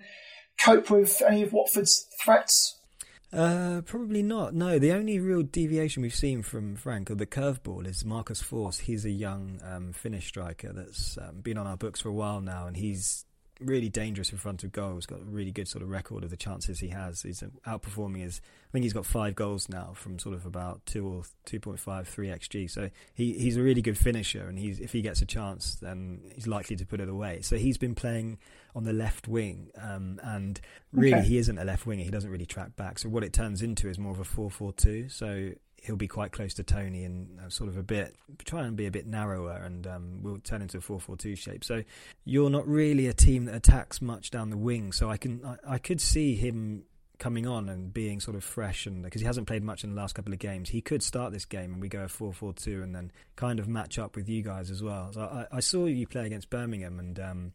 cope 0.62 0.90
with 0.90 1.22
any 1.26 1.42
of 1.42 1.52
Watford's 1.52 2.06
threats. 2.22 2.78
Uh, 3.32 3.80
probably 3.86 4.22
not. 4.22 4.54
No, 4.54 4.78
the 4.78 4.92
only 4.92 5.18
real 5.18 5.42
deviation 5.42 6.02
we've 6.02 6.14
seen 6.14 6.42
from 6.42 6.76
Frank 6.76 7.10
or 7.10 7.14
the 7.14 7.26
curveball 7.26 7.86
is 7.86 8.04
Marcus 8.04 8.42
Forss. 8.42 8.80
He's 8.80 9.06
a 9.06 9.10
young 9.10 9.58
um, 9.64 9.92
Finnish 9.94 10.28
striker 10.28 10.72
that's 10.72 11.16
um, 11.16 11.40
been 11.40 11.56
on 11.56 11.66
our 11.66 11.78
books 11.78 12.02
for 12.02 12.10
a 12.10 12.12
while 12.12 12.42
now, 12.42 12.66
and 12.66 12.76
he's 12.76 13.24
really 13.64 13.88
dangerous 13.88 14.32
in 14.32 14.38
front 14.38 14.64
of 14.64 14.72
goal. 14.72 14.94
He's 14.94 15.06
got 15.06 15.20
a 15.20 15.24
really 15.24 15.52
good 15.52 15.68
sort 15.68 15.82
of 15.82 15.90
record 15.90 16.24
of 16.24 16.30
the 16.30 16.36
chances 16.36 16.80
he 16.80 16.88
has. 16.88 17.22
He's 17.22 17.42
outperforming 17.66 18.20
his. 18.20 18.40
I 18.68 18.72
think 18.72 18.84
he's 18.84 18.92
got 18.92 19.06
five 19.06 19.34
goals 19.34 19.68
now 19.68 19.92
from 19.94 20.18
sort 20.18 20.34
of 20.34 20.46
about 20.46 20.84
two 20.86 21.06
or 21.06 21.22
two 21.44 21.60
point 21.60 21.78
five, 21.78 22.08
three 22.08 22.28
xg. 22.28 22.70
So 22.70 22.90
he 23.14 23.34
he's 23.34 23.56
a 23.56 23.62
really 23.62 23.82
good 23.82 23.98
finisher, 23.98 24.46
and 24.48 24.58
he's 24.58 24.80
if 24.80 24.92
he 24.92 25.02
gets 25.02 25.22
a 25.22 25.26
chance, 25.26 25.76
then 25.76 26.20
he's 26.34 26.46
likely 26.46 26.76
to 26.76 26.86
put 26.86 27.00
it 27.00 27.08
away. 27.08 27.40
So 27.42 27.56
he's 27.56 27.78
been 27.78 27.94
playing 27.94 28.38
on 28.74 28.84
the 28.84 28.92
left 28.92 29.28
wing, 29.28 29.70
um, 29.80 30.18
and 30.22 30.60
really 30.92 31.18
okay. 31.18 31.26
he 31.26 31.38
isn't 31.38 31.58
a 31.58 31.64
left 31.64 31.86
winger. 31.86 32.04
He 32.04 32.10
doesn't 32.10 32.30
really 32.30 32.46
track 32.46 32.74
back. 32.76 32.98
So 32.98 33.08
what 33.08 33.22
it 33.24 33.32
turns 33.32 33.62
into 33.62 33.88
is 33.88 33.98
more 33.98 34.12
of 34.12 34.20
a 34.20 34.24
four-four-two. 34.24 35.10
So 35.10 35.50
he'll 35.82 35.96
be 35.96 36.08
quite 36.08 36.32
close 36.32 36.54
to 36.54 36.62
Toney 36.62 37.04
and 37.04 37.38
uh, 37.40 37.48
sort 37.48 37.68
of 37.68 37.76
a 37.76 37.82
bit 37.82 38.16
try 38.44 38.64
and 38.64 38.76
be 38.76 38.86
a 38.86 38.90
bit 38.90 39.06
narrower, 39.06 39.56
and 39.56 39.86
um, 39.86 40.22
we'll 40.22 40.38
turn 40.38 40.62
into 40.62 40.78
a 40.78 40.80
four-four-two 40.80 41.36
shape. 41.36 41.64
So 41.64 41.82
you're 42.24 42.50
not 42.50 42.66
really 42.66 43.06
a 43.06 43.12
team 43.12 43.46
that 43.46 43.54
attacks 43.54 44.00
much 44.00 44.30
down 44.30 44.50
the 44.50 44.56
wing. 44.56 44.92
So 44.92 45.10
I 45.10 45.16
can 45.16 45.44
I, 45.44 45.74
I 45.74 45.78
could 45.78 46.00
see 46.00 46.34
him 46.34 46.84
coming 47.18 47.46
on 47.46 47.68
and 47.68 47.94
being 47.94 48.18
sort 48.18 48.36
of 48.36 48.42
fresh 48.42 48.86
and 48.86 49.04
because 49.04 49.20
he 49.20 49.26
hasn't 49.26 49.46
played 49.46 49.62
much 49.62 49.84
in 49.84 49.90
the 49.90 49.96
last 49.96 50.12
couple 50.12 50.32
of 50.32 50.40
games 50.40 50.68
he 50.68 50.80
could 50.80 51.00
start 51.04 51.32
this 51.32 51.44
game 51.44 51.72
and 51.72 51.80
we 51.80 51.88
go 51.88 52.00
a 52.00 52.06
4-4-2 52.06 52.82
and 52.82 52.92
then 52.92 53.12
kind 53.36 53.60
of 53.60 53.68
match 53.68 53.96
up 53.96 54.16
with 54.16 54.28
you 54.28 54.42
guys 54.42 54.72
as 54.72 54.82
well 54.82 55.12
so 55.12 55.20
I, 55.20 55.58
I 55.58 55.60
saw 55.60 55.86
you 55.86 56.04
play 56.04 56.26
against 56.26 56.50
Birmingham 56.50 56.98
and 56.98 57.20
um, 57.20 57.52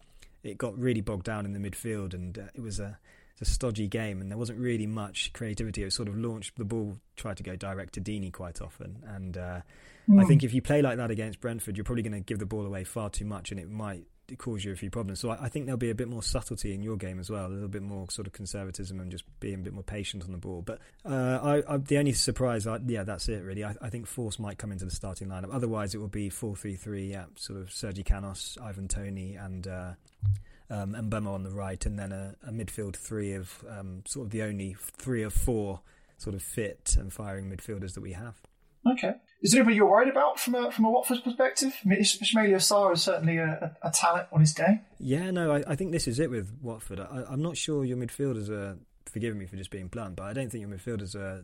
it 0.47 0.57
got 0.57 0.77
really 0.77 1.01
bogged 1.01 1.25
down 1.25 1.45
in 1.45 1.53
the 1.53 1.59
midfield, 1.59 2.13
and 2.13 2.37
uh, 2.37 2.43
it 2.53 2.61
was 2.61 2.79
a, 2.79 2.97
a 3.41 3.45
stodgy 3.45 3.87
game, 3.87 4.21
and 4.21 4.31
there 4.31 4.37
wasn't 4.37 4.59
really 4.59 4.87
much 4.87 5.31
creativity. 5.33 5.81
It 5.81 5.85
was 5.85 5.95
sort 5.95 6.07
of 6.07 6.17
launched 6.17 6.57
the 6.57 6.65
ball, 6.65 6.97
tried 7.15 7.37
to 7.37 7.43
go 7.43 7.55
direct 7.55 7.93
to 7.93 8.01
Deeney 8.01 8.31
quite 8.31 8.61
often, 8.61 9.03
and 9.07 9.37
uh, 9.37 9.61
mm. 10.09 10.19
I 10.19 10.23
hmm. 10.23 10.27
think 10.27 10.43
if 10.43 10.53
you 10.53 10.61
play 10.61 10.81
like 10.81 10.97
that 10.97 11.11
against 11.11 11.39
Brentford, 11.39 11.77
you're 11.77 11.83
probably 11.83 12.03
going 12.03 12.13
to 12.13 12.19
give 12.19 12.39
the 12.39 12.45
ball 12.45 12.65
away 12.65 12.83
far 12.83 13.09
too 13.09 13.25
much, 13.25 13.51
and 13.51 13.59
it 13.59 13.69
might 13.69 14.05
cause 14.35 14.65
you 14.65 14.71
a 14.73 14.75
few 14.75 14.89
problems. 14.89 15.19
So 15.19 15.29
I, 15.29 15.45
I, 15.45 15.49
think 15.49 15.65
there'll 15.65 15.77
be 15.77 15.89
a 15.89 15.95
bit 15.95 16.09
more 16.09 16.21
subtlety 16.21 16.73
in 16.73 16.81
your 16.81 16.97
game 16.97 17.19
as 17.19 17.29
well, 17.29 17.45
a 17.45 17.47
little 17.47 17.69
bit 17.69 17.81
more 17.81 18.09
sort 18.09 18.27
of 18.27 18.33
conservatism 18.33 18.99
and 18.99 19.09
just 19.09 19.23
being 19.39 19.55
a 19.55 19.57
bit 19.59 19.73
more 19.73 19.83
patient 19.83 20.23
on 20.23 20.31
the 20.31 20.37
ball. 20.37 20.61
But 20.61 20.79
uh, 21.05 21.39
I, 21.41 21.75
I, 21.75 21.77
the 21.77 21.97
only 21.97 22.11
surprise, 22.11 22.67
yeah, 22.87 23.03
that's 23.03 23.29
it 23.29 23.43
really. 23.43 23.63
I, 23.63 23.89
think 23.89 24.05
Forss 24.05 24.37
might 24.39 24.57
come 24.57 24.71
into 24.71 24.85
the 24.85 24.91
starting 24.91 25.29
lineup. 25.29 25.53
Otherwise, 25.53 25.95
it 25.95 25.99
will 25.99 26.07
be 26.07 26.29
four 26.29 26.55
three 26.55 26.75
three. 26.75 27.11
Yeah, 27.11 27.25
sort 27.35 27.61
of 27.61 27.71
Sergi 27.71 28.03
Canos, 28.03 28.57
Ivan 28.61 28.87
Toney, 28.87 29.35
and 29.35 29.65
uh, 29.67 29.91
um, 30.69 30.95
and 30.95 31.11
Mbeumo 31.11 31.33
on 31.33 31.43
the 31.43 31.51
right, 31.51 31.85
and 31.85 31.97
then 31.97 32.11
a, 32.11 32.35
a 32.45 32.51
midfield 32.51 32.95
three 32.95 33.33
of 33.33 33.63
um, 33.69 34.03
sort 34.05 34.25
of 34.25 34.31
the 34.31 34.41
only 34.43 34.75
three 34.79 35.23
or 35.23 35.29
four 35.29 35.81
sort 36.17 36.35
of 36.35 36.41
fit 36.41 36.95
and 36.97 37.13
firing 37.13 37.49
midfielders 37.49 37.93
that 37.93 38.01
we 38.01 38.13
have. 38.13 38.35
Okay. 38.85 39.13
Is 39.41 39.51
there 39.51 39.59
anybody 39.59 39.75
you're 39.75 39.89
worried 39.89 40.09
about 40.09 40.39
from 40.39 40.55
a 40.55 40.71
from 40.71 40.85
a 40.85 40.91
Watford 40.91 41.23
perspective? 41.23 41.75
I 41.85 41.87
mean, 41.87 42.01
Sarr 42.01 42.93
is 42.93 43.03
certainly 43.03 43.37
a, 43.37 43.75
a, 43.83 43.89
a, 43.89 43.91
talent 43.91 44.27
on 44.31 44.39
his 44.39 44.53
day. 44.53 44.81
Yeah, 44.99 45.29
no, 45.31 45.51
I, 45.51 45.63
I, 45.67 45.75
think 45.75 45.91
this 45.91 46.07
is 46.07 46.19
it 46.19 46.29
with 46.29 46.51
Watford. 46.61 46.99
I, 46.99 47.23
am 47.31 47.41
not 47.41 47.57
sure 47.57 47.85
your 47.85 47.97
midfielders 47.97 48.49
are. 48.49 48.77
Forgive 49.05 49.35
me 49.35 49.45
for 49.45 49.55
just 49.55 49.71
being 49.71 49.87
blunt, 49.87 50.15
but 50.15 50.23
I 50.23 50.33
don't 50.33 50.49
think 50.51 50.61
your 50.61 50.69
midfielders 50.69 51.15
are 51.15 51.43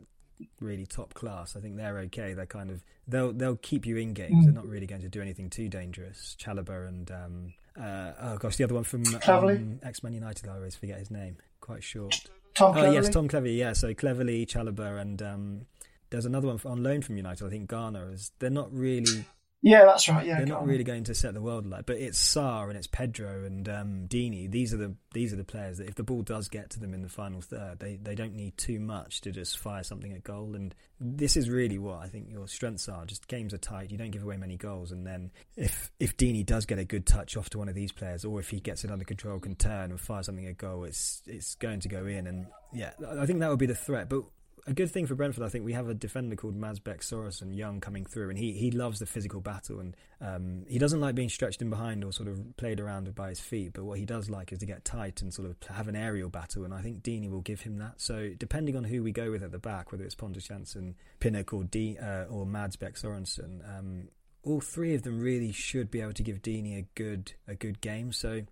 really 0.59 0.85
top 0.85 1.13
class. 1.13 1.55
I 1.55 1.59
think 1.59 1.77
they're 1.77 1.99
okay. 1.99 2.33
They're 2.33 2.45
kind 2.45 2.69
of 2.69 2.83
they'll 3.07 3.31
they'll 3.31 3.57
keep 3.57 3.85
you 3.85 3.97
in 3.97 4.13
games. 4.13 4.35
Mm. 4.35 4.43
They're 4.45 4.53
not 4.53 4.67
really 4.67 4.87
going 4.87 5.01
to 5.01 5.09
do 5.09 5.21
anything 5.21 5.49
too 5.49 5.69
dangerous. 5.69 6.35
Chalobah 6.39 6.87
and 6.87 7.11
um, 7.11 7.53
uh, 7.79 8.11
oh 8.21 8.37
gosh, 8.37 8.57
the 8.57 8.63
other 8.63 8.75
one 8.75 8.83
from 8.83 9.03
um, 9.27 9.79
X 9.83 10.03
Man 10.03 10.13
United. 10.13 10.47
I 10.47 10.55
always 10.55 10.75
forget 10.75 10.99
his 10.99 11.11
name. 11.11 11.37
Quite 11.59 11.83
short. 11.83 12.15
Tom. 12.55 12.77
Oh 12.77 12.91
yes, 12.91 13.09
Tom 13.09 13.27
Cleverley. 13.27 13.57
Yeah, 13.57 13.73
so 13.73 13.93
Cleverley, 13.93 14.45
Chalobah, 14.45 15.01
and 15.01 15.21
um, 15.21 15.65
there's 16.09 16.25
another 16.25 16.47
one 16.47 16.59
on 16.65 16.83
loan 16.83 17.01
from 17.01 17.17
United. 17.17 17.45
I 17.45 17.49
think 17.49 17.67
Garner 17.67 18.11
is. 18.11 18.31
They're 18.39 18.49
not 18.49 18.71
really 18.71 19.25
yeah, 19.65 19.85
that's 19.85 20.09
right. 20.09 20.25
Yeah, 20.25 20.39
they're 20.39 20.45
not 20.45 20.67
really 20.67 20.83
going 20.83 21.05
to 21.05 21.15
set 21.15 21.33
the 21.33 21.41
world 21.41 21.65
alight, 21.65 21.85
but 21.85 21.95
it's 21.95 22.21
Sarr 22.21 22.67
and 22.67 22.77
it's 22.77 22.85
Pedro 22.85 23.45
and 23.45 23.69
um, 23.69 24.07
Deeney. 24.09 24.51
These 24.51 24.73
are 24.73 24.77
the 24.77 24.93
these 25.13 25.31
are 25.31 25.37
the 25.37 25.45
players 25.45 25.77
that 25.77 25.87
if 25.87 25.95
the 25.95 26.03
ball 26.03 26.21
does 26.21 26.49
get 26.49 26.69
to 26.71 26.81
them 26.81 26.93
in 26.93 27.01
the 27.01 27.07
final 27.07 27.39
third, 27.39 27.79
they 27.79 27.95
they 27.95 28.13
don't 28.13 28.35
need 28.35 28.57
too 28.57 28.81
much 28.81 29.21
to 29.21 29.31
just 29.31 29.57
fire 29.57 29.83
something 29.83 30.11
at 30.11 30.21
goal. 30.21 30.53
And 30.55 30.75
this 30.99 31.37
is 31.37 31.49
really 31.49 31.79
what 31.79 31.99
I 31.99 32.07
think 32.07 32.29
your 32.29 32.45
strengths 32.49 32.89
are. 32.89 33.05
Just 33.05 33.29
games 33.29 33.53
are 33.53 33.57
tight. 33.57 33.89
You 33.89 33.97
don't 33.97 34.11
give 34.11 34.23
away 34.23 34.35
many 34.35 34.57
goals, 34.57 34.91
and 34.91 35.07
then 35.07 35.31
if 35.55 35.89
if 35.97 36.17
Deeney 36.17 36.45
does 36.45 36.65
get 36.65 36.77
a 36.77 36.83
good 36.83 37.05
touch 37.05 37.37
off 37.37 37.49
to 37.51 37.57
one 37.57 37.69
of 37.69 37.75
these 37.75 37.93
players, 37.93 38.25
or 38.25 38.41
if 38.41 38.49
he 38.49 38.59
gets 38.59 38.83
it 38.83 38.91
under 38.91 39.05
control, 39.05 39.39
can 39.39 39.55
turn 39.55 39.91
and 39.91 39.99
fire 39.99 40.23
something 40.23 40.45
at 40.45 40.57
goal, 40.57 40.83
it's 40.83 41.21
it's 41.25 41.55
going 41.55 41.79
to 41.79 41.87
go 41.87 42.05
in. 42.05 42.27
And 42.27 42.47
yeah, 42.73 42.91
I 43.17 43.25
think 43.25 43.39
that 43.39 43.49
would 43.49 43.59
be 43.59 43.65
the 43.65 43.75
threat. 43.75 44.09
But 44.09 44.23
a 44.65 44.73
good 44.73 44.89
thing 44.91 45.07
for 45.07 45.15
Brentford, 45.15 45.43
I 45.43 45.49
think 45.49 45.65
we 45.65 45.73
have 45.73 45.89
a 45.89 45.93
defender 45.93 46.35
called 46.35 46.55
Mads 46.55 46.79
Bech 46.79 47.01
Sørensen, 47.01 47.55
young, 47.55 47.81
coming 47.81 48.05
through, 48.05 48.29
and 48.29 48.37
he, 48.37 48.53
he 48.53 48.71
loves 48.71 48.99
the 48.99 49.05
physical 49.05 49.41
battle, 49.41 49.79
and 49.79 49.95
um, 50.21 50.65
he 50.69 50.79
doesn't 50.79 51.01
like 51.01 51.15
being 51.15 51.29
stretched 51.29 51.61
in 51.61 51.69
behind 51.69 52.03
or 52.03 52.13
sort 52.13 52.29
of 52.29 52.55
played 52.55 52.79
around 52.79 53.13
by 53.13 53.29
his 53.29 53.41
feet. 53.41 53.73
But 53.73 53.83
what 53.83 53.99
he 53.99 54.05
does 54.05 54.29
like 54.29 54.53
is 54.53 54.59
to 54.59 54.65
get 54.65 54.85
tight 54.85 55.21
and 55.21 55.33
sort 55.33 55.49
of 55.49 55.57
have 55.67 55.89
an 55.89 55.95
aerial 55.95 56.29
battle, 56.29 56.63
and 56.63 56.73
I 56.73 56.81
think 56.81 57.03
Deeney 57.03 57.29
will 57.29 57.41
give 57.41 57.61
him 57.61 57.77
that. 57.79 57.99
So 57.99 58.29
depending 58.37 58.77
on 58.77 58.85
who 58.85 59.03
we 59.03 59.11
go 59.11 59.31
with 59.31 59.43
at 59.43 59.51
the 59.51 59.59
back, 59.59 59.91
whether 59.91 60.05
it's 60.05 60.15
Pontus 60.15 60.47
Jansson, 60.47 60.95
Pinnock, 61.19 61.51
or 61.53 61.65
D 61.65 61.97
uh, 61.97 62.25
or 62.29 62.45
Mads 62.45 62.77
Bech 62.77 62.93
Sørensen, 62.93 63.61
um, 63.77 64.07
all 64.43 64.61
three 64.61 64.95
of 64.95 65.03
them 65.03 65.19
really 65.19 65.51
should 65.51 65.91
be 65.91 65.99
able 65.99 66.13
to 66.13 66.23
give 66.23 66.41
Deeney 66.41 66.77
a 66.77 66.85
good 66.95 67.33
a 67.47 67.55
good 67.55 67.81
game. 67.81 68.13
So 68.13 68.43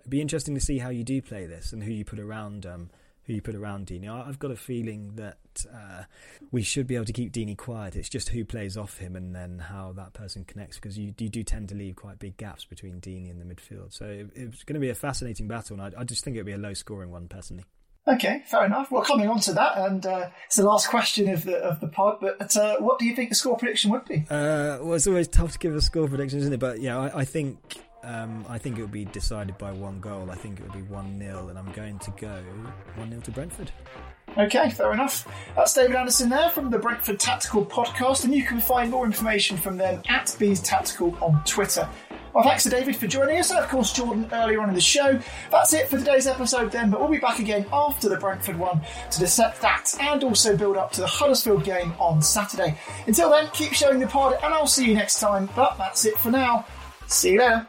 it'd 0.00 0.10
be 0.10 0.20
interesting 0.20 0.54
to 0.54 0.60
see 0.60 0.78
how 0.78 0.88
you 0.88 1.04
do 1.04 1.22
play 1.22 1.46
this 1.46 1.72
and 1.72 1.82
who 1.82 1.92
you 1.92 2.04
put 2.04 2.18
around. 2.18 2.66
Um, 2.66 2.90
who 3.26 3.32
you 3.32 3.42
put 3.42 3.54
around 3.54 3.86
Deeney. 3.86 4.08
I've 4.08 4.38
got 4.38 4.50
a 4.50 4.56
feeling 4.56 5.12
that 5.16 5.38
uh, 5.72 6.04
we 6.50 6.62
should 6.62 6.86
be 6.86 6.94
able 6.94 7.06
to 7.06 7.12
keep 7.12 7.32
Deeney 7.32 7.56
quiet. 7.56 7.96
It's 7.96 8.08
just 8.08 8.28
who 8.30 8.44
plays 8.44 8.76
off 8.76 8.98
him 8.98 9.16
and 9.16 9.34
then 9.34 9.58
how 9.58 9.92
that 9.92 10.12
person 10.12 10.44
connects 10.44 10.76
because 10.76 10.98
you, 10.98 11.14
you 11.18 11.28
do 11.28 11.42
tend 11.42 11.68
to 11.70 11.74
leave 11.74 11.96
quite 11.96 12.18
big 12.18 12.36
gaps 12.36 12.64
between 12.64 13.00
Deeney 13.00 13.30
and 13.30 13.40
the 13.40 13.54
midfield. 13.54 13.92
So 13.92 14.06
it, 14.06 14.30
it's 14.34 14.64
going 14.64 14.74
to 14.74 14.80
be 14.80 14.90
a 14.90 14.94
fascinating 14.94 15.48
battle, 15.48 15.80
and 15.80 15.94
I, 15.94 16.00
I 16.00 16.04
just 16.04 16.24
think 16.24 16.36
it'll 16.36 16.46
be 16.46 16.52
a 16.52 16.58
low 16.58 16.74
scoring 16.74 17.10
one 17.10 17.28
personally. 17.28 17.64
Okay, 18.06 18.42
fair 18.44 18.66
enough. 18.66 18.90
Well, 18.90 19.02
coming 19.02 19.28
on 19.28 19.40
to 19.40 19.54
that, 19.54 19.78
and 19.78 20.04
uh, 20.04 20.28
it's 20.46 20.56
the 20.56 20.64
last 20.64 20.88
question 20.88 21.30
of 21.30 21.44
the 21.44 21.56
of 21.56 21.80
the 21.80 21.88
pod. 21.88 22.18
But 22.20 22.54
uh, 22.54 22.76
what 22.76 22.98
do 22.98 23.06
you 23.06 23.16
think 23.16 23.30
the 23.30 23.34
score 23.34 23.56
prediction 23.56 23.90
would 23.92 24.04
be? 24.04 24.26
Uh, 24.28 24.76
well, 24.82 24.92
it's 24.92 25.06
always 25.06 25.26
tough 25.26 25.52
to 25.52 25.58
give 25.58 25.74
a 25.74 25.80
score 25.80 26.06
prediction, 26.06 26.38
isn't 26.40 26.52
it? 26.52 26.60
But 26.60 26.82
yeah, 26.82 26.98
I, 26.98 27.20
I 27.20 27.24
think 27.24 27.78
um, 28.04 28.44
I 28.48 28.58
think 28.58 28.78
it 28.78 28.80
will 28.80 28.88
be 28.88 29.04
decided 29.06 29.56
by 29.58 29.72
one 29.72 30.00
goal. 30.00 30.30
I 30.30 30.34
think 30.34 30.60
it 30.60 30.66
will 30.66 30.74
be 30.74 30.82
1 30.82 31.18
0, 31.18 31.48
and 31.48 31.58
I'm 31.58 31.70
going 31.72 31.98
to 32.00 32.10
go 32.12 32.42
1 32.96 33.10
0 33.10 33.20
to 33.22 33.30
Brentford. 33.30 33.70
Okay, 34.36 34.70
fair 34.70 34.92
enough. 34.92 35.26
That's 35.54 35.74
David 35.74 35.96
Anderson 35.96 36.28
there 36.28 36.50
from 36.50 36.70
the 36.70 36.78
Brentford 36.78 37.20
Tactical 37.20 37.64
Podcast, 37.64 38.24
and 38.24 38.34
you 38.34 38.44
can 38.44 38.60
find 38.60 38.90
more 38.90 39.06
information 39.06 39.56
from 39.56 39.76
them 39.76 40.02
at 40.08 40.34
Bees 40.38 40.60
Tactical 40.60 41.16
on 41.20 41.42
Twitter. 41.44 41.88
Well, 42.34 42.42
thanks 42.42 42.64
to 42.64 42.68
David 42.68 42.96
for 42.96 43.06
joining 43.06 43.38
us, 43.38 43.50
and 43.50 43.60
of 43.60 43.68
course, 43.68 43.92
Jordan 43.92 44.28
earlier 44.32 44.60
on 44.60 44.68
in 44.68 44.74
the 44.74 44.80
show. 44.80 45.20
That's 45.52 45.72
it 45.72 45.88
for 45.88 45.98
today's 45.98 46.26
episode, 46.26 46.72
then, 46.72 46.90
but 46.90 46.98
we'll 46.98 47.08
be 47.08 47.18
back 47.18 47.38
again 47.38 47.64
after 47.72 48.08
the 48.08 48.16
Brentford 48.16 48.58
one 48.58 48.80
to 49.12 49.20
dissect 49.20 49.60
that 49.60 49.94
and 50.00 50.24
also 50.24 50.56
build 50.56 50.76
up 50.76 50.90
to 50.92 51.00
the 51.00 51.06
Huddersfield 51.06 51.62
game 51.62 51.94
on 52.00 52.20
Saturday. 52.20 52.76
Until 53.06 53.30
then, 53.30 53.48
keep 53.52 53.72
showing 53.72 54.00
the 54.00 54.08
pod, 54.08 54.36
and 54.42 54.52
I'll 54.52 54.66
see 54.66 54.84
you 54.84 54.94
next 54.94 55.20
time, 55.20 55.48
but 55.54 55.78
that's 55.78 56.06
it 56.06 56.18
for 56.18 56.32
now. 56.32 56.66
See 57.06 57.34
you 57.34 57.38
later. 57.38 57.68